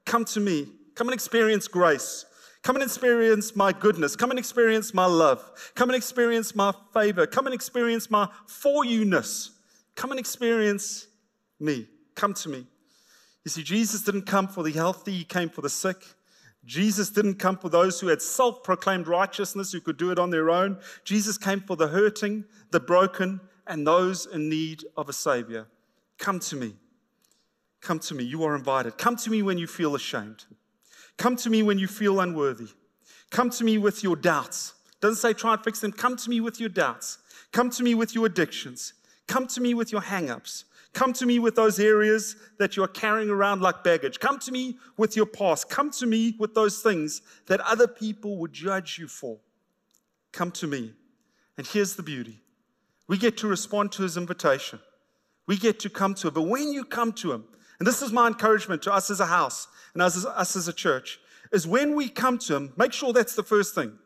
Come 0.06 0.24
to 0.26 0.40
me. 0.40 0.68
Come 0.94 1.08
and 1.08 1.14
experience 1.14 1.68
grace. 1.68 2.24
Come 2.62 2.76
and 2.76 2.84
experience 2.84 3.56
my 3.56 3.72
goodness. 3.72 4.14
Come 4.14 4.30
and 4.30 4.38
experience 4.38 4.94
my 4.94 5.06
love. 5.06 5.72
Come 5.74 5.90
and 5.90 5.96
experience 5.96 6.54
my 6.54 6.72
favor. 6.94 7.26
Come 7.26 7.46
and 7.46 7.54
experience 7.54 8.10
my 8.10 8.28
for 8.46 8.84
you 8.84 9.04
ness. 9.04 9.50
Come 9.96 10.10
and 10.10 10.20
experience 10.20 11.08
me. 11.58 11.88
Come 12.14 12.34
to 12.34 12.48
me. 12.48 12.66
You 13.44 13.50
see, 13.50 13.62
Jesus 13.62 14.02
didn't 14.02 14.26
come 14.26 14.46
for 14.46 14.62
the 14.62 14.70
healthy, 14.70 15.12
he 15.12 15.24
came 15.24 15.48
for 15.48 15.62
the 15.62 15.68
sick. 15.68 15.96
Jesus 16.64 17.10
didn't 17.10 17.40
come 17.40 17.58
for 17.58 17.68
those 17.68 17.98
who 17.98 18.06
had 18.06 18.22
self 18.22 18.62
proclaimed 18.62 19.08
righteousness, 19.08 19.72
who 19.72 19.80
could 19.80 19.96
do 19.96 20.12
it 20.12 20.18
on 20.18 20.30
their 20.30 20.48
own. 20.48 20.78
Jesus 21.04 21.36
came 21.36 21.60
for 21.60 21.74
the 21.74 21.88
hurting, 21.88 22.44
the 22.70 22.78
broken, 22.78 23.40
and 23.66 23.86
those 23.86 24.26
in 24.26 24.48
need 24.48 24.84
of 24.96 25.08
a 25.08 25.12
Savior. 25.12 25.66
Come 26.18 26.40
to 26.40 26.56
me. 26.56 26.74
Come 27.80 27.98
to 28.00 28.14
me. 28.14 28.24
You 28.24 28.44
are 28.44 28.54
invited. 28.54 28.98
Come 28.98 29.16
to 29.16 29.30
me 29.30 29.42
when 29.42 29.58
you 29.58 29.66
feel 29.66 29.94
ashamed. 29.94 30.44
Come 31.16 31.36
to 31.36 31.50
me 31.50 31.62
when 31.62 31.78
you 31.78 31.86
feel 31.86 32.20
unworthy. 32.20 32.68
Come 33.30 33.50
to 33.50 33.64
me 33.64 33.78
with 33.78 34.02
your 34.02 34.16
doubts. 34.16 34.74
Doesn't 35.00 35.16
say 35.16 35.32
try 35.32 35.54
and 35.54 35.64
fix 35.64 35.80
them. 35.80 35.92
Come 35.92 36.16
to 36.16 36.30
me 36.30 36.40
with 36.40 36.60
your 36.60 36.68
doubts. 36.68 37.18
Come 37.50 37.70
to 37.70 37.82
me 37.82 37.94
with 37.94 38.14
your 38.14 38.26
addictions. 38.26 38.94
Come 39.26 39.46
to 39.48 39.60
me 39.60 39.74
with 39.74 39.90
your 39.90 40.00
hang 40.00 40.30
ups. 40.30 40.64
Come 40.92 41.14
to 41.14 41.24
me 41.24 41.38
with 41.38 41.56
those 41.56 41.80
areas 41.80 42.36
that 42.58 42.76
you 42.76 42.84
are 42.84 42.88
carrying 42.88 43.30
around 43.30 43.62
like 43.62 43.82
baggage. 43.82 44.20
Come 44.20 44.38
to 44.40 44.52
me 44.52 44.76
with 44.98 45.16
your 45.16 45.26
past. 45.26 45.70
Come 45.70 45.90
to 45.92 46.06
me 46.06 46.36
with 46.38 46.54
those 46.54 46.82
things 46.82 47.22
that 47.46 47.60
other 47.60 47.88
people 47.88 48.36
would 48.36 48.52
judge 48.52 48.98
you 48.98 49.08
for. 49.08 49.38
Come 50.32 50.50
to 50.52 50.66
me. 50.66 50.92
And 51.56 51.66
here's 51.66 51.96
the 51.96 52.02
beauty 52.02 52.41
we 53.08 53.18
get 53.18 53.36
to 53.38 53.46
respond 53.46 53.92
to 53.92 54.02
his 54.02 54.16
invitation. 54.16 54.80
We 55.46 55.56
get 55.56 55.80
to 55.80 55.90
come 55.90 56.14
to 56.14 56.28
him. 56.28 56.34
But 56.34 56.42
when 56.42 56.72
you 56.72 56.84
come 56.84 57.12
to 57.14 57.32
him, 57.32 57.44
and 57.78 57.86
this 57.86 58.02
is 58.02 58.12
my 58.12 58.28
encouragement 58.28 58.82
to 58.82 58.92
us 58.92 59.10
as 59.10 59.20
a 59.20 59.26
house 59.26 59.66
and 59.92 60.02
us 60.02 60.16
as, 60.16 60.24
us 60.24 60.56
as 60.56 60.68
a 60.68 60.72
church, 60.72 61.18
is 61.52 61.66
when 61.66 61.94
we 61.94 62.08
come 62.08 62.38
to 62.38 62.56
him, 62.56 62.72
make 62.76 62.92
sure 62.92 63.12
that's 63.12 63.34
the 63.34 63.42
first 63.42 63.74
thing. 63.74 63.98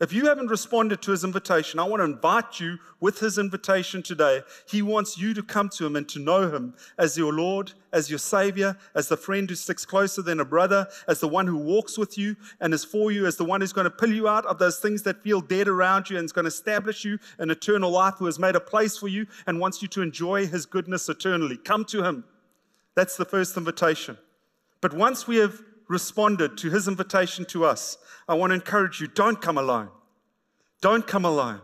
If 0.00 0.12
you 0.12 0.26
haven't 0.26 0.46
responded 0.46 1.02
to 1.02 1.10
his 1.10 1.24
invitation, 1.24 1.80
I 1.80 1.84
want 1.84 2.00
to 2.00 2.04
invite 2.04 2.60
you 2.60 2.78
with 3.00 3.18
his 3.18 3.36
invitation 3.36 4.00
today. 4.00 4.42
He 4.68 4.80
wants 4.80 5.18
you 5.18 5.34
to 5.34 5.42
come 5.42 5.68
to 5.70 5.86
him 5.86 5.96
and 5.96 6.08
to 6.10 6.20
know 6.20 6.48
him 6.54 6.74
as 6.98 7.18
your 7.18 7.32
Lord, 7.32 7.72
as 7.92 8.08
your 8.08 8.20
Savior, 8.20 8.76
as 8.94 9.08
the 9.08 9.16
friend 9.16 9.50
who 9.50 9.56
sticks 9.56 9.84
closer 9.84 10.22
than 10.22 10.38
a 10.38 10.44
brother, 10.44 10.86
as 11.08 11.18
the 11.18 11.26
one 11.26 11.48
who 11.48 11.56
walks 11.56 11.98
with 11.98 12.16
you 12.16 12.36
and 12.60 12.72
is 12.72 12.84
for 12.84 13.10
you, 13.10 13.26
as 13.26 13.36
the 13.36 13.44
one 13.44 13.60
who's 13.60 13.72
going 13.72 13.86
to 13.86 13.90
pull 13.90 14.12
you 14.12 14.28
out 14.28 14.46
of 14.46 14.60
those 14.60 14.78
things 14.78 15.02
that 15.02 15.20
feel 15.24 15.40
dead 15.40 15.66
around 15.66 16.08
you 16.08 16.16
and 16.16 16.24
is 16.24 16.32
going 16.32 16.44
to 16.44 16.48
establish 16.48 17.04
you 17.04 17.18
in 17.40 17.50
eternal 17.50 17.90
life, 17.90 18.14
who 18.18 18.26
has 18.26 18.38
made 18.38 18.54
a 18.54 18.60
place 18.60 18.96
for 18.96 19.08
you 19.08 19.26
and 19.48 19.58
wants 19.58 19.82
you 19.82 19.88
to 19.88 20.02
enjoy 20.02 20.46
his 20.46 20.64
goodness 20.64 21.08
eternally. 21.08 21.56
Come 21.56 21.84
to 21.86 22.04
him. 22.04 22.22
That's 22.94 23.16
the 23.16 23.24
first 23.24 23.56
invitation. 23.56 24.16
But 24.80 24.94
once 24.94 25.26
we 25.26 25.38
have 25.38 25.60
responded 25.88 26.56
to 26.58 26.70
his 26.70 26.86
invitation 26.86 27.44
to 27.46 27.64
us, 27.64 27.98
I 28.28 28.34
want 28.34 28.50
to 28.50 28.54
encourage 28.54 29.00
you 29.00 29.08
don't 29.08 29.40
come 29.40 29.58
alone. 29.58 29.88
Don't 30.80 31.06
come 31.06 31.24
alone. 31.24 31.60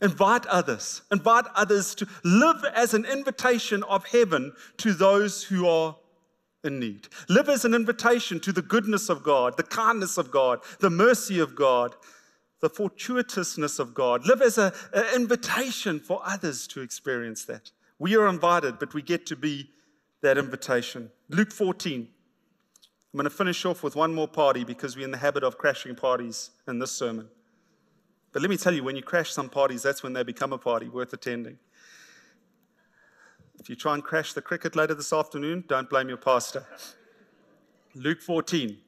Invite 0.00 0.46
others. 0.46 1.02
Invite 1.12 1.44
others 1.54 1.94
to 1.94 2.08
live 2.24 2.64
as 2.74 2.92
an 2.92 3.04
invitation 3.04 3.84
of 3.84 4.04
heaven 4.06 4.52
to 4.78 4.92
those 4.92 5.44
who 5.44 5.66
are 5.66 5.96
in 6.64 6.80
need. 6.80 7.08
Live 7.28 7.48
as 7.48 7.64
an 7.64 7.74
invitation 7.74 8.40
to 8.40 8.52
the 8.52 8.62
goodness 8.62 9.08
of 9.08 9.22
God, 9.22 9.56
the 9.56 9.62
kindness 9.62 10.18
of 10.18 10.30
God, 10.30 10.60
the 10.80 10.90
mercy 10.90 11.38
of 11.38 11.54
God, 11.54 11.94
the 12.60 12.70
fortuitousness 12.70 13.78
of 13.78 13.94
God. 13.94 14.26
Live 14.26 14.42
as 14.42 14.58
an 14.58 14.72
invitation 15.14 16.00
for 16.00 16.20
others 16.24 16.66
to 16.68 16.80
experience 16.80 17.44
that. 17.44 17.70
We 17.98 18.16
are 18.16 18.26
invited, 18.26 18.78
but 18.78 18.94
we 18.94 19.02
get 19.02 19.26
to 19.26 19.36
be 19.36 19.70
that 20.22 20.38
invitation. 20.38 21.10
Luke 21.28 21.52
14. 21.52 22.08
I'm 23.12 23.18
going 23.18 23.24
to 23.24 23.30
finish 23.30 23.64
off 23.66 23.82
with 23.82 23.94
one 23.94 24.14
more 24.14 24.26
party 24.26 24.64
because 24.64 24.96
we're 24.96 25.04
in 25.04 25.10
the 25.10 25.18
habit 25.18 25.42
of 25.42 25.58
crashing 25.58 25.94
parties 25.94 26.50
in 26.66 26.78
this 26.78 26.92
sermon. 26.92 27.28
But 28.32 28.40
let 28.40 28.50
me 28.50 28.56
tell 28.56 28.72
you, 28.72 28.82
when 28.82 28.96
you 28.96 29.02
crash 29.02 29.30
some 29.30 29.50
parties, 29.50 29.82
that's 29.82 30.02
when 30.02 30.14
they 30.14 30.22
become 30.22 30.54
a 30.54 30.58
party 30.58 30.88
worth 30.88 31.12
attending. 31.12 31.58
If 33.60 33.68
you 33.68 33.76
try 33.76 33.92
and 33.92 34.02
crash 34.02 34.32
the 34.32 34.40
cricket 34.40 34.74
later 34.74 34.94
this 34.94 35.12
afternoon, 35.12 35.64
don't 35.68 35.90
blame 35.90 36.08
your 36.08 36.16
pastor. 36.16 36.64
Luke 37.94 38.22
14. 38.22 38.78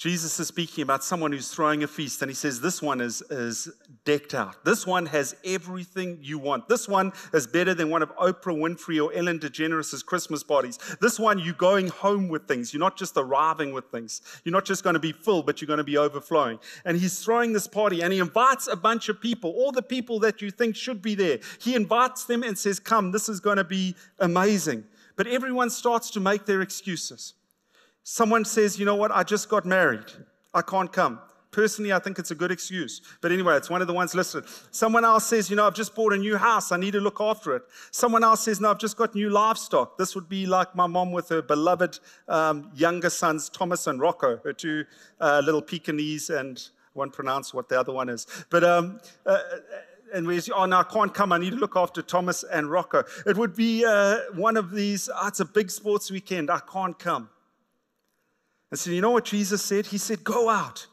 Jesus 0.00 0.40
is 0.40 0.48
speaking 0.48 0.80
about 0.80 1.04
someone 1.04 1.30
who's 1.30 1.50
throwing 1.50 1.82
a 1.82 1.86
feast, 1.86 2.22
and 2.22 2.30
he 2.30 2.34
says, 2.34 2.62
This 2.62 2.80
one 2.80 3.02
is, 3.02 3.20
is 3.28 3.70
decked 4.06 4.32
out. 4.32 4.64
This 4.64 4.86
one 4.86 5.04
has 5.04 5.36
everything 5.44 6.16
you 6.22 6.38
want. 6.38 6.70
This 6.70 6.88
one 6.88 7.12
is 7.34 7.46
better 7.46 7.74
than 7.74 7.90
one 7.90 8.00
of 8.00 8.08
Oprah 8.16 8.58
Winfrey 8.58 8.98
or 9.04 9.12
Ellen 9.12 9.38
DeGeneres' 9.38 10.02
Christmas 10.06 10.42
parties. 10.42 10.78
This 11.02 11.20
one, 11.20 11.38
you're 11.38 11.52
going 11.52 11.88
home 11.88 12.28
with 12.28 12.48
things. 12.48 12.72
You're 12.72 12.80
not 12.80 12.96
just 12.96 13.14
arriving 13.18 13.74
with 13.74 13.90
things. 13.90 14.22
You're 14.42 14.54
not 14.54 14.64
just 14.64 14.82
going 14.82 14.94
to 14.94 15.00
be 15.00 15.12
full, 15.12 15.42
but 15.42 15.60
you're 15.60 15.66
going 15.66 15.76
to 15.76 15.84
be 15.84 15.98
overflowing. 15.98 16.60
And 16.86 16.96
he's 16.96 17.22
throwing 17.22 17.52
this 17.52 17.66
party, 17.66 18.00
and 18.00 18.10
he 18.10 18.20
invites 18.20 18.68
a 18.68 18.76
bunch 18.76 19.10
of 19.10 19.20
people, 19.20 19.50
all 19.50 19.70
the 19.70 19.82
people 19.82 20.18
that 20.20 20.40
you 20.40 20.50
think 20.50 20.76
should 20.76 21.02
be 21.02 21.14
there. 21.14 21.40
He 21.60 21.74
invites 21.74 22.24
them 22.24 22.42
and 22.42 22.56
says, 22.56 22.80
Come, 22.80 23.12
this 23.12 23.28
is 23.28 23.38
going 23.38 23.58
to 23.58 23.64
be 23.64 23.94
amazing. 24.18 24.84
But 25.16 25.26
everyone 25.26 25.68
starts 25.68 26.08
to 26.12 26.20
make 26.20 26.46
their 26.46 26.62
excuses. 26.62 27.34
Someone 28.12 28.44
says, 28.44 28.76
you 28.76 28.84
know 28.84 28.96
what, 28.96 29.12
I 29.12 29.22
just 29.22 29.48
got 29.48 29.64
married. 29.64 30.10
I 30.52 30.62
can't 30.62 30.92
come. 30.92 31.20
Personally, 31.52 31.92
I 31.92 32.00
think 32.00 32.18
it's 32.18 32.32
a 32.32 32.34
good 32.34 32.50
excuse. 32.50 33.00
But 33.20 33.30
anyway, 33.30 33.56
it's 33.56 33.70
one 33.70 33.82
of 33.82 33.86
the 33.86 33.94
ones 33.94 34.16
listed. 34.16 34.46
Someone 34.72 35.04
else 35.04 35.26
says, 35.26 35.48
you 35.48 35.54
know, 35.54 35.64
I've 35.64 35.76
just 35.76 35.94
bought 35.94 36.12
a 36.12 36.16
new 36.16 36.36
house. 36.36 36.72
I 36.72 36.76
need 36.76 36.90
to 36.94 37.00
look 37.00 37.20
after 37.20 37.54
it. 37.54 37.62
Someone 37.92 38.24
else 38.24 38.40
says, 38.42 38.60
no, 38.60 38.68
I've 38.68 38.80
just 38.80 38.96
got 38.96 39.14
new 39.14 39.30
livestock. 39.30 39.96
This 39.96 40.16
would 40.16 40.28
be 40.28 40.44
like 40.44 40.74
my 40.74 40.88
mom 40.88 41.12
with 41.12 41.28
her 41.28 41.40
beloved 41.40 42.00
um, 42.26 42.72
younger 42.74 43.10
sons, 43.10 43.48
Thomas 43.48 43.86
and 43.86 44.00
Rocco, 44.00 44.40
her 44.42 44.52
two 44.52 44.86
uh, 45.20 45.40
little 45.44 45.62
Pekingese, 45.62 46.30
and 46.30 46.58
I 46.58 46.98
won't 46.98 47.12
pronounce 47.12 47.54
what 47.54 47.68
the 47.68 47.78
other 47.78 47.92
one 47.92 48.08
is. 48.08 48.26
But 48.50 48.64
um, 48.64 49.00
uh, 49.24 49.38
and 50.12 50.26
we 50.26 50.40
say, 50.40 50.50
oh, 50.52 50.66
no, 50.66 50.78
I 50.78 50.82
can't 50.82 51.14
come. 51.14 51.32
I 51.32 51.38
need 51.38 51.50
to 51.50 51.58
look 51.58 51.76
after 51.76 52.02
Thomas 52.02 52.42
and 52.42 52.68
Rocco. 52.68 53.04
It 53.24 53.36
would 53.36 53.54
be 53.54 53.84
uh, 53.84 54.18
one 54.34 54.56
of 54.56 54.72
these, 54.72 55.08
oh, 55.14 55.28
it's 55.28 55.38
a 55.38 55.44
big 55.44 55.70
sports 55.70 56.10
weekend. 56.10 56.50
I 56.50 56.58
can't 56.58 56.98
come. 56.98 57.28
And 58.70 58.78
so, 58.78 58.90
you 58.90 59.00
know 59.00 59.10
what 59.10 59.24
Jesus 59.24 59.64
said? 59.64 59.86
He 59.86 59.98
said, 59.98 60.22
Go 60.24 60.48
out, 60.48 60.86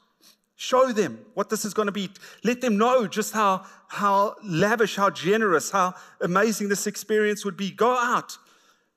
show 0.55 0.91
them 0.91 1.19
what 1.33 1.49
this 1.49 1.65
is 1.65 1.73
going 1.73 1.85
to 1.87 1.91
be. 1.91 2.09
Let 2.43 2.61
them 2.61 2.77
know 2.77 3.07
just 3.07 3.33
how, 3.33 3.65
how 3.87 4.35
lavish, 4.43 4.95
how 4.95 5.09
generous, 5.09 5.71
how 5.71 5.93
amazing 6.21 6.69
this 6.69 6.87
experience 6.87 7.45
would 7.45 7.57
be. 7.57 7.71
Go 7.71 7.91
out. 7.91 8.37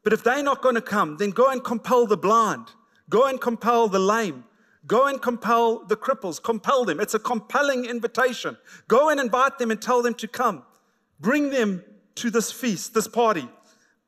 But 0.03 0.13
if 0.13 0.25
they're 0.25 0.43
not 0.43 0.63
going 0.63 0.77
to 0.77 0.81
come, 0.81 1.19
then 1.19 1.31
go 1.31 1.49
and 1.51 1.63
compel 1.63 2.07
the 2.07 2.17
blind, 2.17 2.69
go 3.09 3.27
and 3.27 3.41
compel 3.41 3.89
the 3.89 3.99
lame. 3.99 4.45
Go 4.87 5.07
and 5.07 5.21
compel 5.21 5.85
the 5.85 5.97
cripples, 5.97 6.43
compel 6.43 6.85
them. 6.85 7.01
It's 7.01 7.13
a 7.13 7.19
compelling 7.19 7.85
invitation. 7.85 8.57
Go 8.89 9.11
and 9.11 9.21
invite 9.21 9.59
them 9.59 9.71
and 9.71 9.81
tell 9.81 10.01
them 10.03 10.15
to 10.15 10.27
come. 10.27 10.63
Bring 11.21 11.51
them 11.51 11.85
to 12.17 12.31
this 12.31 12.51
feast, 12.51 12.95
this 12.95 13.07
party. 13.07 13.47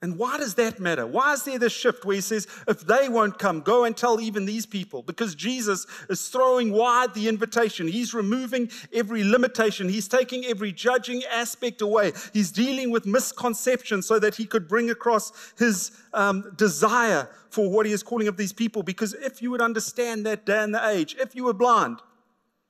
And 0.03 0.19
why 0.19 0.37
does 0.37 0.57
that 0.57 0.81
matter? 0.81 1.07
Why 1.07 1.33
is 1.33 1.45
there 1.45 1.61
this 1.61 1.73
shift 1.73 2.05
where 2.05 2.17
he 2.17 2.21
says, 2.21 2.49
if 2.67 2.81
they 2.81 3.09
won't 3.09 3.39
come, 3.39 3.61
go 3.61 3.85
and 3.85 3.97
tell 3.97 4.21
even 4.21 4.45
these 4.45 4.67
people? 4.67 5.01
Because 5.01 5.37
Jesus 5.37 5.87
is 6.11 6.29
throwing 6.29 6.73
wide 6.73 7.15
the 7.15 7.29
invitation. 7.29 7.87
He's 7.87 8.13
removing 8.13 8.69
every 8.93 9.23
limitation. 9.23 9.89
He's 9.89 10.09
taking 10.09 10.45
every 10.45 10.73
judging 10.73 11.23
aspect 11.31 11.83
away. 11.83 12.13
He's 12.33 12.51
dealing 12.51 12.91
with 12.91 13.07
misconceptions 13.07 14.05
so 14.05 14.19
that 14.19 14.35
he 14.35 14.45
could 14.45 14.67
bring 14.67 14.91
across 14.91 15.53
his 15.57 15.93
um, 16.13 16.53
desire 16.57 17.31
for 17.51 17.71
what 17.71 17.87
he 17.87 17.93
is 17.93 18.03
calling 18.03 18.27
of 18.27 18.37
these 18.37 18.53
people. 18.53 18.83
Because 18.83 19.15
if 19.15 19.41
you 19.41 19.53
would 19.53 19.63
understand 19.63 20.27
that 20.27 20.45
day 20.45 20.65
and 20.65 20.75
the 20.75 20.85
age, 20.85 21.15
if 21.21 21.37
you 21.37 21.45
were 21.45 21.55
blind, 21.55 22.01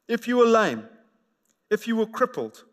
if 0.07 0.29
you 0.29 0.37
were 0.37 0.45
lame, 0.45 0.87
if 1.71 1.89
you 1.89 1.97
were 1.97 2.05
crippled, 2.05 2.65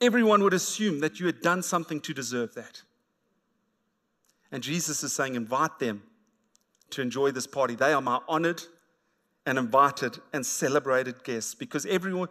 everyone 0.00 0.42
would 0.42 0.54
assume 0.54 1.00
that 1.00 1.20
you 1.20 1.26
had 1.26 1.42
done 1.42 1.62
something 1.62 2.00
to 2.00 2.14
deserve 2.14 2.54
that. 2.54 2.80
And 4.52 4.62
Jesus 4.62 5.02
is 5.02 5.12
saying, 5.12 5.34
invite 5.34 5.78
them 5.78 6.02
to 6.90 7.02
enjoy 7.02 7.30
this 7.30 7.46
party. 7.46 7.74
They 7.74 7.92
are 7.92 8.02
my 8.02 8.20
honored 8.28 8.62
and 9.46 9.58
invited 9.58 10.18
and 10.32 10.44
celebrated 10.44 11.22
guests 11.24 11.54
because 11.54 11.86
everyone, 11.86 12.28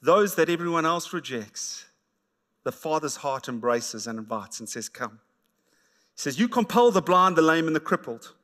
those 0.00 0.36
that 0.36 0.48
everyone 0.48 0.86
else 0.86 1.12
rejects, 1.12 1.86
the 2.64 2.72
Father's 2.72 3.16
heart 3.16 3.48
embraces 3.48 4.06
and 4.06 4.18
invites 4.18 4.60
and 4.60 4.68
says, 4.68 4.88
Come. 4.88 5.20
He 6.14 6.20
says, 6.20 6.38
You 6.38 6.48
compel 6.48 6.90
the 6.90 7.02
blind, 7.02 7.36
the 7.36 7.42
lame, 7.42 7.66
and 7.66 7.76
the 7.76 7.80
crippled. 7.80 8.34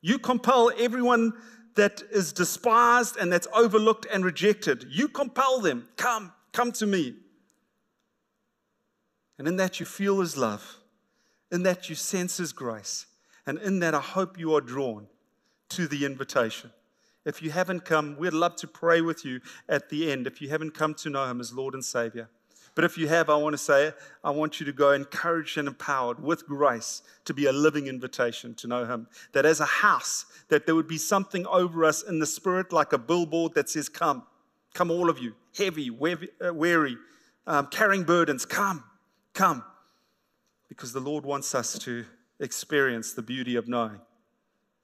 You 0.00 0.18
compel 0.18 0.70
everyone 0.78 1.32
that 1.74 2.02
is 2.10 2.32
despised 2.32 3.16
and 3.16 3.30
that's 3.30 3.48
overlooked 3.54 4.06
and 4.12 4.24
rejected. 4.24 4.86
You 4.88 5.08
compel 5.08 5.60
them. 5.60 5.88
Come, 5.96 6.32
come 6.52 6.72
to 6.72 6.86
me. 6.86 7.14
And 9.38 9.46
in 9.46 9.56
that 9.56 9.78
you 9.78 9.84
feel 9.84 10.20
his 10.20 10.36
love, 10.36 10.78
in 11.50 11.62
that 11.62 11.88
you 11.88 11.94
sense 11.94 12.36
his 12.38 12.52
grace, 12.52 13.06
and 13.46 13.58
in 13.58 13.78
that 13.80 13.94
I 13.94 14.00
hope 14.00 14.38
you 14.38 14.54
are 14.54 14.60
drawn 14.60 15.06
to 15.70 15.86
the 15.86 16.04
invitation. 16.04 16.70
If 17.24 17.42
you 17.42 17.50
haven't 17.50 17.84
come, 17.84 18.16
we'd 18.18 18.32
love 18.32 18.56
to 18.56 18.68
pray 18.68 19.00
with 19.00 19.24
you 19.24 19.40
at 19.68 19.88
the 19.88 20.10
end 20.10 20.26
if 20.26 20.40
you 20.40 20.48
haven't 20.48 20.74
come 20.74 20.94
to 20.94 21.10
know 21.10 21.26
him 21.26 21.40
as 21.40 21.52
Lord 21.52 21.74
and 21.74 21.84
Savior. 21.84 22.28
But 22.76 22.84
if 22.84 22.98
you 22.98 23.08
have, 23.08 23.30
I 23.30 23.36
want 23.36 23.54
to 23.54 23.58
say, 23.58 23.92
I 24.22 24.30
want 24.30 24.60
you 24.60 24.66
to 24.66 24.72
go 24.72 24.92
encouraged 24.92 25.56
and 25.56 25.66
empowered 25.66 26.22
with 26.22 26.46
grace 26.46 27.02
to 27.24 27.32
be 27.32 27.46
a 27.46 27.52
living 27.52 27.86
invitation 27.86 28.54
to 28.56 28.66
know 28.66 28.84
Him. 28.84 29.08
That 29.32 29.46
as 29.46 29.60
a 29.60 29.64
house, 29.64 30.26
that 30.48 30.66
there 30.66 30.74
would 30.74 30.86
be 30.86 30.98
something 30.98 31.46
over 31.46 31.86
us 31.86 32.02
in 32.02 32.18
the 32.18 32.26
spirit 32.26 32.74
like 32.74 32.92
a 32.92 32.98
billboard 32.98 33.54
that 33.54 33.70
says, 33.70 33.88
Come, 33.88 34.24
come, 34.74 34.90
all 34.90 35.08
of 35.08 35.18
you, 35.18 35.34
heavy, 35.56 35.88
weary, 35.88 36.98
um, 37.46 37.66
carrying 37.68 38.04
burdens, 38.04 38.44
come, 38.44 38.84
come. 39.32 39.64
Because 40.68 40.92
the 40.92 41.00
Lord 41.00 41.24
wants 41.24 41.54
us 41.54 41.78
to 41.80 42.04
experience 42.40 43.12
the 43.12 43.22
beauty 43.22 43.56
of 43.56 43.68
knowing 43.68 44.00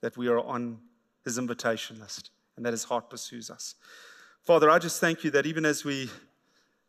that 0.00 0.16
we 0.16 0.28
are 0.28 0.40
on 0.40 0.78
His 1.24 1.38
invitation 1.38 1.98
list 2.00 2.30
and 2.56 2.64
that 2.64 2.72
His 2.72 2.84
heart 2.84 3.10
pursues 3.10 3.50
us. 3.50 3.74
Father, 4.42 4.68
I 4.68 4.78
just 4.78 5.00
thank 5.00 5.24
you 5.24 5.30
that 5.30 5.46
even 5.46 5.64
as 5.64 5.84
we 5.84 6.10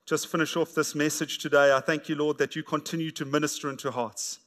just 0.05 0.27
finish 0.27 0.55
off 0.55 0.73
this 0.73 0.95
message 0.95 1.37
today, 1.37 1.73
I 1.73 1.79
thank 1.79 2.09
you, 2.09 2.15
Lord, 2.15 2.37
that 2.37 2.55
you 2.55 2.63
continue 2.63 3.11
to 3.11 3.25
minister 3.25 3.69
into 3.69 3.91
hearts. 3.91 4.39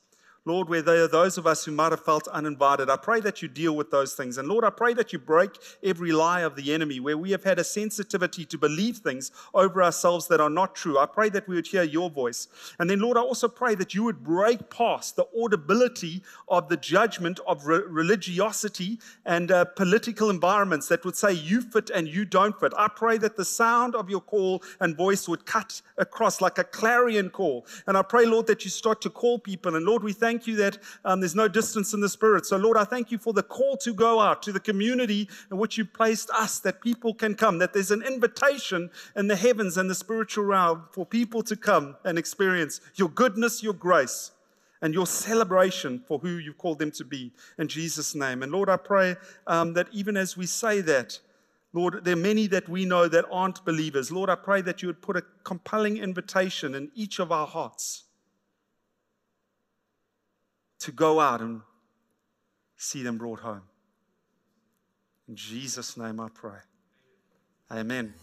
Lord, 0.47 0.69
where 0.69 0.81
there 0.81 1.03
are 1.03 1.09
those 1.09 1.39
of 1.39 1.47
us 1.47 1.65
who 1.65 1.73
might 1.73 1.91
have 1.91 2.05
felt 2.05 2.29
uninvited, 2.29 2.89
I 2.89 2.97
pray 2.97 3.19
that 3.23 3.43
you 3.43 3.49
deal 3.49 3.75
with 3.75 3.91
those 3.91 4.15
things. 4.15 4.39
And 4.39 4.47
Lord, 4.47 4.63
I 4.63 4.71
pray 4.71 4.95
that 4.95 5.13
you 5.13 5.19
break 5.19 5.51
every 5.83 6.13
lie 6.13 6.43
of 6.43 6.55
the 6.55 6.73
enemy 6.73 7.01
where 7.01 7.19
we 7.19 7.33
have 7.33 7.43
had 7.43 7.59
a 7.59 7.65
sensitivity 7.65 8.45
to 8.45 8.57
believe 8.57 8.99
things 8.99 9.33
over 9.53 9.83
ourselves 9.83 10.29
that 10.29 10.41
are 10.41 10.49
not 10.49 10.77
true. 10.77 10.99
I 10.99 11.07
pray 11.07 11.31
that 11.31 11.49
we 11.49 11.57
would 11.57 11.67
hear 11.67 11.83
your 11.83 12.11
voice. 12.11 12.47
And 12.79 12.89
then, 12.89 13.01
Lord, 13.01 13.17
I 13.17 13.23
also 13.23 13.49
pray 13.49 13.75
that 13.75 13.93
you 13.93 14.05
would 14.05 14.23
break 14.23 14.71
past 14.71 15.17
the 15.17 15.27
audibility 15.37 16.23
of 16.47 16.69
the 16.69 16.77
judgment 16.77 17.41
of 17.49 17.67
re- 17.67 17.83
religiosity 17.85 19.01
and 19.25 19.51
uh, 19.51 19.65
political 19.65 20.31
environments 20.31 20.87
that 20.87 21.05
would 21.05 21.17
say 21.17 21.33
you 21.33 21.61
fit 21.61 21.91
and 21.91 22.07
you 22.07 22.25
don't 22.25 22.59
fit. 22.61 22.73
I 22.79 22.87
pray 22.87 23.19
that 23.19 23.37
the 23.37 23.45
sound 23.45 23.97
of 23.97 24.09
your 24.09 24.21
call 24.21 24.63
and 24.79 24.97
voice 24.97 25.29
would 25.29 25.45
cut 25.45 25.83
across 25.99 26.41
like 26.41 26.59
a 26.59 26.65
clarion 26.65 27.31
call. 27.31 27.67
And 27.89 27.97
I 27.97 28.03
pray, 28.03 28.27
Lord, 28.27 28.47
that 28.47 28.63
you 28.63 28.71
start 28.71 29.01
to 29.01 29.11
call 29.11 29.41
people. 29.41 29.75
And 29.75 29.85
Lord, 29.85 30.05
we 30.05 30.13
thank 30.13 30.36
thank 30.37 30.47
you 30.47 30.57
that 30.57 30.77
um, 31.03 31.21
there's 31.21 31.35
no 31.35 31.49
distance 31.49 31.95
in 31.95 32.01
the 32.01 32.11
Spirit. 32.11 32.45
So, 32.45 32.59
Lord, 32.59 32.77
I 32.77 32.85
thank 32.85 33.11
you 33.11 33.17
for 33.17 33.33
the 33.33 33.43
call 33.43 33.79
to 33.79 33.95
go 33.95 34.21
out 34.21 34.43
to 34.43 34.53
the 34.53 34.61
community 34.61 35.31
in 35.51 35.57
which 35.57 35.79
you 35.79 35.87
placed 35.87 36.29
us, 36.29 36.59
that 36.59 36.83
people 36.83 37.15
can 37.15 37.35
come, 37.35 37.57
that 37.57 37.73
there's 37.73 37.91
an 37.91 38.03
invitation 38.03 38.91
in 39.17 39.29
the 39.29 39.37
heavens 39.37 39.79
and 39.79 39.89
the 39.89 39.95
spiritual 39.95 40.45
realm 40.45 40.85
for 40.93 41.07
people 41.07 41.43
to 41.43 41.57
come 41.57 41.97
and 42.05 42.19
experience 42.19 42.83
your 42.97 43.09
goodness, 43.09 43.63
your 43.63 43.73
grace, 43.73 44.33
and 44.83 44.93
your 44.93 45.07
celebration 45.07 46.03
for 46.07 46.19
who 46.19 46.37
you've 46.37 46.59
called 46.59 46.81
them 46.81 46.91
to 46.91 47.05
be 47.05 47.33
in 47.59 47.67
Jesus' 47.67 48.15
name. 48.15 48.43
And 48.43 48.53
Lord, 48.53 48.69
I 48.69 48.77
pray 48.77 49.17
um, 49.47 49.73
that 49.73 49.89
even 49.91 50.19
as 50.19 50.37
we 50.37 50.45
say 50.45 50.83
that, 50.83 51.19
Lord, 51.73 52.05
there 52.05 52.13
are 52.13 52.29
many 52.31 52.47
that 52.49 52.69
we 52.69 52.85
know 52.85 53.09
that 53.09 53.25
aren't 53.31 53.65
believers. 53.65 54.13
Lord, 54.13 54.29
I 54.29 54.35
pray 54.35 54.61
that 54.61 54.83
you 54.83 54.89
would 54.89 55.01
put 55.01 55.17
a 55.17 55.23
compelling 55.45 55.97
invitation 55.97 56.75
in 56.75 56.91
each 56.95 57.21
of 57.21 57.33
our 57.33 57.47
hearts 57.47 58.03
to 60.81 60.93
go 60.93 61.21
out 61.21 61.41
and 61.41 61.63
see 62.77 63.03
them 63.03 63.19
brought 63.19 63.41
home. 63.41 63.63
In 65.29 65.37
Jesus' 65.37 65.97
name 65.97 66.21
I 66.21 66.29
pray. 66.29 66.59
Amen. 67.71 68.15